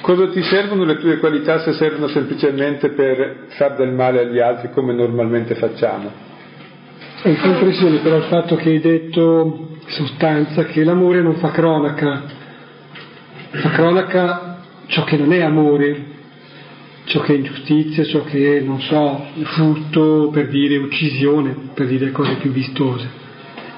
Cosa 0.01 0.29
ti 0.29 0.41
servono 0.43 0.83
le 0.83 0.97
tue 0.97 1.17
qualità 1.17 1.59
se 1.59 1.73
servono 1.73 2.07
semplicemente 2.07 2.89
per 2.89 3.45
far 3.49 3.75
del 3.75 3.91
male 3.91 4.21
agli 4.21 4.39
altri 4.39 4.69
come 4.71 4.93
normalmente 4.93 5.55
facciamo? 5.55 6.11
Ho 7.23 7.29
impressione 7.29 7.99
però 7.99 8.17
il 8.17 8.23
fatto 8.23 8.55
che 8.55 8.69
hai 8.69 8.79
detto 8.81 9.69
sostanza 9.87 10.65
che 10.65 10.83
l'amore 10.83 11.21
non 11.21 11.35
fa 11.35 11.51
cronaca, 11.51 12.23
fa 13.49 13.69
cronaca 13.69 14.57
ciò 14.87 15.03
che 15.05 15.17
non 15.17 15.31
è 15.31 15.41
amore, 15.41 16.05
ciò 17.05 17.21
che 17.21 17.33
è 17.33 17.37
ingiustizia, 17.37 18.03
ciò 18.03 18.23
che 18.23 18.57
è, 18.57 18.61
non 18.61 18.81
so, 18.81 19.25
furto, 19.41 20.29
per 20.33 20.49
dire 20.49 20.77
uccisione, 20.77 21.55
per 21.73 21.87
dire 21.87 22.11
cose 22.11 22.35
più 22.35 22.51
vistose. 22.51 23.21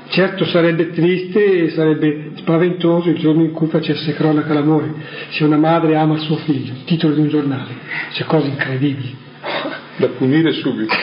Certo 0.08 0.46
sarebbe 0.46 0.92
triste 0.92 1.64
e 1.64 1.70
sarebbe 1.70 2.32
spaventoso 2.36 3.10
il 3.10 3.18
giorno 3.18 3.44
in 3.44 3.52
cui 3.52 3.68
facesse 3.68 4.14
cronaca 4.14 4.54
l'amore, 4.54 4.94
se 5.30 5.44
una 5.44 5.58
madre 5.58 5.96
ama 5.96 6.18
suo 6.18 6.38
figlio, 6.38 6.74
titolo 6.86 7.16
di 7.16 7.22
un 7.22 7.28
giornale, 7.28 7.74
c'è 8.12 8.24
cose 8.26 8.48
incredibili. 8.48 9.16
Da 9.98 10.08
punire 10.10 10.52
subito. 10.54 10.94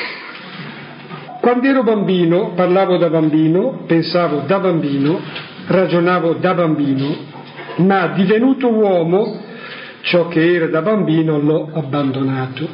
Quando 1.40 1.66
ero 1.66 1.82
bambino, 1.82 2.53
parlavo 2.55 2.98
da 2.98 3.09
bambino, 3.09 3.82
pensavo 3.86 4.44
da 4.46 4.61
bambino, 4.61 5.20
ragionavo 5.66 6.34
da 6.34 6.55
bambino, 6.55 7.16
ma 7.78 8.09
divenuto 8.09 8.68
uomo, 8.68 9.40
ciò 10.03 10.28
che 10.28 10.55
era 10.55 10.66
da 10.66 10.82
bambino 10.82 11.40
l'ho 11.40 11.70
abbandonato. 11.72 12.68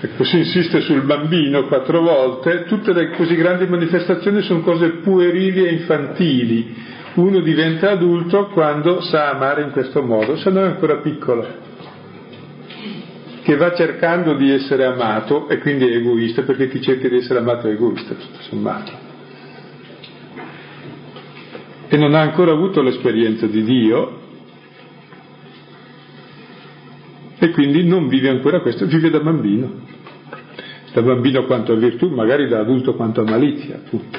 E 0.00 0.08
così 0.16 0.38
insiste 0.38 0.80
sul 0.80 1.02
bambino 1.02 1.66
quattro 1.66 2.00
volte, 2.00 2.64
tutte 2.64 2.92
le 2.92 3.10
così 3.10 3.34
grandi 3.36 3.66
manifestazioni 3.66 4.42
sono 4.42 4.60
cose 4.60 5.00
puerili 5.02 5.64
e 5.64 5.72
infantili. 5.72 6.74
Uno 7.14 7.40
diventa 7.40 7.90
adulto 7.90 8.48
quando 8.48 9.00
sa 9.00 9.30
amare 9.30 9.62
in 9.62 9.70
questo 9.70 10.02
modo, 10.02 10.36
se 10.36 10.50
no 10.50 10.60
è 10.60 10.66
ancora 10.66 10.96
piccolo 10.96 11.72
che 13.44 13.56
va 13.56 13.74
cercando 13.74 14.34
di 14.36 14.50
essere 14.50 14.86
amato 14.86 15.48
e 15.48 15.58
quindi 15.58 15.86
è 15.86 15.96
egoista, 15.96 16.42
perché 16.42 16.66
chi 16.68 16.80
cerca 16.80 17.08
di 17.08 17.18
essere 17.18 17.40
amato 17.40 17.68
è 17.68 17.72
egoista, 17.72 18.14
tutto 18.14 18.40
sommato. 18.40 18.92
E 21.88 21.96
non 21.98 22.14
ha 22.14 22.20
ancora 22.20 22.52
avuto 22.52 22.80
l'esperienza 22.80 23.46
di 23.46 23.62
Dio 23.62 24.22
e 27.44 27.50
quindi 27.50 27.84
non 27.84 28.08
vive 28.08 28.30
ancora 28.30 28.60
questo, 28.60 28.86
vive 28.86 29.10
da 29.10 29.20
bambino. 29.20 29.70
Da 30.92 31.02
bambino 31.02 31.44
quanto 31.44 31.72
a 31.72 31.76
virtù, 31.76 32.08
magari 32.08 32.48
da 32.48 32.60
adulto 32.60 32.94
quanto 32.94 33.20
a 33.20 33.24
malizia, 33.24 33.74
appunto. 33.76 34.18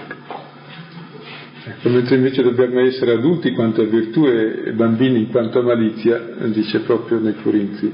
Ecco, 1.67 1.89
mentre 1.89 2.17
invece 2.17 2.43
dobbiamo 2.43 2.79
essere 2.81 3.13
adulti 3.13 3.51
quanto 3.53 3.81
a 3.81 3.85
virtù 3.85 4.27
e 4.27 4.73
bambini 4.73 5.27
quanto 5.29 5.59
a 5.59 5.63
malizia, 5.63 6.19
dice 6.45 6.81
proprio 6.81 7.19
nei 7.19 7.33
Corinzi. 7.41 7.91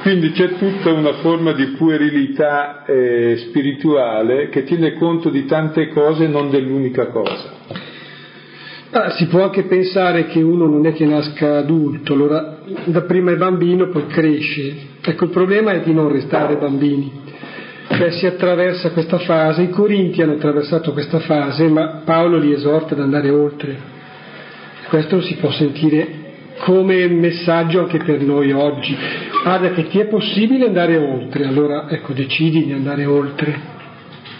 Quindi 0.00 0.32
c'è 0.32 0.58
tutta 0.58 0.92
una 0.92 1.14
forma 1.14 1.52
di 1.52 1.68
puerilità 1.78 2.84
eh, 2.84 3.36
spirituale 3.48 4.50
che 4.50 4.64
tiene 4.64 4.92
conto 4.94 5.30
di 5.30 5.46
tante 5.46 5.88
cose 5.88 6.24
e 6.24 6.28
non 6.28 6.50
dell'unica 6.50 7.06
cosa. 7.06 7.59
Ah, 8.92 9.10
si 9.10 9.26
può 9.26 9.44
anche 9.44 9.62
pensare 9.64 10.26
che 10.26 10.42
uno 10.42 10.66
non 10.66 10.84
è 10.84 10.92
che 10.92 11.06
nasca 11.06 11.58
adulto, 11.58 12.12
allora 12.12 12.58
da 12.86 13.02
prima 13.02 13.30
è 13.30 13.36
bambino, 13.36 13.88
poi 13.88 14.06
cresce. 14.08 14.74
Ecco, 15.00 15.24
il 15.24 15.30
problema 15.30 15.70
è 15.70 15.80
di 15.82 15.94
non 15.94 16.10
restare 16.10 16.56
bambini. 16.56 17.08
Cioè 17.86 18.10
si 18.10 18.26
attraversa 18.26 18.90
questa 18.90 19.18
fase, 19.18 19.62
i 19.62 19.70
Corinti 19.70 20.22
hanno 20.22 20.32
attraversato 20.32 20.92
questa 20.92 21.20
fase, 21.20 21.68
ma 21.68 22.02
Paolo 22.04 22.38
li 22.38 22.52
esorta 22.52 22.94
ad 22.94 23.00
andare 23.00 23.30
oltre. 23.30 23.76
Questo 24.88 25.20
si 25.20 25.36
può 25.36 25.52
sentire 25.52 26.18
come 26.58 27.06
messaggio 27.06 27.80
anche 27.80 27.98
per 27.98 28.20
noi 28.22 28.50
oggi. 28.50 28.96
Guarda 29.44 29.70
che 29.70 29.86
ti 29.86 30.00
è 30.00 30.06
possibile 30.06 30.66
andare 30.66 30.96
oltre, 30.96 31.44
allora 31.44 31.86
ecco 31.88 32.12
decidi 32.12 32.64
di 32.64 32.72
andare 32.72 33.06
oltre, 33.06 33.60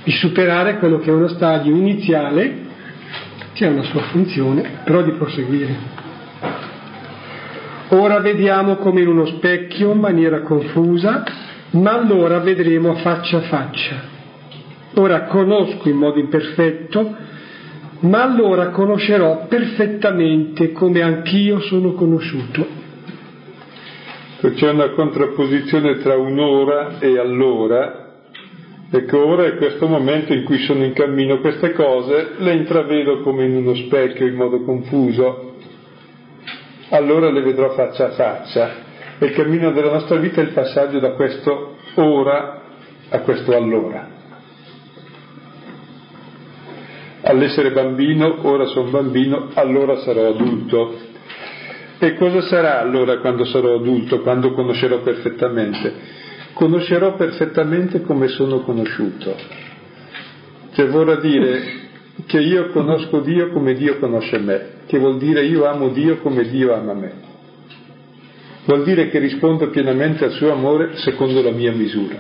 di 0.02 0.10
superare 0.10 0.78
quello 0.78 0.98
che 0.98 1.10
è 1.10 1.12
uno 1.12 1.28
stadio 1.28 1.72
iniziale, 1.72 2.68
che 3.52 3.66
ha 3.66 3.70
una 3.70 3.82
sua 3.82 4.02
funzione, 4.02 4.80
però 4.84 5.02
di 5.02 5.12
proseguire. 5.12 5.76
Ora 7.88 8.20
vediamo 8.20 8.76
come 8.76 9.00
in 9.00 9.08
uno 9.08 9.26
specchio 9.26 9.92
in 9.92 9.98
maniera 9.98 10.42
confusa, 10.42 11.24
ma 11.72 11.92
allora 11.92 12.38
vedremo 12.38 12.94
faccia 12.96 13.38
a 13.38 13.42
faccia. 13.42 14.18
Ora 14.94 15.24
conosco 15.24 15.88
in 15.88 15.96
modo 15.96 16.18
imperfetto, 16.18 17.16
ma 18.00 18.22
allora 18.22 18.70
conoscerò 18.70 19.46
perfettamente 19.46 20.72
come 20.72 21.02
anch'io 21.02 21.60
sono 21.60 21.92
conosciuto. 21.92 22.78
C'è 24.40 24.70
una 24.70 24.90
contrapposizione 24.90 25.98
tra 25.98 26.16
un'ora 26.16 26.98
e 26.98 27.18
allora. 27.18 27.99
Ecco, 28.92 29.24
ora 29.24 29.44
è 29.44 29.56
questo 29.56 29.86
momento 29.86 30.32
in 30.32 30.44
cui 30.44 30.58
sono 30.58 30.84
in 30.84 30.92
cammino, 30.92 31.38
queste 31.40 31.72
cose 31.72 32.32
le 32.38 32.54
intravedo 32.54 33.20
come 33.20 33.44
in 33.44 33.56
uno 33.56 33.74
specchio 33.74 34.26
in 34.26 34.34
modo 34.34 34.62
confuso, 34.62 35.54
allora 36.90 37.30
le 37.30 37.42
vedrò 37.42 37.70
faccia 37.70 38.06
a 38.06 38.10
faccia. 38.10 38.88
E 39.18 39.26
il 39.26 39.32
cammino 39.32 39.70
della 39.70 39.92
nostra 39.92 40.16
vita 40.16 40.40
è 40.40 40.44
il 40.44 40.52
passaggio 40.52 40.98
da 40.98 41.12
questo 41.12 41.76
ora 41.94 42.62
a 43.10 43.20
questo 43.20 43.54
allora. 43.54 44.18
all'essere 47.22 47.70
bambino, 47.72 48.38
ora 48.42 48.66
sono 48.66 48.90
bambino, 48.90 49.50
allora 49.54 49.96
sarò 49.98 50.28
adulto. 50.28 51.08
E 51.98 52.14
cosa 52.14 52.40
sarà 52.42 52.80
allora 52.80 53.18
quando 53.18 53.44
sarò 53.44 53.74
adulto, 53.74 54.20
quando 54.22 54.52
conoscerò 54.52 55.00
perfettamente? 55.00 56.28
Conoscerò 56.60 57.14
perfettamente 57.14 58.02
come 58.02 58.28
sono 58.28 58.60
conosciuto. 58.60 59.34
Cioè 60.74 60.88
vorrà 60.88 61.18
dire 61.18 61.62
che 62.26 62.38
io 62.38 62.68
conosco 62.68 63.20
Dio 63.20 63.48
come 63.48 63.72
Dio 63.72 63.98
conosce 63.98 64.36
me, 64.36 64.66
che 64.84 64.98
vuol 64.98 65.16
dire 65.16 65.46
io 65.46 65.64
amo 65.64 65.88
Dio 65.88 66.18
come 66.18 66.46
Dio 66.46 66.74
ama 66.74 66.92
me. 66.92 67.12
Vuol 68.66 68.84
dire 68.84 69.08
che 69.08 69.18
rispondo 69.20 69.70
pienamente 69.70 70.22
al 70.26 70.32
suo 70.32 70.52
amore 70.52 70.96
secondo 70.96 71.40
la 71.40 71.50
mia 71.50 71.72
misura. 71.72 72.18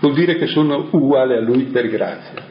Vuol 0.00 0.14
dire 0.14 0.36
che 0.36 0.46
sono 0.46 0.88
uguale 0.90 1.36
a 1.36 1.40
Lui 1.42 1.64
per 1.64 1.90
grazia. 1.90 2.42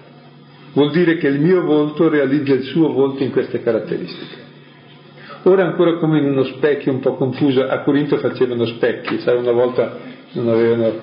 Vuol 0.73 0.91
dire 0.91 1.17
che 1.17 1.29
il 1.29 1.39
mio 1.39 1.63
volto 1.63 2.09
realizza 2.09 2.53
il 2.53 2.65
suo 2.65 2.93
volto 2.93 3.23
in 3.23 3.31
queste 3.31 3.63
caratteristiche. 3.63 4.49
Ora 5.45 5.65
ancora 5.65 5.97
come 5.97 6.19
in 6.19 6.25
uno 6.25 6.43
specchio 6.43 6.91
un 6.91 6.99
po' 6.99 7.15
confuso, 7.15 7.63
a 7.63 7.79
Corinto 7.79 8.17
facevano 8.17 8.65
specchi, 8.67 9.17
sai, 9.21 9.37
una 9.37 9.51
volta 9.51 10.19
non 10.33 10.49
avevano, 10.49 10.99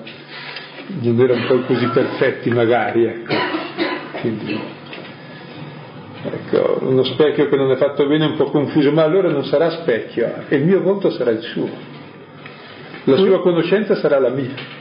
non 1.01 1.19
erano 1.19 1.45
poi 1.47 1.65
così 1.65 1.87
perfetti 1.87 2.49
magari, 2.49 3.05
ecco. 3.05 3.33
Quindi, 4.21 4.59
ecco, 6.23 6.77
uno 6.81 7.03
specchio 7.03 7.47
che 7.47 7.55
non 7.55 7.71
è 7.71 7.75
fatto 7.75 8.07
bene 8.07 8.25
è 8.25 8.29
un 8.29 8.35
po' 8.35 8.49
confuso, 8.49 8.91
ma 8.91 9.03
allora 9.03 9.29
non 9.29 9.45
sarà 9.45 9.69
specchio, 9.69 10.45
e 10.47 10.55
il 10.55 10.65
mio 10.65 10.81
volto 10.81 11.09
sarà 11.11 11.31
il 11.31 11.41
suo. 11.41 11.69
La 13.05 13.17
sua 13.17 13.39
conoscenza 13.41 13.95
sarà 13.95 14.19
la 14.19 14.29
mia. 14.29 14.77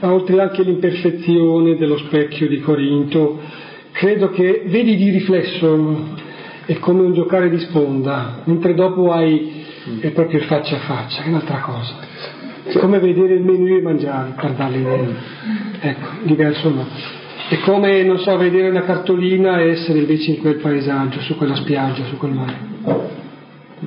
Ma 0.00 0.12
oltre 0.12 0.40
anche 0.40 0.62
l'imperfezione 0.62 1.76
dello 1.76 1.98
specchio 1.98 2.46
di 2.46 2.60
Corinto, 2.60 3.40
credo 3.92 4.30
che 4.30 4.62
vedi 4.66 4.96
di 4.96 5.10
riflesso 5.10 6.26
è 6.66 6.78
come 6.78 7.02
un 7.02 7.14
giocare 7.14 7.48
di 7.48 7.58
sponda, 7.58 8.42
mentre 8.44 8.74
dopo 8.74 9.10
hai 9.12 9.66
è 10.00 10.10
proprio 10.10 10.40
faccia 10.40 10.76
a 10.76 10.80
faccia, 10.80 11.22
che 11.22 11.28
è 11.28 11.30
un'altra 11.30 11.60
cosa. 11.60 12.07
È 12.68 12.78
come 12.78 12.98
vedere 12.98 13.34
il 13.34 13.42
menù 13.42 13.66
e 13.66 13.80
mangiare, 13.80 14.34
per 14.38 14.52
dargli 14.52 14.84
ecco, 15.80 16.08
diverso 16.24 16.68
no. 16.68 16.86
È 17.48 17.60
come, 17.60 18.02
non 18.02 18.18
so, 18.18 18.36
vedere 18.36 18.68
una 18.68 18.82
cartolina 18.82 19.58
e 19.58 19.70
essere 19.70 20.00
invece 20.00 20.32
in 20.32 20.40
quel 20.40 20.56
paesaggio, 20.56 21.20
su 21.20 21.34
quella 21.38 21.54
spiaggia, 21.54 22.04
su 22.04 22.18
quel 22.18 22.32
mare, 22.32 22.56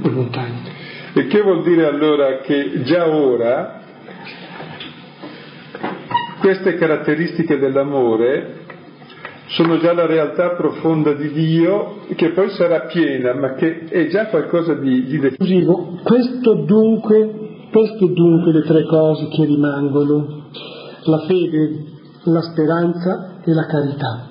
quelle 0.01 0.15
montagne. 0.15 0.79
E 1.13 1.27
che 1.27 1.41
vuol 1.41 1.61
dire 1.61 1.85
allora 1.85 2.39
che 2.39 2.81
già 2.81 3.07
ora 3.07 3.81
queste 6.39 6.73
caratteristiche 6.75 7.59
dell'amore 7.59 8.61
sono 9.47 9.77
già 9.77 9.93
la 9.93 10.07
realtà 10.07 10.55
profonda 10.55 11.13
di 11.13 11.29
Dio 11.31 11.99
che 12.15 12.29
poi 12.29 12.49
sarà 12.51 12.85
piena, 12.85 13.35
ma 13.35 13.53
che 13.53 13.83
è 13.89 14.07
già 14.07 14.25
qualcosa 14.27 14.73
di, 14.73 15.05
di 15.05 15.19
decisivo. 15.19 15.99
Questo 16.03 16.63
dunque, 16.63 17.50
queste 17.71 18.11
dunque 18.13 18.51
le 18.51 18.61
tre 18.61 18.85
cose 18.85 19.27
che 19.29 19.45
rimangono, 19.45 20.49
la 21.05 21.19
fede, 21.27 21.85
la 22.25 22.41
speranza 22.41 23.39
e 23.43 23.53
la 23.53 23.65
carità 23.65 24.29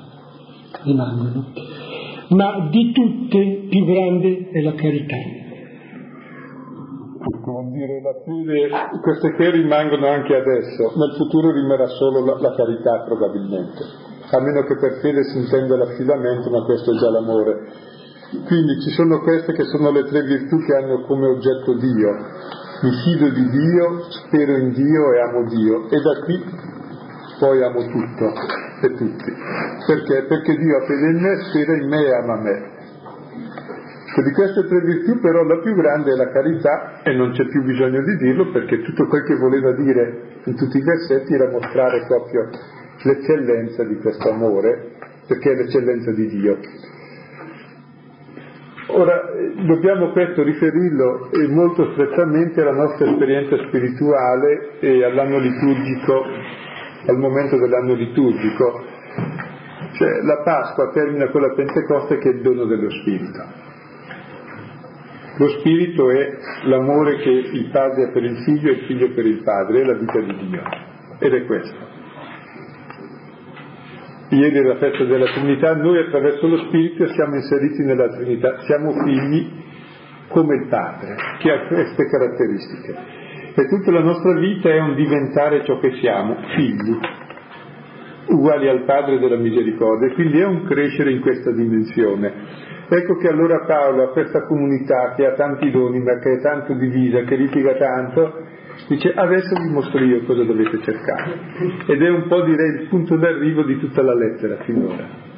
rimangono. 0.82 1.46
ma 2.30 2.68
di 2.70 2.92
tutte 2.92 3.66
più 3.68 3.84
grande 3.84 4.50
è 4.52 4.60
la 4.60 4.74
carità. 4.74 5.16
Vuol 7.42 7.70
dire, 7.72 8.00
la 8.00 8.14
fede, 8.24 9.00
queste 9.02 9.34
che 9.34 9.50
rimangono 9.50 10.06
anche 10.06 10.34
adesso, 10.36 10.92
nel 10.96 11.14
futuro 11.16 11.50
rimarrà 11.50 11.86
solo 11.88 12.24
la, 12.24 12.38
la 12.38 12.54
carità 12.54 13.02
probabilmente, 13.04 13.82
a 14.30 14.40
meno 14.40 14.62
che 14.62 14.76
per 14.78 15.00
fede 15.00 15.24
si 15.24 15.38
intenda 15.38 15.76
l'affidamento, 15.76 16.50
ma 16.50 16.62
questo 16.64 16.92
è 16.92 16.98
già 16.98 17.10
l'amore. 17.10 17.88
Quindi 18.46 18.80
ci 18.82 18.90
sono 18.90 19.20
queste 19.20 19.52
che 19.52 19.64
sono 19.64 19.90
le 19.90 20.04
tre 20.04 20.22
virtù 20.22 20.56
che 20.64 20.74
hanno 20.76 21.02
come 21.02 21.26
oggetto 21.26 21.74
Dio. 21.74 22.10
Mi 22.82 22.90
fido 23.04 23.28
di 23.28 23.50
Dio, 23.50 24.04
spero 24.08 24.56
in 24.56 24.72
Dio 24.72 25.12
e 25.12 25.20
amo 25.20 25.44
Dio. 25.44 25.90
E 25.90 26.00
da 26.00 26.24
qui 26.24 26.44
poi 27.38 27.62
amo 27.62 27.80
tutto 27.86 28.32
e 28.80 28.94
tutti. 28.94 29.32
Perché? 29.86 30.24
Perché 30.26 30.56
Dio 30.56 30.76
ha 30.78 30.86
fede 30.86 31.10
in 31.10 31.20
me, 31.20 31.36
spera 31.48 31.76
in 31.76 31.88
me 31.88 32.06
e 32.06 32.14
ama 32.14 32.36
me. 32.40 32.78
Di 34.22 34.32
queste 34.32 34.66
tre 34.66 34.80
virtù 34.80 35.20
però 35.20 35.42
la 35.44 35.60
più 35.60 35.74
grande 35.74 36.12
è 36.12 36.16
la 36.16 36.30
carità 36.30 37.02
e 37.02 37.14
non 37.14 37.32
c'è 37.32 37.46
più 37.46 37.62
bisogno 37.62 38.02
di 38.02 38.16
dirlo 38.16 38.50
perché 38.50 38.82
tutto 38.82 39.06
quel 39.06 39.24
che 39.24 39.36
voleva 39.36 39.72
dire 39.72 40.40
in 40.44 40.56
tutti 40.56 40.76
i 40.76 40.82
versetti 40.82 41.32
era 41.32 41.50
mostrare 41.50 42.04
proprio 42.06 42.48
l'eccellenza 43.02 43.84
di 43.84 43.96
questo 43.96 44.30
amore, 44.30 44.96
perché 45.26 45.52
è 45.52 45.54
l'eccellenza 45.54 46.10
di 46.12 46.26
Dio. 46.28 46.58
Ora, 48.92 49.22
dobbiamo 49.66 50.10
questo 50.10 50.42
riferirlo 50.42 51.30
molto 51.48 51.92
strettamente 51.92 52.60
alla 52.60 52.72
nostra 52.72 53.08
esperienza 53.08 53.56
spirituale 53.68 54.78
e 54.80 55.04
all'anno 55.04 55.38
liturgico, 55.38 56.24
al 57.06 57.16
momento 57.18 57.56
dell'anno 57.56 57.94
liturgico. 57.94 58.84
Cioè, 59.92 60.22
la 60.22 60.42
Pasqua 60.42 60.90
termina 60.90 61.28
con 61.30 61.42
la 61.42 61.52
Pentecoste 61.52 62.18
che 62.18 62.30
è 62.30 62.32
il 62.32 62.42
dono 62.42 62.64
dello 62.64 62.90
Spirito. 62.90 63.42
Lo 65.36 65.48
Spirito 65.58 66.10
è 66.10 66.36
l'amore 66.64 67.16
che 67.18 67.30
il 67.30 67.70
Padre 67.70 68.04
ha 68.04 68.10
per 68.10 68.24
il 68.24 68.36
Figlio 68.44 68.70
e 68.70 68.72
il 68.72 68.84
Figlio 68.86 69.12
per 69.14 69.24
il 69.24 69.42
Padre, 69.42 69.80
è 69.80 69.84
la 69.84 69.94
vita 69.94 70.20
di 70.20 70.36
Dio. 70.48 70.62
Ed 71.18 71.32
è 71.32 71.44
questo 71.44 71.99
ieri 74.30 74.56
era 74.56 74.68
la 74.68 74.78
festa 74.78 75.04
della 75.04 75.26
Trinità, 75.26 75.74
noi 75.74 75.98
attraverso 75.98 76.46
lo 76.46 76.58
Spirito 76.66 77.06
siamo 77.08 77.34
inseriti 77.34 77.82
nella 77.84 78.08
Trinità, 78.08 78.58
siamo 78.60 78.92
figli 79.04 79.50
come 80.28 80.54
il 80.54 80.68
Padre, 80.68 81.16
che 81.40 81.50
ha 81.50 81.66
queste 81.66 82.04
caratteristiche. 82.06 83.18
E 83.54 83.66
tutta 83.68 83.90
la 83.90 84.02
nostra 84.02 84.32
vita 84.38 84.70
è 84.70 84.78
un 84.78 84.94
diventare 84.94 85.64
ciò 85.64 85.78
che 85.80 85.92
siamo, 86.00 86.36
figli, 86.54 86.98
uguali 88.28 88.68
al 88.68 88.84
Padre 88.84 89.18
della 89.18 89.36
misericordia, 89.36 90.14
quindi 90.14 90.38
è 90.38 90.46
un 90.46 90.64
crescere 90.64 91.10
in 91.10 91.20
questa 91.20 91.50
dimensione. 91.50 92.32
Ecco 92.88 93.16
che 93.16 93.28
allora 93.28 93.64
Paolo 93.66 94.04
a 94.04 94.12
questa 94.12 94.46
comunità 94.46 95.14
che 95.16 95.26
ha 95.26 95.34
tanti 95.34 95.70
doni 95.70 96.00
ma 96.00 96.18
che 96.18 96.34
è 96.34 96.40
tanto 96.40 96.74
divisa, 96.74 97.22
che 97.22 97.36
litiga 97.36 97.74
tanto, 97.74 98.32
Dice 98.88 99.12
adesso 99.14 99.54
vi 99.60 99.68
mostro 99.72 100.02
io 100.04 100.22
cosa 100.24 100.42
dovete 100.44 100.80
cercare. 100.82 101.38
Ed 101.86 102.02
è 102.02 102.08
un 102.08 102.26
po' 102.26 102.42
direi 102.42 102.82
il 102.82 102.88
punto 102.88 103.16
d'arrivo 103.16 103.62
di 103.62 103.78
tutta 103.78 104.02
la 104.02 104.14
lettera 104.14 104.56
finora. 104.64 105.28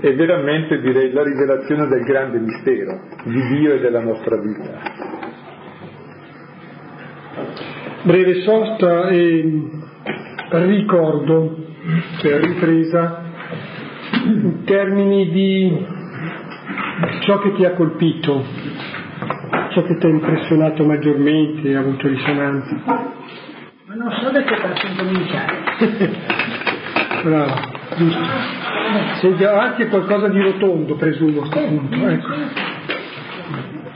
È 0.00 0.14
veramente 0.14 0.80
direi 0.80 1.12
la 1.12 1.22
rivelazione 1.22 1.86
del 1.88 2.02
grande 2.04 2.38
mistero 2.38 3.00
di 3.24 3.46
Dio 3.48 3.74
e 3.74 3.80
della 3.80 4.00
nostra 4.00 4.36
vita. 4.36 5.18
Breve 8.02 8.40
sosta 8.42 9.08
e 9.08 9.62
ricordo 10.50 11.56
per 12.22 12.40
ripresa 12.40 13.22
in 14.24 14.64
termini 14.64 15.30
di 15.30 15.86
ciò 17.20 17.38
che 17.40 17.52
ti 17.52 17.64
ha 17.64 17.72
colpito 17.72 18.44
ciò 19.70 19.82
che 19.82 19.96
ti 19.96 20.06
ha 20.06 20.08
impressionato 20.08 20.84
maggiormente 20.84 21.74
ha 21.74 21.80
avuto 21.80 22.08
risonanza? 22.08 22.74
Ma 22.84 23.94
non 23.94 24.12
so 24.20 24.30
da 24.30 24.42
che 24.42 24.56
parte 24.60 24.86
incominciare. 24.86 25.54
Bravo, 27.22 27.54
giusto. 27.96 28.20
Sei 29.20 29.44
anche 29.44 29.86
qualcosa 29.88 30.28
di 30.28 30.40
rotondo, 30.40 30.94
presumo, 30.96 31.42
a 31.42 31.48
punto, 31.48 32.08
ecco. 32.08 32.28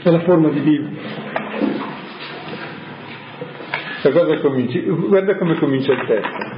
È 0.03 0.11
la 0.11 0.20
forma 0.20 0.49
di 0.51 0.62
Dio. 0.62 0.89
Da 4.03 4.11
cosa 4.11 4.39
cominci? 4.39 4.81
Guarda 4.81 5.37
come 5.37 5.55
comincia 5.57 5.93
il 5.93 6.05
testo. 6.07 6.53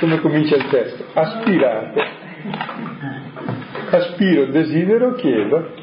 Come 0.00 0.20
comincia 0.20 0.56
il 0.56 0.66
testo? 0.68 1.04
Aspirate. 1.12 2.04
Aspiro, 3.90 4.46
desidero, 4.46 5.12
chiedo 5.14 5.82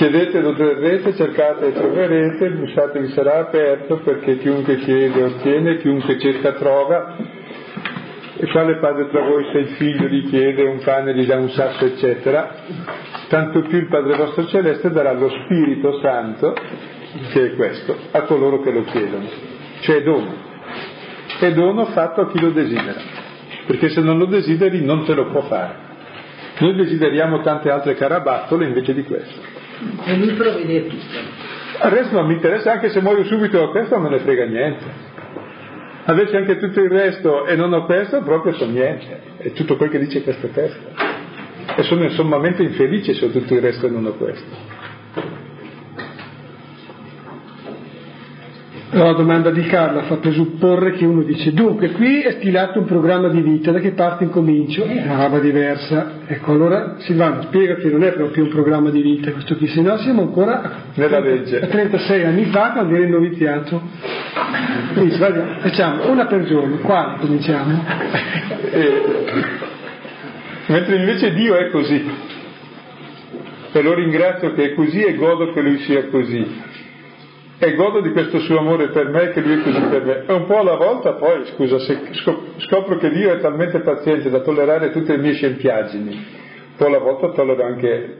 Chiedete 0.00 0.38
ed 0.38 0.46
otterrete, 0.46 1.14
cercate 1.14 1.66
e 1.66 1.72
troverete, 1.74 2.48
bussate 2.52 3.00
vi 3.00 3.12
sarà 3.12 3.40
aperto 3.40 3.98
perché 3.98 4.38
chiunque 4.38 4.76
chiede 4.76 5.22
ottiene, 5.22 5.76
chiunque 5.76 6.18
cerca 6.18 6.52
trova. 6.52 7.16
E 8.38 8.46
quale 8.50 8.78
padre 8.78 9.10
tra 9.10 9.20
voi 9.20 9.44
se 9.52 9.58
il 9.58 9.68
figlio 9.76 10.08
gli 10.08 10.26
chiede 10.30 10.62
un 10.62 10.78
pane 10.78 11.14
gli 11.14 11.26
dà 11.26 11.36
un 11.36 11.50
sasso 11.50 11.84
eccetera, 11.84 12.50
tanto 13.28 13.60
più 13.60 13.76
il 13.76 13.88
Padre 13.88 14.16
vostro 14.16 14.46
celeste 14.46 14.90
darà 14.90 15.12
lo 15.12 15.28
Spirito 15.28 16.00
Santo, 16.00 16.54
che 17.32 17.44
è 17.48 17.54
questo, 17.54 17.94
a 18.12 18.22
coloro 18.22 18.62
che 18.62 18.70
lo 18.70 18.84
chiedono. 18.84 19.28
Cioè 19.80 20.00
dono. 20.00 20.34
È 21.40 21.52
dono 21.52 21.84
fatto 21.84 22.22
a 22.22 22.30
chi 22.30 22.40
lo 22.40 22.52
desidera, 22.52 23.00
perché 23.66 23.90
se 23.90 24.00
non 24.00 24.16
lo 24.16 24.24
desideri 24.24 24.82
non 24.82 25.04
te 25.04 25.12
lo 25.12 25.26
può 25.26 25.42
fare. 25.42 25.88
Noi 26.60 26.74
desideriamo 26.74 27.42
tante 27.42 27.68
altre 27.68 27.96
carabattole 27.96 28.64
invece 28.64 28.94
di 28.94 29.04
questo. 29.04 29.58
E 30.04 30.16
lui 30.16 30.32
provvede 30.34 30.86
tutto. 30.86 31.18
Adesso 31.78 32.12
non 32.12 32.26
mi 32.26 32.34
interessa, 32.34 32.72
anche 32.72 32.90
se 32.90 33.00
muoio 33.00 33.24
subito 33.24 33.58
da 33.58 33.68
questo 33.68 33.98
non 33.98 34.10
ne 34.10 34.18
frega 34.18 34.44
niente. 34.44 34.84
Avessi 36.04 36.36
anche 36.36 36.58
tutto 36.58 36.80
il 36.80 36.90
resto 36.90 37.46
e 37.46 37.56
non 37.56 37.72
ho 37.72 37.84
questo, 37.86 38.22
proprio 38.22 38.52
so 38.54 38.66
niente. 38.66 39.20
È 39.38 39.52
tutto 39.52 39.76
quel 39.76 39.90
che 39.90 39.98
dice 39.98 40.22
questo 40.22 40.48
testo. 40.48 40.78
E 41.76 41.82
sono 41.84 42.08
sommamente 42.10 42.62
infelice 42.62 43.14
se 43.14 43.24
ho 43.24 43.30
tutto 43.30 43.54
il 43.54 43.60
resto 43.60 43.86
e 43.86 43.90
non 43.90 44.06
ho 44.06 44.12
questo. 44.12 44.79
La 49.02 49.14
domanda 49.14 49.50
di 49.50 49.62
Carla 49.62 50.02
fa 50.02 50.16
presupporre 50.16 50.92
che 50.92 51.06
uno 51.06 51.22
dice 51.22 51.54
dunque 51.54 51.90
qui 51.92 52.20
è 52.20 52.32
stilato 52.32 52.80
un 52.80 52.84
programma 52.84 53.28
di 53.28 53.40
vita, 53.40 53.72
da 53.72 53.78
che 53.78 53.92
parte 53.92 54.24
incomincio? 54.24 54.84
È 54.84 55.04
una 55.04 55.22
roba 55.22 55.38
diversa. 55.38 56.18
Ecco, 56.26 56.52
allora 56.52 56.96
Silvano 56.98 57.40
spiega 57.44 57.76
che 57.76 57.88
non 57.88 58.02
è 58.02 58.12
proprio 58.12 58.44
un 58.44 58.50
programma 58.50 58.90
di 58.90 59.00
vita 59.00 59.32
questo 59.32 59.56
qui, 59.56 59.68
se 59.68 59.80
no 59.80 59.96
siamo 59.96 60.20
ancora 60.20 60.82
nella 60.92 61.18
legge. 61.18 61.62
A 61.62 61.66
36 61.66 62.24
anni 62.24 62.44
fa 62.50 62.72
quando 62.72 62.94
ero 62.94 63.04
in 63.04 63.10
noviziato. 63.10 63.80
Quindi 64.92 65.14
facciamo 65.14 66.10
una 66.10 66.26
per 66.26 66.44
giorno, 66.44 66.76
quale 66.76 67.20
cominciamo? 67.20 67.82
Eh, 68.70 69.02
mentre 70.66 70.96
invece 70.96 71.32
Dio 71.32 71.56
è 71.56 71.70
così. 71.70 72.10
E 73.72 73.82
lo 73.82 73.94
ringrazio 73.94 74.52
che 74.52 74.72
è 74.72 74.74
così 74.74 75.02
e 75.02 75.14
godo 75.14 75.54
che 75.54 75.62
lui 75.62 75.78
sia 75.78 76.06
così 76.08 76.68
e 77.62 77.74
godo 77.74 78.00
di 78.00 78.12
questo 78.12 78.38
suo 78.38 78.58
amore 78.58 78.88
per 78.88 79.10
me 79.10 79.32
che 79.32 79.42
lui 79.42 79.60
è 79.60 79.62
così 79.62 79.80
per 79.82 80.02
me. 80.02 80.24
E 80.26 80.32
un 80.32 80.46
po' 80.46 80.60
alla 80.60 80.76
volta 80.76 81.12
poi, 81.12 81.44
scusa, 81.44 81.78
se 81.78 82.00
scopro 82.56 82.96
che 82.96 83.10
Dio 83.10 83.34
è 83.34 83.40
talmente 83.40 83.80
paziente 83.80 84.30
da 84.30 84.40
tollerare 84.40 84.90
tutte 84.92 85.14
le 85.14 85.22
mie 85.22 85.34
scempiaggini, 85.34 86.10
un 86.10 86.76
po' 86.78 86.86
alla 86.86 86.98
volta 86.98 87.28
tollero 87.32 87.62
anche 87.62 88.16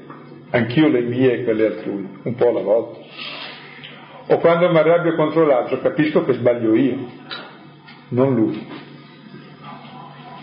anch'io 0.51 0.89
le 0.89 1.01
mie 1.01 1.39
e 1.39 1.45
quelle 1.45 1.67
altrui, 1.69 2.07
un 2.25 2.35
po' 2.35 2.49
alla 2.49 2.61
volta. 2.61 2.99
O 4.27 4.39
quando 4.41 4.69
mi 4.69 4.77
arrabbio 4.77 5.15
contro 5.15 5.47
l'altro 5.47 5.81
capisco 5.81 6.23
che 6.27 6.35
sbaglio 6.35 6.75
io, 6.75 6.99
non 8.11 8.35
lui, 8.35 8.69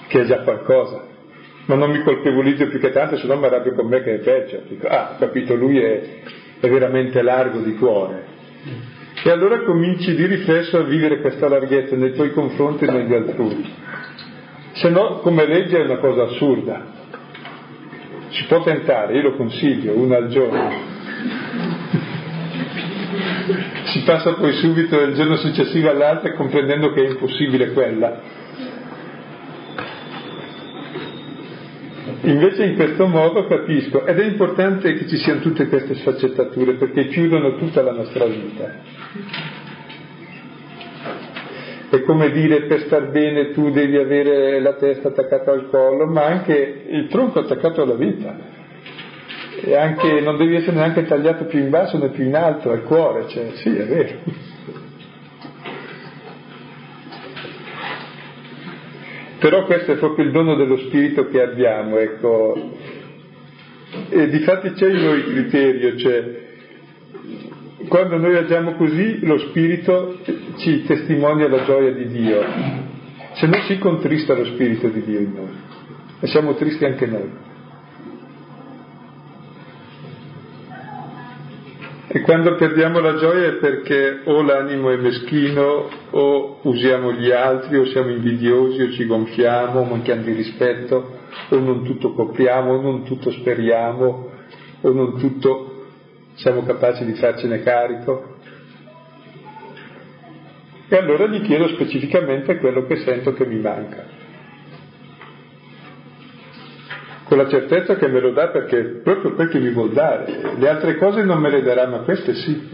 che 0.08 0.22
è 0.22 0.26
già 0.26 0.40
qualcosa. 0.40 1.06
Ma 1.66 1.76
non 1.76 1.92
mi 1.92 2.02
colpevolizzo 2.02 2.66
più 2.66 2.80
che 2.80 2.90
tanto, 2.90 3.16
se 3.18 3.28
no 3.28 3.38
mi 3.38 3.46
arrabbio 3.46 3.76
con 3.76 3.88
me 3.88 4.02
che 4.02 4.16
è 4.16 4.20
peggio. 4.20 4.60
Dico, 4.68 4.88
ah, 4.88 5.18
capito, 5.20 5.54
lui 5.54 5.78
è, 5.78 6.02
è 6.62 6.68
veramente 6.68 7.22
largo 7.22 7.60
di 7.60 7.76
cuore 7.76 8.37
e 9.24 9.30
allora 9.30 9.64
cominci 9.64 10.16
di 10.16 10.26
riflesso 10.26 10.78
a 10.78 10.84
vivere 10.84 11.20
questa 11.20 11.50
larghezza 11.50 11.96
nei 11.96 12.14
tuoi 12.14 12.32
confronti 12.32 12.86
e 12.86 12.92
negli 12.92 13.14
altrui. 13.14 13.74
Se 14.74 14.90
no, 14.90 15.20
come 15.20 15.46
legge 15.48 15.78
è 15.80 15.84
una 15.84 15.98
cosa 15.98 16.24
assurda. 16.24 16.86
Si 18.30 18.46
può 18.46 18.62
tentare, 18.64 19.16
io 19.16 19.24
lo 19.24 19.36
consiglio, 19.36 19.98
una 19.98 20.18
al 20.18 20.28
giorno. 20.28 20.72
Si 23.86 24.04
passa 24.04 24.34
poi 24.34 24.54
subito 24.54 25.00
il 25.00 25.16
giorno 25.16 25.38
successivo 25.38 25.90
all'altro 25.90 26.34
comprendendo 26.36 26.92
che 26.94 27.06
è 27.06 27.10
impossibile 27.10 27.72
quella. 27.72 28.37
Invece 32.22 32.66
in 32.66 32.76
questo 32.76 33.06
modo 33.08 33.46
capisco, 33.48 34.06
ed 34.06 34.20
è 34.20 34.26
importante 34.26 34.94
che 34.94 35.08
ci 35.08 35.18
siano 35.18 35.40
tutte 35.42 35.68
queste 35.68 35.96
sfaccettature 35.96 36.74
perché 36.74 37.08
chiudono 37.08 37.58
tutta 37.58 37.82
la 37.82 37.92
nostra 37.92 38.26
vita. 38.26 38.74
è 41.90 42.02
come 42.02 42.32
dire 42.32 42.64
per 42.64 42.82
star 42.82 43.12
bene 43.12 43.52
tu 43.52 43.70
devi 43.70 43.98
avere 43.98 44.60
la 44.60 44.74
testa 44.74 45.10
attaccata 45.10 45.52
al 45.52 45.70
collo, 45.70 46.06
ma 46.08 46.26
anche 46.26 46.84
il 46.90 47.08
tronco 47.08 47.40
attaccato 47.40 47.82
alla 47.82 47.96
vita. 47.96 48.36
E 49.64 49.76
anche, 49.76 50.20
non 50.22 50.38
devi 50.38 50.56
essere 50.56 50.76
neanche 50.76 51.06
tagliato 51.06 51.46
più 51.46 51.60
in 51.60 51.70
basso 51.70 51.98
né 51.98 52.10
più 52.10 52.26
in 52.26 52.36
alto, 52.36 52.72
al 52.72 52.84
cuore, 52.84 53.28
cioè, 53.28 53.52
sì, 53.54 53.76
è 53.76 53.86
vero. 53.86 54.47
Però 59.40 59.66
questo 59.66 59.94
è 59.94 59.98
proprio 59.98 60.26
il 60.26 60.32
dono 60.32 60.56
dello 60.56 60.78
spirito 60.78 61.28
che 61.28 61.42
abbiamo, 61.42 61.98
ecco. 61.98 62.72
E 64.10 64.30
difatti 64.30 64.72
c'è 64.72 64.90
in 64.90 65.04
noi 65.04 65.18
il 65.18 65.26
criterio, 65.26 65.98
cioè 65.98 66.46
quando 67.88 68.18
noi 68.18 68.36
agiamo 68.36 68.74
così 68.74 69.20
lo 69.26 69.38
spirito 69.38 70.20
ci 70.58 70.84
testimonia 70.84 71.48
la 71.48 71.64
gioia 71.64 71.92
di 71.92 72.08
Dio, 72.08 72.44
se 73.34 73.48
no 73.48 73.62
si 73.62 73.78
contrista 73.78 74.34
lo 74.34 74.46
spirito 74.46 74.88
di 74.90 75.04
Dio 75.04 75.20
in 75.20 75.34
noi 75.34 75.56
e 76.20 76.28
siamo 76.28 76.56
tristi 76.56 76.84
anche 76.86 77.06
noi. 77.06 77.46
E 82.18 82.22
quando 82.22 82.56
perdiamo 82.56 83.00
la 83.00 83.14
gioia 83.14 83.50
è 83.50 83.54
perché 83.58 84.22
o 84.24 84.42
l'animo 84.42 84.90
è 84.90 84.96
meschino, 84.96 85.88
o 86.10 86.58
usiamo 86.64 87.12
gli 87.12 87.30
altri, 87.30 87.78
o 87.78 87.86
siamo 87.86 88.10
invidiosi, 88.10 88.82
o 88.82 88.90
ci 88.90 89.06
gonfiamo, 89.06 89.82
o 89.82 89.84
manchiamo 89.84 90.24
di 90.24 90.32
rispetto, 90.32 91.12
o 91.50 91.60
non 91.60 91.84
tutto 91.84 92.14
copriamo, 92.14 92.74
o 92.74 92.82
non 92.82 93.04
tutto 93.04 93.30
speriamo, 93.30 94.32
o 94.82 94.92
non 94.94 95.20
tutto 95.20 95.86
siamo 96.34 96.64
capaci 96.64 97.06
di 97.06 97.14
farcene 97.14 97.62
carico. 97.62 98.38
E 100.88 100.96
allora 100.96 101.28
gli 101.28 101.42
chiedo 101.42 101.68
specificamente 101.68 102.58
quello 102.58 102.88
che 102.88 102.96
sento 102.96 103.34
che 103.34 103.46
mi 103.46 103.60
manca. 103.60 104.17
Con 107.28 107.38
la 107.38 107.48
certezza 107.50 107.96
che 107.96 108.08
me 108.08 108.20
lo 108.22 108.32
dà 108.32 108.48
perché 108.48 109.02
proprio 109.04 109.34
quel 109.34 109.50
che 109.50 109.60
mi 109.60 109.70
vuol 109.70 109.92
dare. 109.92 110.56
Le 110.58 110.70
altre 110.70 110.96
cose 110.98 111.24
non 111.24 111.40
me 111.40 111.50
le 111.50 111.62
darà, 111.62 111.88
ma 111.88 112.00
queste 112.00 112.34
sì. 112.34 112.70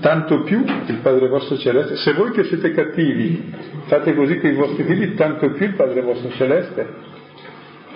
Tanto 0.00 0.42
più 0.42 0.64
il 0.64 0.98
Padre 1.00 1.28
vostro 1.28 1.56
celeste. 1.56 1.96
Se 1.96 2.12
voi 2.12 2.32
che 2.32 2.44
siete 2.44 2.72
cattivi 2.72 3.54
fate 3.86 4.14
così 4.14 4.38
con 4.38 4.50
i 4.50 4.54
vostri 4.54 4.82
figli, 4.82 5.14
tanto 5.14 5.50
più 5.52 5.66
il 5.66 5.74
Padre 5.74 6.02
vostro 6.02 6.30
celeste 6.30 6.86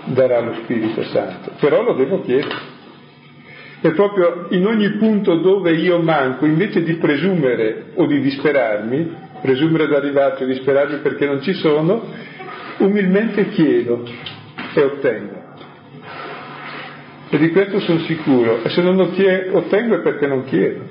darà 0.04 0.40
lo 0.40 0.54
Spirito 0.62 1.02
Santo. 1.04 1.52
Però 1.58 1.82
lo 1.82 1.94
devo 1.94 2.22
chiedere. 2.22 2.78
E 3.82 3.90
proprio 3.92 4.46
in 4.50 4.66
ogni 4.66 4.90
punto 4.98 5.36
dove 5.36 5.72
io 5.72 6.00
manco, 6.00 6.46
invece 6.46 6.82
di 6.82 6.94
presumere 6.94 7.86
o 7.94 8.06
di 8.06 8.20
disperarmi, 8.20 9.16
presumere 9.40 9.84
ad 9.84 9.94
arrivarci 9.94 10.44
o 10.44 10.46
disperarmi 10.46 10.98
perché 10.98 11.26
non 11.26 11.40
ci 11.40 11.54
sono, 11.54 12.04
umilmente 12.78 13.48
chiedo 13.48 14.04
e 14.74 14.82
ottengo. 14.82 15.48
E 17.30 17.38
di 17.38 17.50
questo 17.50 17.80
sono 17.80 18.00
sicuro. 18.00 18.62
E 18.62 18.70
se 18.70 18.82
non 18.82 18.98
ottengo 18.98 19.96
è 19.96 20.00
perché 20.00 20.26
non 20.26 20.44
chiedo. 20.44 20.82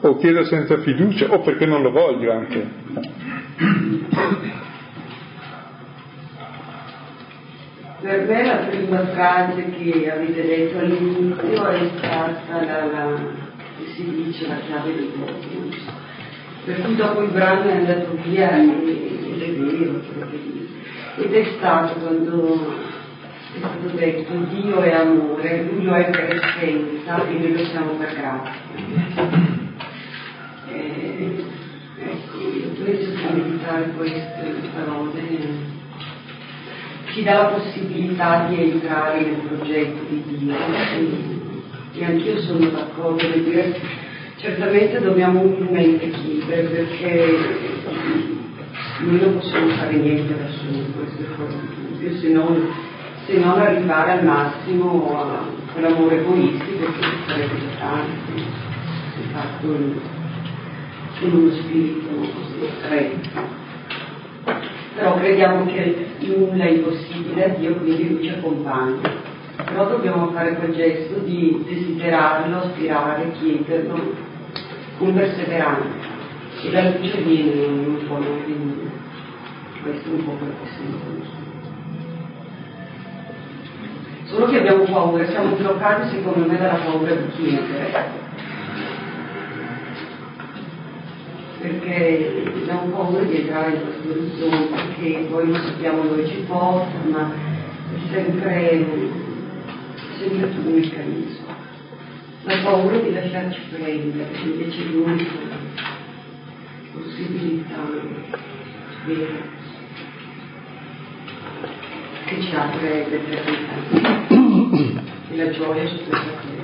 O 0.00 0.16
chiedo 0.18 0.44
senza 0.44 0.78
fiducia, 0.78 1.32
o 1.32 1.40
perché 1.40 1.66
non 1.66 1.82
lo 1.82 1.90
voglio 1.90 2.32
anche. 2.32 2.66
Per 8.00 8.26
me 8.26 8.44
la 8.44 8.56
prima 8.68 9.06
frase 9.06 9.70
che 9.70 10.10
avete 10.10 10.42
detto 10.42 10.78
all'inizio 10.78 11.68
è 11.68 11.90
stata 11.96 12.64
la, 12.64 12.84
la 12.84 13.16
che 13.78 13.86
si 13.94 14.04
dice 14.14 14.46
la 14.46 14.56
chiave 14.56 14.94
di 14.94 15.10
Dio. 15.10 15.72
Per 16.64 16.80
cui 16.82 16.96
dopo 16.96 17.22
il 17.22 17.30
brano 17.30 17.62
è 17.62 17.72
andato 17.72 18.16
via 18.24 18.56
ed 18.58 19.42
è 19.42 19.52
vero 19.52 20.63
ed 21.16 21.32
è 21.32 21.44
stato 21.56 22.00
quando 22.00 22.74
è 23.54 23.58
stato 23.58 23.96
detto 23.96 24.34
Dio 24.50 24.80
è 24.80 24.92
amore, 24.92 25.62
Lui 25.70 25.84
lo 25.84 25.94
è 25.94 26.10
per 26.10 26.34
essenza 26.34 27.26
e 27.26 27.32
noi 27.32 27.52
lo 27.52 27.64
siamo 27.66 27.92
per 27.92 28.14
grazia. 28.14 29.52
Eh, 30.68 31.44
ecco, 31.98 32.38
io 32.38 32.84
penso 32.84 33.12
che 33.12 33.32
meditare 33.32 33.92
queste 33.96 34.54
parole 34.74 35.72
ci 37.12 37.22
dà 37.22 37.34
la 37.34 37.44
possibilità 37.44 38.46
di 38.48 38.72
entrare 38.72 39.20
nel 39.20 39.36
progetto 39.46 40.02
di 40.08 40.22
Dio 40.26 40.56
e, 40.56 42.00
e 42.00 42.04
anch'io 42.04 42.40
sono 42.40 42.68
d'accordo 42.70 43.22
nel 43.28 43.44
dire 43.44 43.80
certamente 44.38 45.00
dobbiamo 45.00 45.42
umilmente 45.42 46.10
chiedere 46.10 46.62
perché 46.62 48.23
noi 49.00 49.20
non 49.20 49.38
possiamo 49.38 49.68
fare 49.68 49.92
niente 49.94 50.36
da 50.36 50.48
soli, 50.48 50.92
questo 50.96 51.22
è 51.22 51.34
fuori 51.34 51.74
se 52.20 52.28
non 52.28 52.92
se 53.26 53.38
non 53.38 53.58
arrivare 53.58 54.12
al 54.12 54.24
massimo 54.24 55.18
a 55.18 55.46
quell'amore 55.72 56.20
egoistico 56.20 56.84
che 56.92 57.06
sarebbe 57.26 57.54
tanto, 57.78 58.42
fatto 59.32 59.66
in, 59.66 59.98
in 61.20 61.34
uno 61.34 61.50
spirito 61.52 62.08
così 62.14 62.68
stretto. 62.78 63.62
Però 64.94 65.16
crediamo 65.16 65.64
che 65.66 66.06
nulla 66.20 66.64
è 66.64 66.70
impossibile 66.70 67.44
a 67.44 67.48
Dio, 67.48 67.74
quindi 67.76 68.12
Lui 68.12 68.22
ci 68.22 68.28
accompagna. 68.28 69.32
Però 69.64 69.88
dobbiamo 69.88 70.30
fare 70.32 70.56
quel 70.56 70.74
gesto 70.74 71.18
di 71.20 71.64
desiderarlo, 71.66 72.58
aspirare, 72.58 73.32
chiederlo 73.40 74.14
con 74.98 75.14
perseveranza. 75.14 76.12
E 76.62 76.70
la 76.70 76.90
luce 76.90 77.22
viene 77.22 77.50
in 77.52 77.84
un 77.86 78.06
po' 78.06 78.16
quindi 78.44 78.83
questo 79.84 80.08
è 80.08 80.12
un 80.12 80.24
po' 80.24 80.30
quello 80.32 80.54
che 80.62 80.68
sento. 80.76 81.42
Solo 84.24 84.46
che 84.46 84.58
abbiamo 84.58 84.84
paura, 84.84 85.28
siamo 85.28 85.54
bloccati 85.54 86.16
secondo 86.16 86.48
me 86.48 86.56
dalla 86.56 86.78
paura 86.78 87.14
di 87.14 87.28
chiedere. 87.36 88.22
Perché 91.60 92.42
abbiamo 92.46 92.96
paura 92.96 93.22
di 93.24 93.36
entrare 93.36 93.74
in 93.74 93.82
questo 93.82 94.08
orizzonte 94.10 94.94
che 94.94 95.26
poi 95.30 95.48
non 95.50 95.60
sappiamo 95.62 96.02
dove 96.04 96.26
ci 96.26 96.44
porta, 96.46 96.98
ma 97.10 97.30
è 97.30 98.12
sempre, 98.12 98.86
sempre 100.18 100.50
un 100.64 100.72
meccanismo. 100.74 101.46
La 102.44 102.56
paura 102.62 102.96
di 102.96 103.12
lasciarci 103.12 103.60
prendere, 103.70 104.30
invece 104.42 104.86
di 104.86 104.92
l'unica 104.92 105.32
possibilità 106.92 107.76
vera 109.06 109.63
che 112.24 112.40
ci 112.40 112.54
apre 112.54 113.06
l'eternità 113.08 113.74
e 115.30 115.36
la 115.36 115.50
gioia 115.50 115.86
su 115.86 116.04
questa 116.04 116.30
terra. 116.40 116.62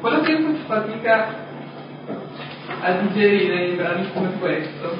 Quello 0.00 0.20
che 0.20 0.36
faccio 0.36 0.64
fatica 0.66 1.48
a 2.80 2.92
digerire 2.92 3.66
in 3.66 3.76
brani 3.76 4.12
come 4.12 4.32
questo 4.38 4.96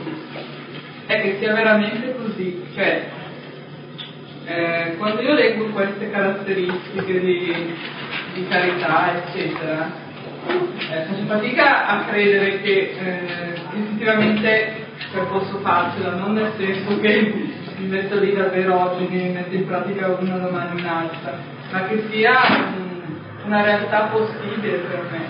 è 1.06 1.20
che 1.22 1.36
sia 1.38 1.54
veramente 1.54 2.14
così, 2.16 2.62
cioè 2.74 3.08
eh, 4.44 4.96
quando 4.96 5.22
io 5.22 5.34
leggo 5.34 5.66
queste 5.70 6.10
caratteristiche 6.10 7.20
di, 7.20 7.74
di 8.34 8.46
carità, 8.48 9.24
eccetera, 9.24 9.90
eh, 10.46 11.04
faccio 11.06 11.24
fatica 11.26 11.86
a 11.86 12.04
credere 12.04 12.60
che 12.60 12.94
eh, 12.98 13.52
effettivamente 13.78 14.86
cioè, 15.12 15.24
posso 15.24 15.58
farcela, 15.58 16.14
non 16.16 16.34
nel 16.34 16.52
senso 16.56 17.00
che 17.00 17.58
mi 17.80 17.86
metto 17.86 18.18
lì 18.18 18.34
davvero 18.34 18.78
oggi, 18.78 19.06
mi 19.08 19.30
metto 19.30 19.54
in 19.54 19.66
pratica 19.66 20.08
una 20.08 20.36
domani 20.36 20.80
un'altra, 20.80 21.38
ma 21.70 21.84
che 21.84 22.04
sia 22.10 22.38
un, 22.76 23.00
una 23.46 23.62
realtà 23.62 24.10
possibile 24.12 24.76
per 24.78 25.08
me. 25.10 25.20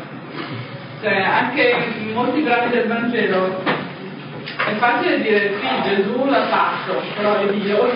Cioè, 1.00 1.22
anche 1.22 1.74
in 2.00 2.12
molti 2.12 2.40
brani 2.40 2.70
del 2.70 2.88
Vangelo 2.88 3.62
è 3.62 4.74
facile 4.78 5.22
dire 5.22 5.54
sì, 5.60 5.88
Gesù 5.88 6.24
l'ha 6.24 6.46
fatto, 6.48 7.00
però 7.14 7.38
è 7.38 7.52
Dio, 7.52 7.88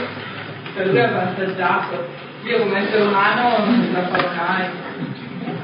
per 0.74 0.86
lui 0.86 0.98
è 0.98 1.02
avvantaggiato. 1.02 2.06
Io 2.44 2.58
come 2.60 2.78
essere 2.78 3.02
umano 3.02 3.64
non 3.64 3.82
ce 3.82 3.92
la 3.92 4.06
farò 4.06 4.28
mai. 4.36 4.66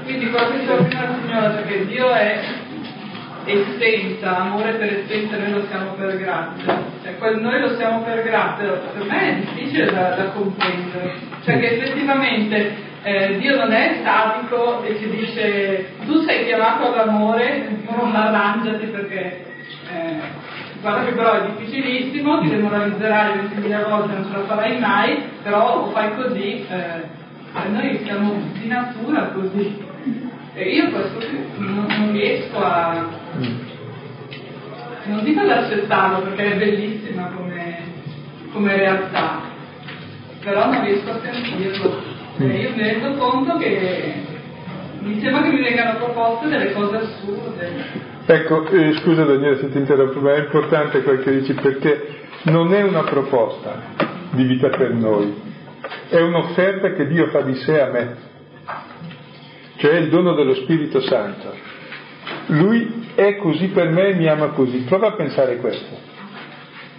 Quindi 0.04 0.30
quello 0.30 0.50
che 0.50 0.58
diceva 0.58 0.82
prima 0.82 1.04
il 1.04 1.20
Signore, 1.22 1.64
che 1.66 1.86
Dio 1.86 2.10
è 2.10 2.40
essenza, 3.44 4.38
amore 4.38 4.72
per 4.74 5.02
essenza, 5.02 5.36
noi 5.36 5.50
lo 5.52 5.64
siamo 5.68 5.92
per 5.92 6.16
grazia. 6.18 6.82
Cioè, 7.02 7.34
noi 7.34 7.60
lo 7.60 7.76
siamo 7.76 8.02
per 8.02 8.22
grazia, 8.22 8.66
per 8.66 9.04
me 9.06 9.20
è 9.20 9.34
difficile 9.40 9.92
da, 9.92 10.10
da 10.10 10.24
comprendere. 10.30 11.14
Cioè 11.44 11.58
che 11.58 11.76
effettivamente 11.76 12.74
eh, 13.02 13.38
Dio 13.38 13.56
non 13.56 13.72
è 13.72 13.96
statico 14.00 14.82
e 14.82 14.96
ci 14.98 15.08
dice 15.08 15.92
tu 16.04 16.20
sei 16.22 16.44
chiamato 16.44 16.92
all'amore, 16.92 17.78
non 17.88 18.14
arrangiati 18.14 18.86
perché 18.86 19.44
eh, 19.90 20.20
guarda 20.80 21.04
che 21.04 21.12
però 21.12 21.32
è 21.32 21.50
difficilissimo, 21.50 22.40
ti 22.40 22.50
demoralizzerai 22.50 23.38
20.000 23.54 23.88
volte, 23.88 24.14
non 24.14 24.26
ce 24.26 24.36
la 24.36 24.44
farai 24.44 24.78
mai, 24.78 25.22
però 25.42 25.90
fai 25.92 26.14
così, 26.14 26.66
eh, 26.68 27.68
noi 27.70 28.00
siamo 28.04 28.34
di 28.52 28.68
natura 28.68 29.30
così. 29.32 29.88
E 30.60 30.74
io 30.74 30.90
questo 30.90 31.26
non, 31.56 31.86
non 31.88 32.12
riesco 32.12 32.58
a, 32.58 33.08
non 35.04 35.24
dico 35.24 35.42
da 35.42 35.60
accettarlo 35.60 36.20
perché 36.20 36.52
è 36.52 36.56
bellissima 36.58 37.32
come, 37.34 37.78
come 38.52 38.76
realtà, 38.76 39.40
però 40.44 40.70
non 40.70 40.84
riesco 40.84 41.12
a 41.12 41.20
sentirlo. 41.22 42.02
E 42.40 42.44
io 42.44 42.70
mi 42.74 42.82
rendo 42.82 43.14
conto 43.14 43.56
che 43.56 44.12
mi 44.98 45.18
sembra 45.18 45.40
che 45.44 45.48
mi 45.48 45.62
vengano 45.62 45.96
proposte 45.96 46.48
delle 46.48 46.72
cose 46.72 46.96
assurde. 46.96 48.08
Ecco, 48.26 48.66
eh, 48.68 48.92
scusa 49.00 49.24
Daniele 49.24 49.60
se 49.60 49.70
ti 49.70 49.78
interrompo, 49.78 50.20
ma 50.20 50.34
è 50.34 50.40
importante 50.40 51.02
quel 51.02 51.22
che 51.22 51.38
dici 51.38 51.54
perché 51.54 52.18
non 52.42 52.74
è 52.74 52.82
una 52.82 53.04
proposta 53.04 53.80
di 54.32 54.44
vita 54.44 54.68
per 54.68 54.92
noi, 54.92 55.40
è 56.10 56.20
un'offerta 56.20 56.92
che 56.92 57.06
Dio 57.06 57.28
fa 57.28 57.40
di 57.40 57.54
sé 57.54 57.80
a 57.80 57.90
me, 57.90 58.16
cioè 59.80 59.94
il 59.94 60.10
dono 60.10 60.34
dello 60.34 60.54
Spirito 60.56 61.00
Santo. 61.00 61.54
Lui 62.48 63.06
è 63.14 63.36
così 63.36 63.68
per 63.68 63.88
me 63.88 64.08
e 64.08 64.14
mi 64.14 64.26
ama 64.26 64.48
così. 64.48 64.80
Prova 64.80 65.08
a 65.08 65.12
pensare 65.12 65.56
questo. 65.56 65.96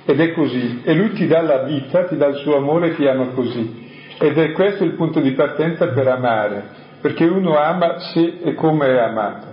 Ed 0.05 0.19
è 0.19 0.31
così. 0.33 0.81
E 0.83 0.95
lui 0.95 1.11
ti 1.11 1.27
dà 1.27 1.41
la 1.41 1.61
vita, 1.63 2.05
ti 2.05 2.17
dà 2.17 2.25
il 2.25 2.37
suo 2.37 2.57
amore 2.57 2.87
e 2.87 2.95
ti 2.95 3.05
ama 3.05 3.27
così. 3.35 3.89
Ed 4.17 4.35
è 4.35 4.51
questo 4.53 4.83
il 4.83 4.93
punto 4.93 5.19
di 5.19 5.31
partenza 5.33 5.89
per 5.89 6.07
amare, 6.07 6.63
perché 7.01 7.25
uno 7.25 7.55
ama 7.55 7.99
se 7.99 8.39
e 8.41 8.55
come 8.55 8.87
è 8.87 8.97
amato. 8.97 9.47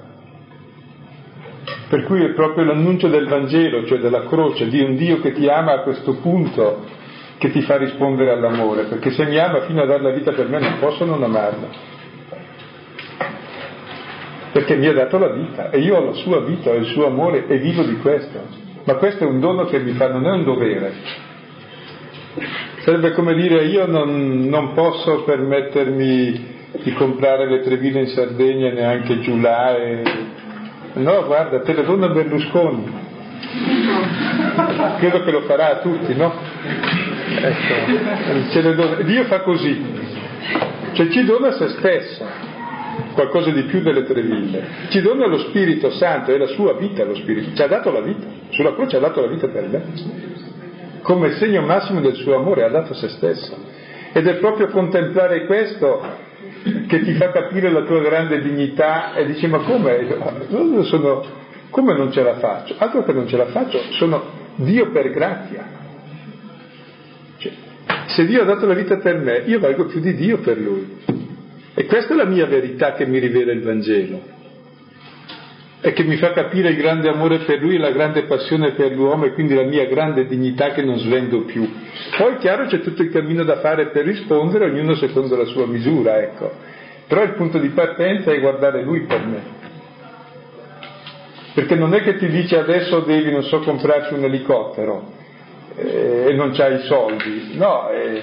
Per 1.90 2.04
cui 2.04 2.24
è 2.24 2.30
proprio 2.30 2.64
l'annuncio 2.64 3.08
del 3.08 3.28
Vangelo, 3.28 3.84
cioè 3.84 3.98
della 3.98 4.24
croce, 4.24 4.68
di 4.68 4.80
un 4.80 4.96
Dio 4.96 5.20
che 5.20 5.32
ti 5.32 5.46
ama 5.48 5.72
a 5.72 5.80
questo 5.80 6.14
punto, 6.14 6.86
che 7.36 7.50
ti 7.50 7.60
fa 7.60 7.76
rispondere 7.76 8.30
all'amore, 8.30 8.84
perché 8.84 9.10
se 9.10 9.26
mi 9.26 9.38
ama 9.38 9.60
fino 9.66 9.82
a 9.82 9.86
dare 9.86 10.02
la 10.02 10.12
vita 10.12 10.32
per 10.32 10.48
me 10.48 10.60
non 10.60 10.78
posso 10.78 11.04
non 11.04 11.22
amarlo. 11.22 11.96
Perché 14.52 14.76
mi 14.76 14.86
ha 14.86 14.92
dato 14.92 15.18
la 15.18 15.28
vita 15.28 15.70
e 15.70 15.78
io 15.78 15.96
ho 15.96 16.04
la 16.04 16.12
sua 16.14 16.40
vita, 16.40 16.70
ho 16.70 16.74
il 16.74 16.86
suo 16.86 17.06
amore 17.06 17.46
e 17.46 17.58
vivo 17.58 17.82
di 17.82 17.96
questo. 17.98 18.40
Ma 18.84 18.94
questo 18.94 19.24
è 19.24 19.26
un 19.26 19.40
dono 19.40 19.66
che 19.66 19.78
mi 19.78 19.92
fa, 19.92 20.08
non 20.08 20.26
è 20.26 20.30
un 20.30 20.44
dovere. 20.44 20.92
Sarebbe 22.80 23.12
come 23.12 23.34
dire 23.34 23.64
io 23.64 23.86
non, 23.86 24.46
non 24.48 24.72
posso 24.72 25.22
permettermi 25.24 26.56
di 26.82 26.92
comprare 26.92 27.48
le 27.48 27.60
trevine 27.60 28.00
in 28.00 28.06
Sardegna 28.08 28.70
neanche 28.70 29.20
giù 29.20 29.38
là 29.38 29.76
e 29.76 30.02
No, 30.94 31.24
guarda, 31.26 31.60
te 31.60 31.74
lo 31.74 31.82
dono 31.82 32.06
a 32.06 32.08
Berlusconi. 32.08 33.06
Credo 34.98 35.22
che 35.22 35.30
lo 35.30 35.42
farà 35.42 35.70
a 35.70 35.76
tutti, 35.76 36.14
no? 36.14 36.34
Ecco, 37.40 39.02
Dio 39.02 39.24
fa 39.24 39.40
così, 39.42 39.80
cioè 40.92 41.08
ci 41.08 41.24
dona 41.24 41.52
se 41.52 41.68
stesso, 41.68 42.26
qualcosa 43.18 43.50
di 43.50 43.62
più 43.62 43.80
delle 43.80 44.04
tre 44.04 44.22
ville, 44.22 44.64
ci 44.90 45.00
dona 45.00 45.26
lo 45.26 45.38
Spirito 45.38 45.90
Santo, 45.90 46.32
è 46.32 46.38
la 46.38 46.46
sua 46.46 46.74
vita 46.74 47.02
lo 47.02 47.16
Spirito, 47.16 47.52
ci 47.52 47.62
ha 47.62 47.66
dato 47.66 47.90
la 47.90 48.00
vita, 48.00 48.24
sulla 48.50 48.74
croce 48.74 48.96
ha 48.96 49.00
dato 49.00 49.20
la 49.20 49.26
vita 49.26 49.48
per 49.48 49.68
me, 49.68 49.82
come 51.02 51.32
segno 51.32 51.62
massimo 51.62 52.00
del 52.00 52.14
suo 52.14 52.36
amore 52.36 52.62
ha 52.62 52.68
dato 52.68 52.94
se 52.94 53.08
stesso. 53.08 53.56
Ed 54.12 54.26
è 54.26 54.36
proprio 54.36 54.68
contemplare 54.68 55.46
questo 55.46 56.00
che 56.86 57.02
ti 57.02 57.12
fa 57.14 57.30
capire 57.30 57.70
la 57.70 57.82
tua 57.82 58.00
grande 58.00 58.40
dignità 58.40 59.14
e 59.14 59.26
dici 59.26 59.48
ma 59.48 59.58
come? 59.58 60.84
Sono, 60.84 61.24
come 61.70 61.96
non 61.96 62.12
ce 62.12 62.22
la 62.22 62.36
faccio? 62.36 62.74
Altro 62.78 63.02
che 63.02 63.12
non 63.12 63.26
ce 63.26 63.36
la 63.36 63.46
faccio, 63.46 63.80
sono 63.90 64.22
Dio 64.54 64.90
per 64.92 65.10
grazia. 65.10 65.64
Cioè, 67.36 67.52
se 68.06 68.26
Dio 68.26 68.42
ha 68.42 68.44
dato 68.44 68.64
la 68.64 68.74
vita 68.74 68.96
per 68.98 69.18
me, 69.18 69.42
io 69.46 69.58
valgo 69.58 69.86
più 69.86 69.98
di 69.98 70.14
Dio 70.14 70.38
per 70.38 70.56
Lui. 70.56 70.97
E 71.80 71.86
questa 71.86 72.12
è 72.12 72.16
la 72.16 72.24
mia 72.24 72.46
verità 72.46 72.94
che 72.94 73.06
mi 73.06 73.20
rivela 73.20 73.52
il 73.52 73.62
Vangelo 73.62 74.20
e 75.80 75.92
che 75.92 76.02
mi 76.02 76.16
fa 76.16 76.32
capire 76.32 76.70
il 76.70 76.76
grande 76.76 77.08
amore 77.08 77.38
per 77.44 77.60
lui, 77.60 77.78
la 77.78 77.92
grande 77.92 78.24
passione 78.24 78.72
per 78.72 78.90
l'uomo 78.90 79.26
e 79.26 79.32
quindi 79.32 79.54
la 79.54 79.62
mia 79.62 79.86
grande 79.86 80.26
dignità 80.26 80.70
che 80.70 80.82
non 80.82 80.98
svendo 80.98 81.42
più. 81.42 81.72
Poi 82.16 82.38
chiaro 82.38 82.66
c'è 82.66 82.80
tutto 82.80 83.02
il 83.02 83.12
cammino 83.12 83.44
da 83.44 83.60
fare 83.60 83.90
per 83.90 84.04
rispondere, 84.04 84.64
ognuno 84.64 84.96
secondo 84.96 85.36
la 85.36 85.44
sua 85.44 85.66
misura, 85.66 86.20
ecco. 86.20 86.50
Però 87.06 87.22
il 87.22 87.34
punto 87.34 87.58
di 87.58 87.68
partenza 87.68 88.32
è 88.32 88.40
guardare 88.40 88.82
lui 88.82 89.02
per 89.02 89.24
me. 89.24 89.42
Perché 91.54 91.76
non 91.76 91.94
è 91.94 92.02
che 92.02 92.16
ti 92.16 92.26
dice 92.26 92.58
adesso 92.58 93.02
devi, 93.02 93.30
non 93.30 93.44
so, 93.44 93.60
comprarci 93.60 94.14
un 94.14 94.24
elicottero 94.24 95.12
eh, 95.76 96.24
e 96.26 96.32
non 96.32 96.50
c'hai 96.50 96.74
i 96.74 96.86
soldi, 96.86 97.56
no, 97.56 97.88
eh, 97.90 98.20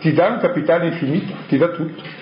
ti 0.00 0.12
dà 0.12 0.26
un 0.26 0.38
capitale 0.40 0.88
infinito, 0.88 1.34
ti 1.46 1.56
dà 1.56 1.68
tutto. 1.68 2.17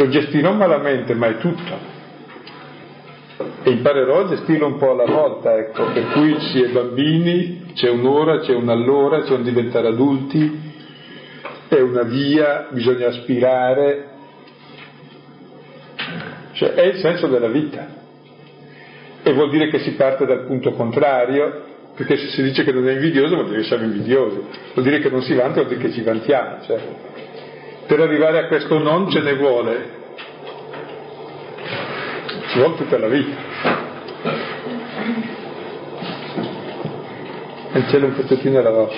Lo 0.00 0.08
gestirò 0.08 0.54
malamente, 0.54 1.12
ma 1.12 1.26
è 1.26 1.36
tutto 1.36 1.98
e 3.62 3.70
imparerò 3.70 4.20
a 4.20 4.28
gestirlo 4.28 4.66
un 4.66 4.78
po' 4.78 4.92
alla 4.92 5.04
volta, 5.04 5.58
ecco, 5.58 5.84
per 5.92 6.06
cui 6.12 6.38
si 6.40 6.62
è 6.62 6.68
bambini, 6.68 7.72
c'è 7.74 7.90
un'ora, 7.90 8.38
c'è 8.38 8.54
un'allora, 8.54 9.22
c'è 9.22 9.34
un 9.34 9.42
diventare 9.42 9.88
adulti, 9.88 10.72
è 11.68 11.80
una 11.80 12.02
via, 12.02 12.68
bisogna 12.70 13.08
aspirare, 13.08 14.08
cioè 16.52 16.70
è 16.70 16.86
il 16.86 16.96
senso 17.00 17.26
della 17.26 17.48
vita. 17.48 17.98
E 19.22 19.32
vuol 19.34 19.50
dire 19.50 19.68
che 19.68 19.80
si 19.80 19.92
parte 19.92 20.24
dal 20.24 20.46
punto 20.46 20.72
contrario, 20.72 21.64
perché 21.94 22.16
se 22.16 22.28
si 22.28 22.42
dice 22.42 22.64
che 22.64 22.72
non 22.72 22.88
è 22.88 22.92
invidioso 22.92 23.34
vuol 23.34 23.48
dire 23.48 23.60
che 23.60 23.66
siamo 23.66 23.84
invidiosi, 23.84 24.40
vuol 24.72 24.84
dire 24.86 25.00
che 25.00 25.10
non 25.10 25.20
si 25.20 25.34
vanta, 25.34 25.60
vuol 25.60 25.68
dire 25.68 25.80
che 25.80 25.92
ci 25.92 26.00
vantiamo. 26.00 26.62
Cioè. 26.64 27.09
Per 27.90 28.00
arrivare 28.00 28.38
a 28.38 28.46
questo 28.46 28.78
non 28.78 29.10
ce 29.10 29.18
ne 29.18 29.34
vuole, 29.34 29.90
ci 32.46 32.58
vuole 32.60 32.76
tutta 32.76 32.98
la 32.98 33.08
vita. 33.08 33.36
cielo 37.88 38.06
un 38.06 38.14
pezzettino 38.14 38.60
alla 38.60 38.70
volta. 38.70 38.94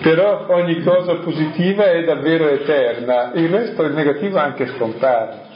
Però 0.00 0.46
ogni 0.48 0.82
cosa 0.82 1.16
positiva 1.16 1.90
è 1.90 2.04
davvero 2.04 2.48
eterna, 2.48 3.32
il 3.34 3.50
resto 3.50 3.82
il 3.82 3.92
negativo 3.92 4.38
anche 4.38 4.66
scompare. 4.68 5.49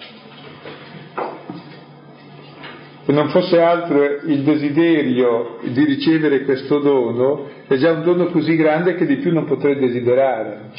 Se 3.05 3.13
non 3.13 3.29
fosse 3.29 3.61
altro 3.61 4.03
il 4.03 4.43
desiderio 4.45 5.59
di 5.63 5.85
ricevere 5.85 6.43
questo 6.45 6.79
dono, 6.79 7.49
è 7.67 7.77
già 7.77 7.93
un 7.93 8.03
dono 8.03 8.27
così 8.27 8.57
grande 8.57 8.95
che 8.95 9.05
di 9.05 9.17
più 9.17 9.31
non 9.31 9.45
potrei 9.45 9.79
desiderare. 9.79 10.71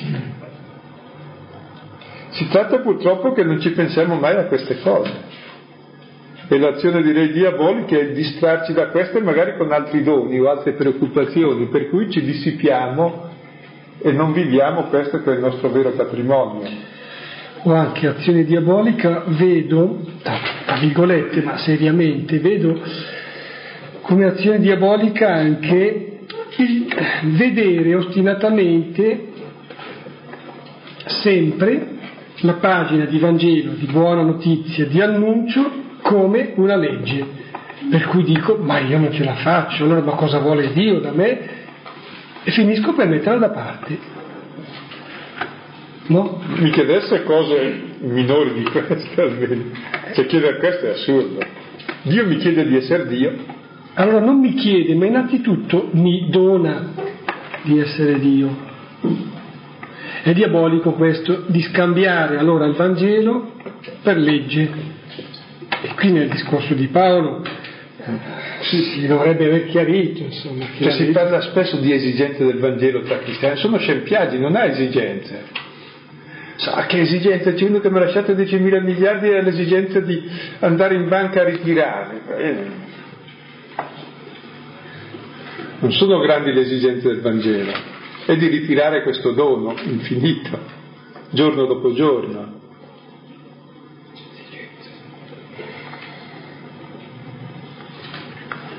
Si 2.29 2.47
tratta 2.49 2.79
purtroppo 2.79 3.31
che 3.31 3.43
non 3.43 3.59
ci 3.59 3.71
pensiamo 3.71 4.15
mai 4.15 4.37
a 4.37 4.45
queste 4.45 4.79
cose. 4.81 5.11
E 6.47 6.57
l'azione 6.57 7.03
direi 7.03 7.31
diabolica 7.31 7.95
è 7.95 8.11
distrarci 8.11 8.73
da 8.73 8.87
queste 8.87 9.21
magari 9.21 9.55
con 9.55 9.71
altri 9.71 10.01
doni 10.01 10.39
o 10.39 10.49
altre 10.49 10.73
preoccupazioni, 10.73 11.67
per 11.67 11.89
cui 11.89 12.09
ci 12.09 12.21
dissipiamo 12.21 13.29
e 13.99 14.11
non 14.11 14.33
viviamo 14.33 14.85
questo 14.85 15.21
che 15.21 15.31
è 15.31 15.35
il 15.35 15.41
nostro 15.41 15.69
vero 15.69 15.91
patrimonio. 15.91 16.94
O 17.67 17.73
anche 17.73 18.05
azione 18.05 18.43
diabolica 18.43 19.23
vedo, 19.25 19.99
tra 20.21 20.77
virgolette, 20.79 21.41
ma 21.41 21.57
seriamente, 21.57 22.37
vedo 22.37 22.79
come 24.01 24.25
azione 24.25 24.59
diabolica 24.59 25.33
anche 25.33 26.19
il 26.57 26.95
vedere 27.35 27.95
ostinatamente 27.95 29.29
sempre 31.07 31.87
la 32.41 32.53
pagina 32.53 33.05
di 33.05 33.17
Vangelo, 33.17 33.71
di 33.71 33.87
buona 33.87 34.21
notizia, 34.21 34.85
di 34.85 35.01
annuncio 35.01 35.67
come 36.03 36.53
una 36.57 36.75
legge. 36.75 37.25
Per 37.89 38.05
cui 38.09 38.23
dico, 38.23 38.57
ma 38.61 38.77
io 38.79 38.99
non 38.99 39.11
ce 39.11 39.23
la 39.23 39.35
faccio, 39.37 39.85
allora 39.85 40.01
ma 40.01 40.11
cosa 40.11 40.37
vuole 40.37 40.71
Dio 40.71 40.99
da 40.99 41.11
me? 41.11 41.39
E 42.43 42.51
finisco 42.51 42.93
per 42.93 43.07
metterla 43.07 43.47
da 43.47 43.49
parte. 43.49 43.97
No? 46.07 46.41
Mi 46.57 46.69
chiedesse 46.69 47.23
cose 47.23 47.81
minori 48.01 48.53
di 48.53 48.63
queste 48.63 49.21
almeno. 49.21 49.63
Cioè 50.13 50.25
chiedere 50.27 50.57
questo 50.57 50.85
è 50.85 50.89
assurdo. 50.89 51.39
Dio 52.03 52.27
mi 52.27 52.37
chiede 52.37 52.65
di 52.67 52.75
essere 52.75 53.07
Dio. 53.07 53.33
Allora 53.95 54.19
non 54.19 54.39
mi 54.39 54.53
chiede, 54.53 54.93
ma 54.93 55.05
innanzitutto 55.05 55.89
mi 55.93 56.27
dona 56.29 56.91
di 57.63 57.79
essere 57.79 58.19
Dio. 58.19 58.73
È 60.21 60.33
diabolico 60.33 60.93
questo, 60.93 61.43
di 61.47 61.61
scambiare 61.61 62.37
allora 62.37 62.65
il 62.65 62.73
Vangelo 62.73 63.53
per 64.03 64.17
legge. 64.17 64.69
E 65.81 65.93
qui 65.95 66.11
nel 66.11 66.29
discorso 66.29 66.73
di 66.73 66.87
Paolo 66.87 67.43
si, 68.61 68.83
si 68.83 69.07
dovrebbe 69.07 69.45
aver 69.45 69.65
chiarito, 69.67 70.23
insomma. 70.23 70.65
Cioè, 70.77 70.91
si 70.91 71.05
parla 71.05 71.41
spesso 71.41 71.77
di 71.77 71.91
esigenze 71.91 72.43
del 72.43 72.59
Vangelo 72.59 73.01
tra 73.01 73.19
cristiani, 73.19 73.57
sono 73.57 73.77
scempiaggi, 73.77 74.37
non 74.37 74.55
ha 74.55 74.65
esigenze. 74.65 75.63
Sa 76.65 76.87
che 76.87 77.01
esigenze? 77.01 77.53
C'è 77.53 77.65
uno 77.65 77.79
che 77.79 77.91
mi 77.91 77.97
ha 77.97 78.05
lasciato 78.05 78.33
10 78.33 78.57
mila 78.57 78.79
miliardi 78.79 79.29
e 79.29 79.37
ha 79.37 79.41
l'esigenza 79.43 79.99
di 79.99 80.27
andare 80.61 80.95
in 80.95 81.07
banca 81.07 81.41
a 81.41 81.43
ritirare. 81.43 82.21
Eh. 82.37 82.83
Non 85.77 85.91
sono 85.91 86.17
grandi 86.19 86.51
le 86.51 86.61
esigenze 86.61 87.07
del 87.07 87.21
Vangelo, 87.21 87.71
è 88.25 88.35
di 88.35 88.47
ritirare 88.47 89.03
questo 89.03 89.31
dono 89.33 89.75
infinito, 89.83 90.57
giorno 91.29 91.65
dopo 91.65 91.93
giorno. 91.93 92.53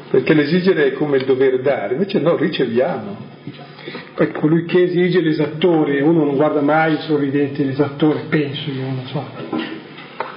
perché 0.08 0.34
l'esigere 0.34 0.86
è 0.86 0.92
come 0.92 1.18
il 1.18 1.26
dover 1.26 1.60
dare, 1.60 1.92
invece 1.92 2.20
no, 2.20 2.36
riceviamo. 2.36 3.35
Poi 4.16 4.32
colui 4.32 4.64
che 4.64 4.84
esige 4.84 5.20
l'esattore, 5.20 6.00
uno 6.00 6.24
non 6.24 6.36
guarda 6.36 6.62
mai 6.62 6.92
il 6.92 7.00
sorridente 7.00 7.62
l'esattore, 7.62 8.20
penso 8.30 8.70
io, 8.70 8.84
non 8.84 9.04
so, 9.04 9.22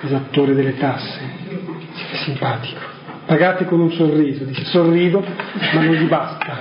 l'esattore 0.02 0.54
delle 0.54 0.78
tasse, 0.78 1.20
è 2.12 2.16
simpatico. 2.26 2.82
Pagate 3.26 3.64
con 3.64 3.80
un 3.80 3.90
sorriso, 3.94 4.44
dice 4.44 4.66
sorrido, 4.66 5.24
ma 5.74 5.82
non 5.82 5.94
gli 5.94 6.08
basta. 6.08 6.58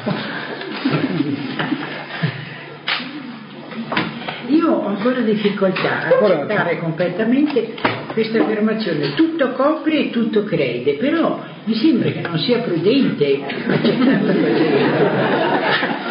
Io 4.46 4.70
ho 4.70 4.86
ancora 4.86 5.18
difficoltà 5.20 6.02
a 6.02 6.06
accettare 6.06 6.78
completamente 6.78 7.74
questa 8.12 8.40
affermazione, 8.40 9.14
tutto 9.14 9.54
copre 9.54 10.04
e 10.04 10.10
tutto 10.10 10.44
crede, 10.44 10.94
però 10.94 11.42
mi 11.64 11.74
sembra 11.74 12.10
che 12.10 12.20
non 12.20 12.38
sia 12.38 12.60
prudente 12.60 13.42
accettarla 13.66 14.32
così. 14.32 16.07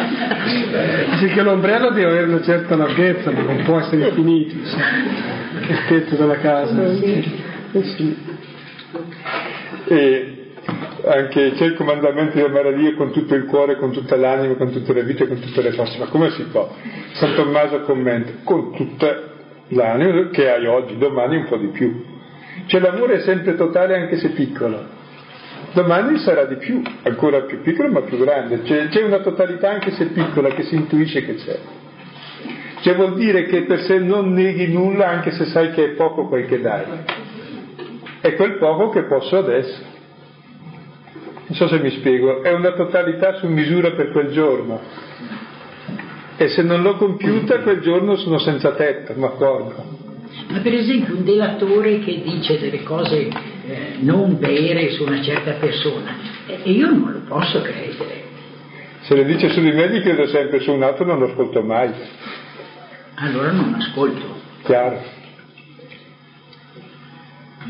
Dice 1.10 1.34
che 1.34 1.42
l'ombrello 1.42 1.90
deve 1.90 2.10
avere 2.10 2.26
una 2.26 2.42
certa 2.42 2.76
larghezza, 2.76 3.30
ma 3.30 3.42
non 3.42 3.62
può 3.64 3.78
essere 3.78 4.08
infinito, 4.08 4.54
il 4.54 5.78
tetto 5.88 6.16
della 6.16 6.38
casa. 6.38 6.94
Sì. 6.94 8.16
E 9.86 10.32
anche 11.06 11.52
c'è 11.52 11.64
il 11.64 11.74
comandamento 11.74 12.36
di 12.36 12.42
amare 12.42 12.74
Dio 12.74 12.94
con 12.94 13.12
tutto 13.12 13.34
il 13.34 13.46
cuore, 13.46 13.76
con 13.76 13.92
tutta 13.92 14.16
l'anima, 14.16 14.54
con 14.54 14.70
tutte 14.70 14.92
le 14.92 15.02
vite, 15.04 15.26
con 15.26 15.40
tutte 15.40 15.62
le 15.62 15.72
forze. 15.72 15.98
Ma 15.98 16.06
come 16.06 16.30
si 16.30 16.42
può? 16.44 16.74
San 17.12 17.34
Tommaso 17.34 17.80
commenta, 17.80 18.32
con 18.44 18.74
tutta 18.74 19.22
l'anima 19.68 20.28
che 20.28 20.50
hai 20.50 20.66
oggi, 20.66 20.98
domani 20.98 21.36
un 21.36 21.46
po' 21.46 21.56
di 21.56 21.68
più. 21.68 22.04
Cioè 22.66 22.80
l'amore 22.80 23.14
è 23.14 23.20
sempre 23.20 23.54
totale 23.54 23.96
anche 23.96 24.18
se 24.18 24.30
piccolo. 24.30 24.96
Domani 25.72 26.18
sarà 26.18 26.44
di 26.44 26.56
più, 26.56 26.82
ancora 27.02 27.42
più 27.42 27.60
piccolo 27.60 27.90
ma 27.90 28.00
più 28.00 28.18
grande. 28.18 28.62
C'è, 28.62 28.88
c'è 28.88 29.02
una 29.02 29.18
totalità 29.20 29.70
anche 29.70 29.92
se 29.92 30.06
piccola 30.06 30.48
che 30.50 30.62
si 30.64 30.74
intuisce 30.74 31.24
che 31.24 31.34
c'è. 31.34 31.58
Cioè 32.80 32.94
vuol 32.94 33.14
dire 33.14 33.44
che 33.44 33.64
per 33.64 33.80
sé 33.82 33.98
non 33.98 34.32
neghi 34.32 34.72
nulla 34.72 35.08
anche 35.08 35.32
se 35.32 35.46
sai 35.46 35.72
che 35.72 35.84
è 35.84 35.88
poco 35.90 36.26
quel 36.26 36.46
che 36.46 36.60
dai. 36.60 36.84
È 38.20 38.34
quel 38.34 38.56
poco 38.58 38.88
che 38.90 39.02
posso 39.02 39.36
adesso. 39.36 39.96
Non 41.46 41.56
so 41.56 41.68
se 41.68 41.78
mi 41.80 41.90
spiego, 41.90 42.42
è 42.42 42.52
una 42.52 42.72
totalità 42.72 43.34
su 43.34 43.46
misura 43.46 43.92
per 43.92 44.10
quel 44.10 44.30
giorno. 44.30 44.80
E 46.36 46.48
se 46.48 46.62
non 46.62 46.82
l'ho 46.82 46.96
compiuta, 46.96 47.60
quel 47.60 47.80
giorno 47.80 48.16
sono 48.16 48.38
senza 48.38 48.72
tetto, 48.72 49.12
mi 49.16 49.24
accorgo. 49.24 50.07
Ma 50.46 50.60
per 50.60 50.74
esempio 50.74 51.16
un 51.16 51.24
delatore 51.24 51.98
che 51.98 52.22
dice 52.22 52.58
delle 52.58 52.82
cose 52.82 53.28
eh, 53.28 53.96
non 53.98 54.38
vere 54.38 54.90
su 54.92 55.02
una 55.02 55.20
certa 55.20 55.52
persona, 55.52 56.16
e 56.46 56.70
io 56.70 56.88
non 56.90 57.12
lo 57.12 57.20
posso 57.26 57.60
credere. 57.60 58.26
Se 59.00 59.14
le 59.14 59.24
dice 59.24 59.50
su 59.50 59.60
di 59.60 59.72
me, 59.72 59.90
gli 59.90 60.00
credo 60.00 60.26
sempre 60.26 60.60
su 60.60 60.72
un 60.72 60.82
altro, 60.82 61.04
non 61.04 61.18
lo 61.18 61.26
ascolto 61.26 61.62
mai. 61.62 61.90
Allora 63.14 63.50
non 63.50 63.74
ascolto. 63.74 64.40
Chiaro. 64.64 65.16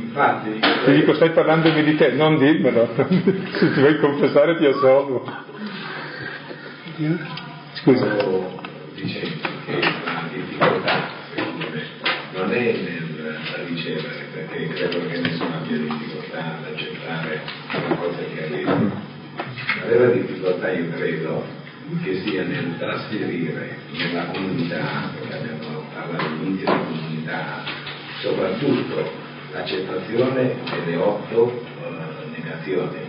Infatti, 0.00 0.60
ti 0.84 0.92
dico 0.92 1.14
stai 1.14 1.30
parlandomi 1.30 1.82
di 1.82 1.96
te, 1.96 2.12
non 2.12 2.38
dirmelo, 2.38 2.88
se 2.96 3.72
ti 3.72 3.80
vuoi 3.80 3.98
confessare 3.98 4.56
ti 4.56 4.66
assolvo. 4.66 5.24
Scusa. 7.74 8.16
Dicendo 8.94 9.48
che 9.64 9.80
la 9.80 10.28
difficoltà, 10.32 11.08
non 12.39 12.53
è 12.53 12.72
nel 12.72 13.39
ricevere, 13.66 14.26
perché 14.32 14.68
credo 14.68 15.07
che 15.09 15.18
nessuno 15.18 15.57
abbia 15.57 15.76
difficoltà 15.76 16.39
ad 16.39 16.72
accettare 16.72 17.41
una 17.84 17.97
cosa 17.97 18.18
che 18.32 18.45
ha 18.45 18.49
detto. 18.49 19.07
La 19.80 19.86
vera 19.86 20.11
difficoltà, 20.12 20.70
io 20.70 20.91
credo, 20.91 21.45
che 22.03 22.20
sia 22.20 22.45
nel 22.45 22.76
trasferire 22.78 23.78
nella 23.91 24.26
comunità, 24.26 25.11
perché 25.18 25.34
abbiamo 25.34 25.84
parlato 25.93 26.28
di 26.43 26.62
comunità, 26.62 27.64
soprattutto 28.20 29.11
l'accettazione 29.53 30.55
delle 30.70 30.97
otto 30.97 31.43
uh, 31.43 32.30
negazioni, 32.30 33.01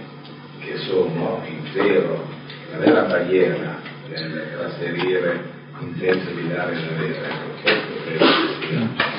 che 0.59 0.77
sono 0.77 1.45
il 1.47 1.71
vero, 1.71 2.27
la 2.71 2.77
vera 2.77 3.01
barriera 3.03 3.79
nel 4.07 4.47
trasferire 4.57 5.57
in 5.81 5.95
senso 5.97 6.31
di 6.31 6.47
dare 6.47 6.73
e 6.73 6.93
avere. 6.93 7.29
Questo 7.61 8.01
credo 8.03 8.25
che 8.25 8.67
sia 8.67 8.79
la. 8.79 9.18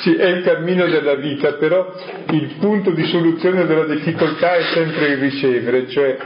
Sì, 0.00 0.14
è 0.14 0.26
il 0.26 0.42
cammino 0.42 0.86
della 0.86 1.14
vita, 1.14 1.54
però 1.54 1.94
il 2.30 2.54
punto 2.58 2.92
di 2.92 3.04
soluzione 3.04 3.66
della 3.66 3.84
difficoltà 3.84 4.54
è 4.54 4.62
sempre 4.72 5.08
il 5.08 5.18
ricevere, 5.18 5.88
cioè 5.88 6.16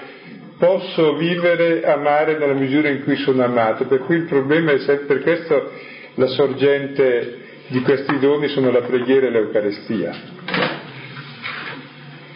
posso 0.58 1.16
vivere, 1.16 1.82
amare 1.82 2.38
nella 2.38 2.54
misura 2.54 2.88
in 2.88 3.02
cui 3.02 3.16
sono 3.16 3.42
amato, 3.42 3.86
per 3.86 3.98
cui 4.00 4.16
il 4.16 4.24
problema 4.24 4.70
è 4.70 4.78
sempre 4.78 5.18
questo 5.20 5.72
la 6.14 6.26
sorgente 6.28 7.38
di 7.66 7.80
questi 7.80 8.18
doni 8.20 8.46
sono 8.48 8.70
la 8.70 8.82
preghiera 8.82 9.26
e 9.26 9.30
l'Eucarestia. 9.30 10.12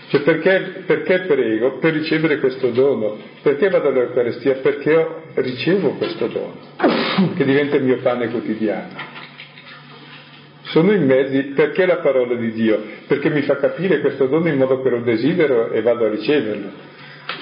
Cioè 0.09 0.22
perché, 0.22 0.82
perché, 0.86 1.20
prego? 1.20 1.78
Per 1.78 1.93
ricevere 1.93 2.39
questo 2.41 2.70
dono. 2.70 3.16
Perché 3.43 3.68
vado 3.68 3.89
all'Eucarestia? 3.89 4.55
Perché 4.55 4.91
io 4.91 5.22
ricevo 5.34 5.91
questo 5.91 6.26
dono, 6.26 6.57
che 7.36 7.45
diventa 7.45 7.76
il 7.76 7.84
mio 7.84 7.99
pane 7.99 8.28
quotidiano. 8.28 9.18
Sono 10.69 10.93
in 10.93 11.07
mezzi, 11.07 11.53
perché 11.55 11.87
la 11.87 11.97
parola 11.97 12.35
di 12.35 12.53
Dio? 12.53 12.83
Perché 13.07 13.31
mi 13.31 13.43
fa 13.43 13.57
capire 13.57 14.01
questo 14.01 14.27
dono 14.27 14.49
in 14.49 14.57
modo 14.57 14.83
che 14.83 14.91
lo 14.91 15.01
desidero 15.01 15.71
e 15.71 15.81
vado 15.81 16.05
a 16.05 16.11
riceverlo, 16.11 16.71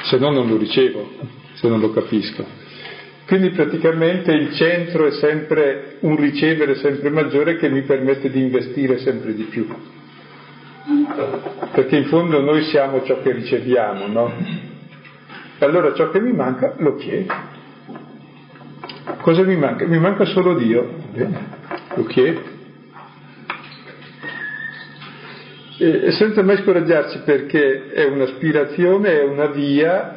se 0.05 0.17
no 0.19 0.31
non 0.31 0.49
lo 0.49 0.57
ricevo, 0.57 1.11
se 1.55 1.69
non 1.69 1.81
lo 1.81 1.91
capisco. 1.91 2.45
Quindi 3.27 3.51
praticamente 3.51 4.33
il 4.33 4.53
centro 4.55 5.07
è 5.07 5.11
sempre 5.13 5.97
un 6.01 6.15
ricevere 6.17 6.77
sempre 6.77 7.11
maggiore 7.11 7.57
che 7.57 7.69
mi 7.69 7.83
permette 7.83 8.31
di 8.31 8.41
investire 8.41 8.99
sempre 8.99 9.35
di 9.35 9.43
più. 9.45 9.67
Perché 11.73 11.97
in 11.97 12.05
fondo 12.05 12.41
noi 12.41 12.63
siamo 12.67 13.03
ciò 13.03 13.21
che 13.23 13.33
riceviamo, 13.33 14.07
no? 14.07 14.33
Allora 15.59 15.93
ciò 15.95 16.11
che 16.11 16.21
mi 16.21 16.33
manca 16.33 16.75
lo 16.79 16.95
chiedo. 16.95 17.35
Cosa 19.21 19.43
mi 19.43 19.57
manca? 19.57 19.85
Mi 19.85 19.99
manca 19.99 20.25
solo 20.27 20.55
Dio. 20.55 20.89
Bene, 21.13 21.47
lo 21.97 22.05
chiedo. 22.05 22.56
E 25.79 26.13
senza 26.13 26.43
mai 26.43 26.57
scoraggiarsi 26.63 27.21
perché 27.23 27.91
è 27.93 28.05
un'aspirazione, 28.05 29.21
è 29.21 29.25
una 29.25 29.49
via 29.49 30.15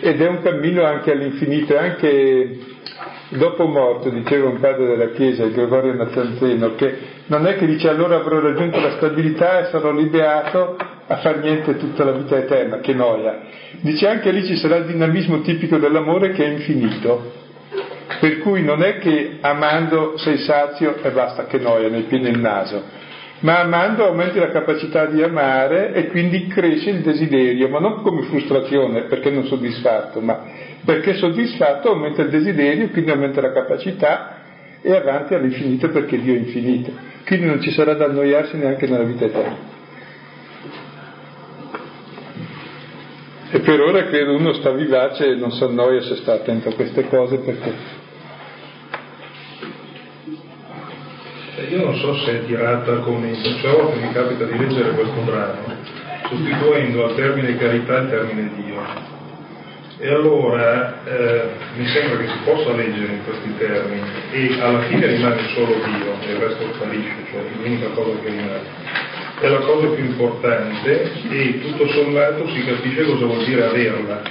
ed 0.00 0.20
è 0.20 0.26
un 0.28 0.42
cammino 0.42 0.84
anche 0.84 1.10
all'infinito, 1.10 1.74
anche 1.78 2.58
dopo 3.30 3.64
morto, 3.66 4.10
diceva 4.10 4.50
un 4.50 4.60
padre 4.60 4.88
della 4.88 5.08
Chiesa, 5.12 5.46
Gregorio 5.46 5.94
Nazzanzeno, 5.94 6.74
che 6.74 6.98
non 7.28 7.46
è 7.46 7.56
che 7.56 7.64
dice 7.64 7.88
allora 7.88 8.16
avrò 8.16 8.40
raggiunto 8.40 8.78
la 8.78 8.90
stabilità 8.96 9.60
e 9.60 9.70
sarò 9.70 9.90
liberato 9.90 10.76
a 11.06 11.16
far 11.16 11.38
niente 11.38 11.78
tutta 11.78 12.04
la 12.04 12.12
vita 12.12 12.36
eterna, 12.36 12.80
che 12.80 12.92
noia. 12.92 13.40
Dice 13.80 14.06
anche 14.06 14.30
lì 14.32 14.44
ci 14.44 14.56
sarà 14.56 14.76
il 14.76 14.84
dinamismo 14.84 15.40
tipico 15.40 15.78
dell'amore 15.78 16.32
che 16.32 16.44
è 16.44 16.48
infinito, 16.48 17.32
per 18.20 18.38
cui 18.40 18.62
non 18.62 18.82
è 18.82 18.98
che 18.98 19.38
amando 19.40 20.18
sei 20.18 20.36
sazio 20.36 20.96
e 21.02 21.10
basta, 21.10 21.46
che 21.46 21.56
noia, 21.56 21.88
nel 21.88 22.02
piede 22.02 22.28
il 22.28 22.38
naso 22.38 23.00
ma 23.44 23.60
amando 23.60 24.06
aumenti 24.06 24.38
la 24.38 24.48
capacità 24.48 25.04
di 25.04 25.22
amare 25.22 25.92
e 25.92 26.06
quindi 26.06 26.46
cresce 26.46 26.88
il 26.88 27.02
desiderio, 27.02 27.68
ma 27.68 27.78
non 27.78 28.00
come 28.00 28.22
frustrazione 28.22 29.02
perché 29.02 29.30
non 29.30 29.44
soddisfatto, 29.44 30.20
ma 30.22 30.44
perché 30.82 31.14
soddisfatto 31.16 31.90
aumenta 31.90 32.22
il 32.22 32.30
desiderio, 32.30 32.88
quindi 32.88 33.10
aumenta 33.10 33.42
la 33.42 33.52
capacità 33.52 34.36
e 34.80 34.94
avanti 34.94 35.34
all'infinito 35.34 35.90
perché 35.90 36.18
Dio 36.22 36.34
è 36.34 36.38
infinito. 36.38 36.90
Quindi 37.26 37.44
non 37.44 37.60
ci 37.60 37.70
sarà 37.72 37.92
da 37.92 38.06
annoiarsi 38.06 38.56
neanche 38.56 38.86
nella 38.86 39.04
vita 39.04 39.26
eterna. 39.26 39.72
E 43.50 43.60
per 43.60 43.78
ora 43.78 44.04
credo 44.06 44.36
uno 44.36 44.54
sta 44.54 44.70
vivace 44.70 45.26
e 45.26 45.34
non 45.34 45.52
si 45.52 45.62
annoia 45.62 46.00
se 46.00 46.16
sta 46.16 46.32
attento 46.32 46.70
a 46.70 46.74
queste 46.74 47.06
cose 47.08 47.36
perché 47.36 48.03
non 51.70 51.96
so 51.96 52.14
se 52.18 52.40
è 52.40 52.46
tirata 52.46 52.98
come 52.98 53.34
cioè 53.34 53.80
a 53.80 53.94
mi 53.94 54.12
capita 54.12 54.44
di 54.44 54.58
leggere 54.58 54.90
questo 54.90 55.20
brano 55.20 55.76
sostituendo 56.28 57.06
al 57.06 57.14
termine 57.14 57.56
carità 57.56 57.98
il 57.98 58.08
termine 58.08 58.50
Dio 58.56 59.12
e 59.98 60.08
allora 60.08 61.02
eh, 61.04 61.50
mi 61.76 61.86
sembra 61.86 62.18
che 62.18 62.26
si 62.26 62.38
possa 62.44 62.72
leggere 62.72 63.12
in 63.12 63.24
questi 63.24 63.56
termini 63.56 64.02
e 64.32 64.60
alla 64.60 64.82
fine 64.82 65.06
rimane 65.06 65.48
solo 65.54 65.74
Dio 65.74 66.20
e 66.20 66.32
il 66.32 66.38
resto 66.38 66.74
sparisce, 66.74 67.24
cioè 67.30 67.42
l'unica 67.56 67.86
cosa 67.94 68.18
che 68.20 68.28
rimane. 68.28 68.62
È 69.40 69.48
la 69.48 69.60
cosa 69.60 69.86
più 69.88 70.04
importante 70.04 71.10
e 71.30 71.60
tutto 71.60 71.88
sommato 71.88 72.48
si 72.50 72.64
capisce 72.64 73.04
cosa 73.04 73.24
vuol 73.24 73.44
dire 73.44 73.64
averla, 73.64 74.22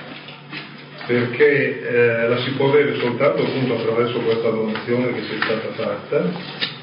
perché 1.07 1.81
eh, 1.81 2.27
la 2.27 2.37
si 2.37 2.51
può 2.51 2.67
avere 2.69 2.95
soltanto 2.99 3.43
appunto 3.43 3.73
attraverso 3.75 4.19
questa 4.19 4.49
donazione 4.49 5.13
che 5.13 5.23
ci 5.23 5.37
è 5.39 5.43
stata 5.43 5.71
fatta 5.73 6.81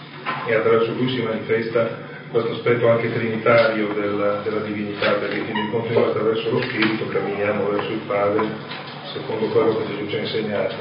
e 0.51 0.55
attraverso 0.55 0.93
cui 0.93 1.09
si 1.09 1.23
manifesta 1.23 2.09
questo 2.31 2.53
aspetto 2.53 2.89
anche 2.89 3.13
trinitario 3.13 3.89
della, 3.89 4.41
della 4.45 4.61
divinità, 4.61 5.15
perché 5.15 5.39
in 5.39 5.45
fin 5.47 5.55
dei 5.55 5.71
conti 5.71 5.93
noi 5.95 6.05
attraverso 6.11 6.51
lo 6.51 6.63
Spirito 6.63 7.07
camminiamo 7.09 7.71
verso 7.71 7.91
il 7.91 8.01
Padre 8.07 8.47
secondo 9.13 9.47
quello 9.47 9.77
che 9.79 9.87
Gesù 9.89 10.09
ci 10.09 10.17
ha 10.17 10.21
insegnato. 10.21 10.75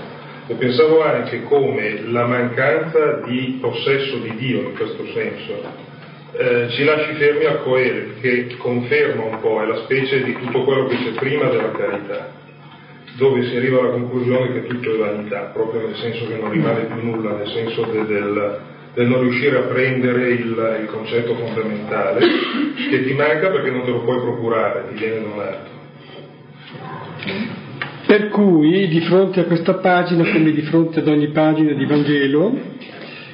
E 0.47 0.53
pensavo 0.55 1.03
anche 1.03 1.43
come 1.43 2.01
la 2.05 2.25
mancanza 2.25 3.21
di 3.25 3.57
possesso 3.61 4.17
di 4.17 4.35
Dio 4.35 4.61
in 4.61 4.75
questo 4.75 5.05
senso 5.13 5.87
eh, 6.31 6.69
ci 6.69 6.83
lasci 6.83 7.13
fermi 7.13 7.45
a 7.45 7.57
Coele, 7.57 8.13
che 8.21 8.55
conferma 8.57 9.23
un 9.23 9.39
po', 9.39 9.61
è 9.61 9.65
la 9.65 9.77
specie 9.83 10.23
di 10.23 10.33
tutto 10.33 10.63
quello 10.63 10.85
che 10.85 10.95
c'è 10.97 11.11
prima 11.13 11.49
della 11.49 11.71
carità, 11.71 12.31
dove 13.17 13.43
si 13.45 13.55
arriva 13.55 13.79
alla 13.79 13.91
conclusione 13.91 14.53
che 14.53 14.67
tutto 14.67 14.93
è 14.93 14.97
vanità, 14.97 15.51
proprio 15.53 15.87
nel 15.87 15.95
senso 15.95 16.27
che 16.27 16.35
non 16.35 16.51
rimane 16.51 16.85
più 16.85 17.03
nulla, 17.03 17.35
nel 17.35 17.47
senso 17.47 17.83
de, 17.85 18.05
del, 18.05 18.59
del, 18.99 19.07
non 19.07 19.21
riuscire 19.21 19.57
a 19.57 19.61
prendere 19.61 20.31
il, 20.31 20.77
il 20.81 20.87
concetto 20.87 21.33
fondamentale, 21.35 22.19
che 22.89 23.05
ti 23.05 23.13
manca 23.13 23.49
perché 23.49 23.71
non 23.71 23.83
te 23.83 23.91
lo 23.91 24.03
puoi 24.03 24.19
procurare, 24.19 24.89
ti 24.89 24.99
viene 24.99 25.21
donato. 25.21 25.77
Per 28.05 28.27
cui 28.29 28.87
di 28.89 28.99
fronte 29.01 29.39
a 29.39 29.43
questa 29.45 29.75
pagina, 29.75 30.29
come 30.29 30.51
di 30.51 30.61
fronte 30.63 30.99
ad 30.99 31.07
ogni 31.07 31.29
pagina 31.29 31.71
di 31.73 31.85
Vangelo, 31.85 32.57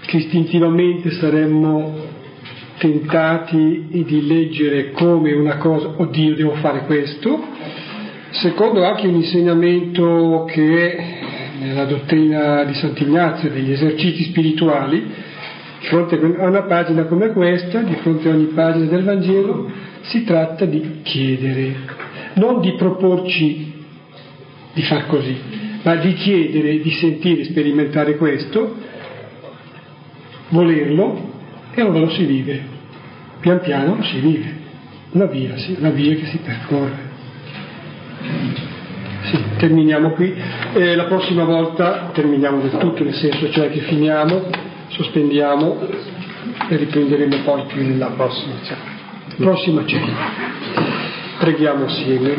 che 0.06 0.18
istintivamente 0.18 1.12
saremmo 1.12 2.14
tentati 2.78 3.88
di 3.90 4.28
leggere 4.28 4.92
come 4.92 5.34
una 5.34 5.58
cosa, 5.58 5.94
oddio 5.96 6.36
devo 6.36 6.56
fare 6.56 6.82
questo, 6.86 7.42
secondo 8.32 8.84
anche 8.84 9.08
un 9.08 9.16
insegnamento 9.16 10.46
che 10.48 10.98
nella 11.60 11.86
dottrina 11.86 12.66
di 12.66 12.74
Sant'Ignazio 12.76 13.50
degli 13.50 13.72
esercizi 13.72 14.26
spirituali, 14.26 15.25
di 15.86 15.92
fronte 15.92 16.16
a 16.16 16.48
una 16.48 16.64
pagina 16.64 17.04
come 17.04 17.30
questa, 17.30 17.82
di 17.82 17.94
fronte 17.96 18.28
a 18.28 18.32
ogni 18.34 18.46
pagina 18.46 18.86
del 18.86 19.04
Vangelo, 19.04 19.70
si 20.02 20.24
tratta 20.24 20.66
di 20.66 21.02
chiedere, 21.04 21.76
non 22.34 22.60
di 22.60 22.74
proporci 22.74 23.74
di 24.74 24.82
far 24.82 25.06
così, 25.06 25.38
ma 25.84 25.96
di 25.96 26.14
chiedere, 26.14 26.80
di 26.80 26.92
sentire, 26.92 27.44
sperimentare 27.46 28.18
questo, 28.18 28.76
volerlo 30.50 31.34
e 31.74 31.82
allora 31.82 32.00
lo 32.00 32.10
si 32.10 32.26
vive. 32.26 32.74
Pian 33.40 33.60
piano 33.60 34.02
si 34.04 34.20
vive. 34.20 34.64
Una 35.12 35.26
via, 35.26 35.56
sì, 35.58 35.76
una 35.78 35.92
via 35.92 36.16
che 36.16 36.26
si 36.26 36.40
percorre. 36.40 37.14
Sì, 39.22 39.38
terminiamo 39.58 40.12
qui. 40.12 40.34
Eh, 40.74 40.96
la 40.96 41.06
prossima 41.06 41.44
volta 41.44 42.10
terminiamo 42.12 42.60
del 42.60 42.78
tutto, 42.78 43.04
nel 43.04 43.14
senso 43.14 43.50
cioè 43.52 43.70
che 43.70 43.82
finiamo, 43.82 44.74
sospendiamo 44.90 45.80
e 46.70 46.76
riprenderemo 46.76 47.38
poi 47.44 47.64
più 47.66 47.82
nella 47.84 48.08
prossima 48.08 48.56
cena. 48.64 48.94
Prossima 49.38 49.86
cena. 49.86 50.14
Preghiamo 51.40 51.86
assieme. 51.86 52.38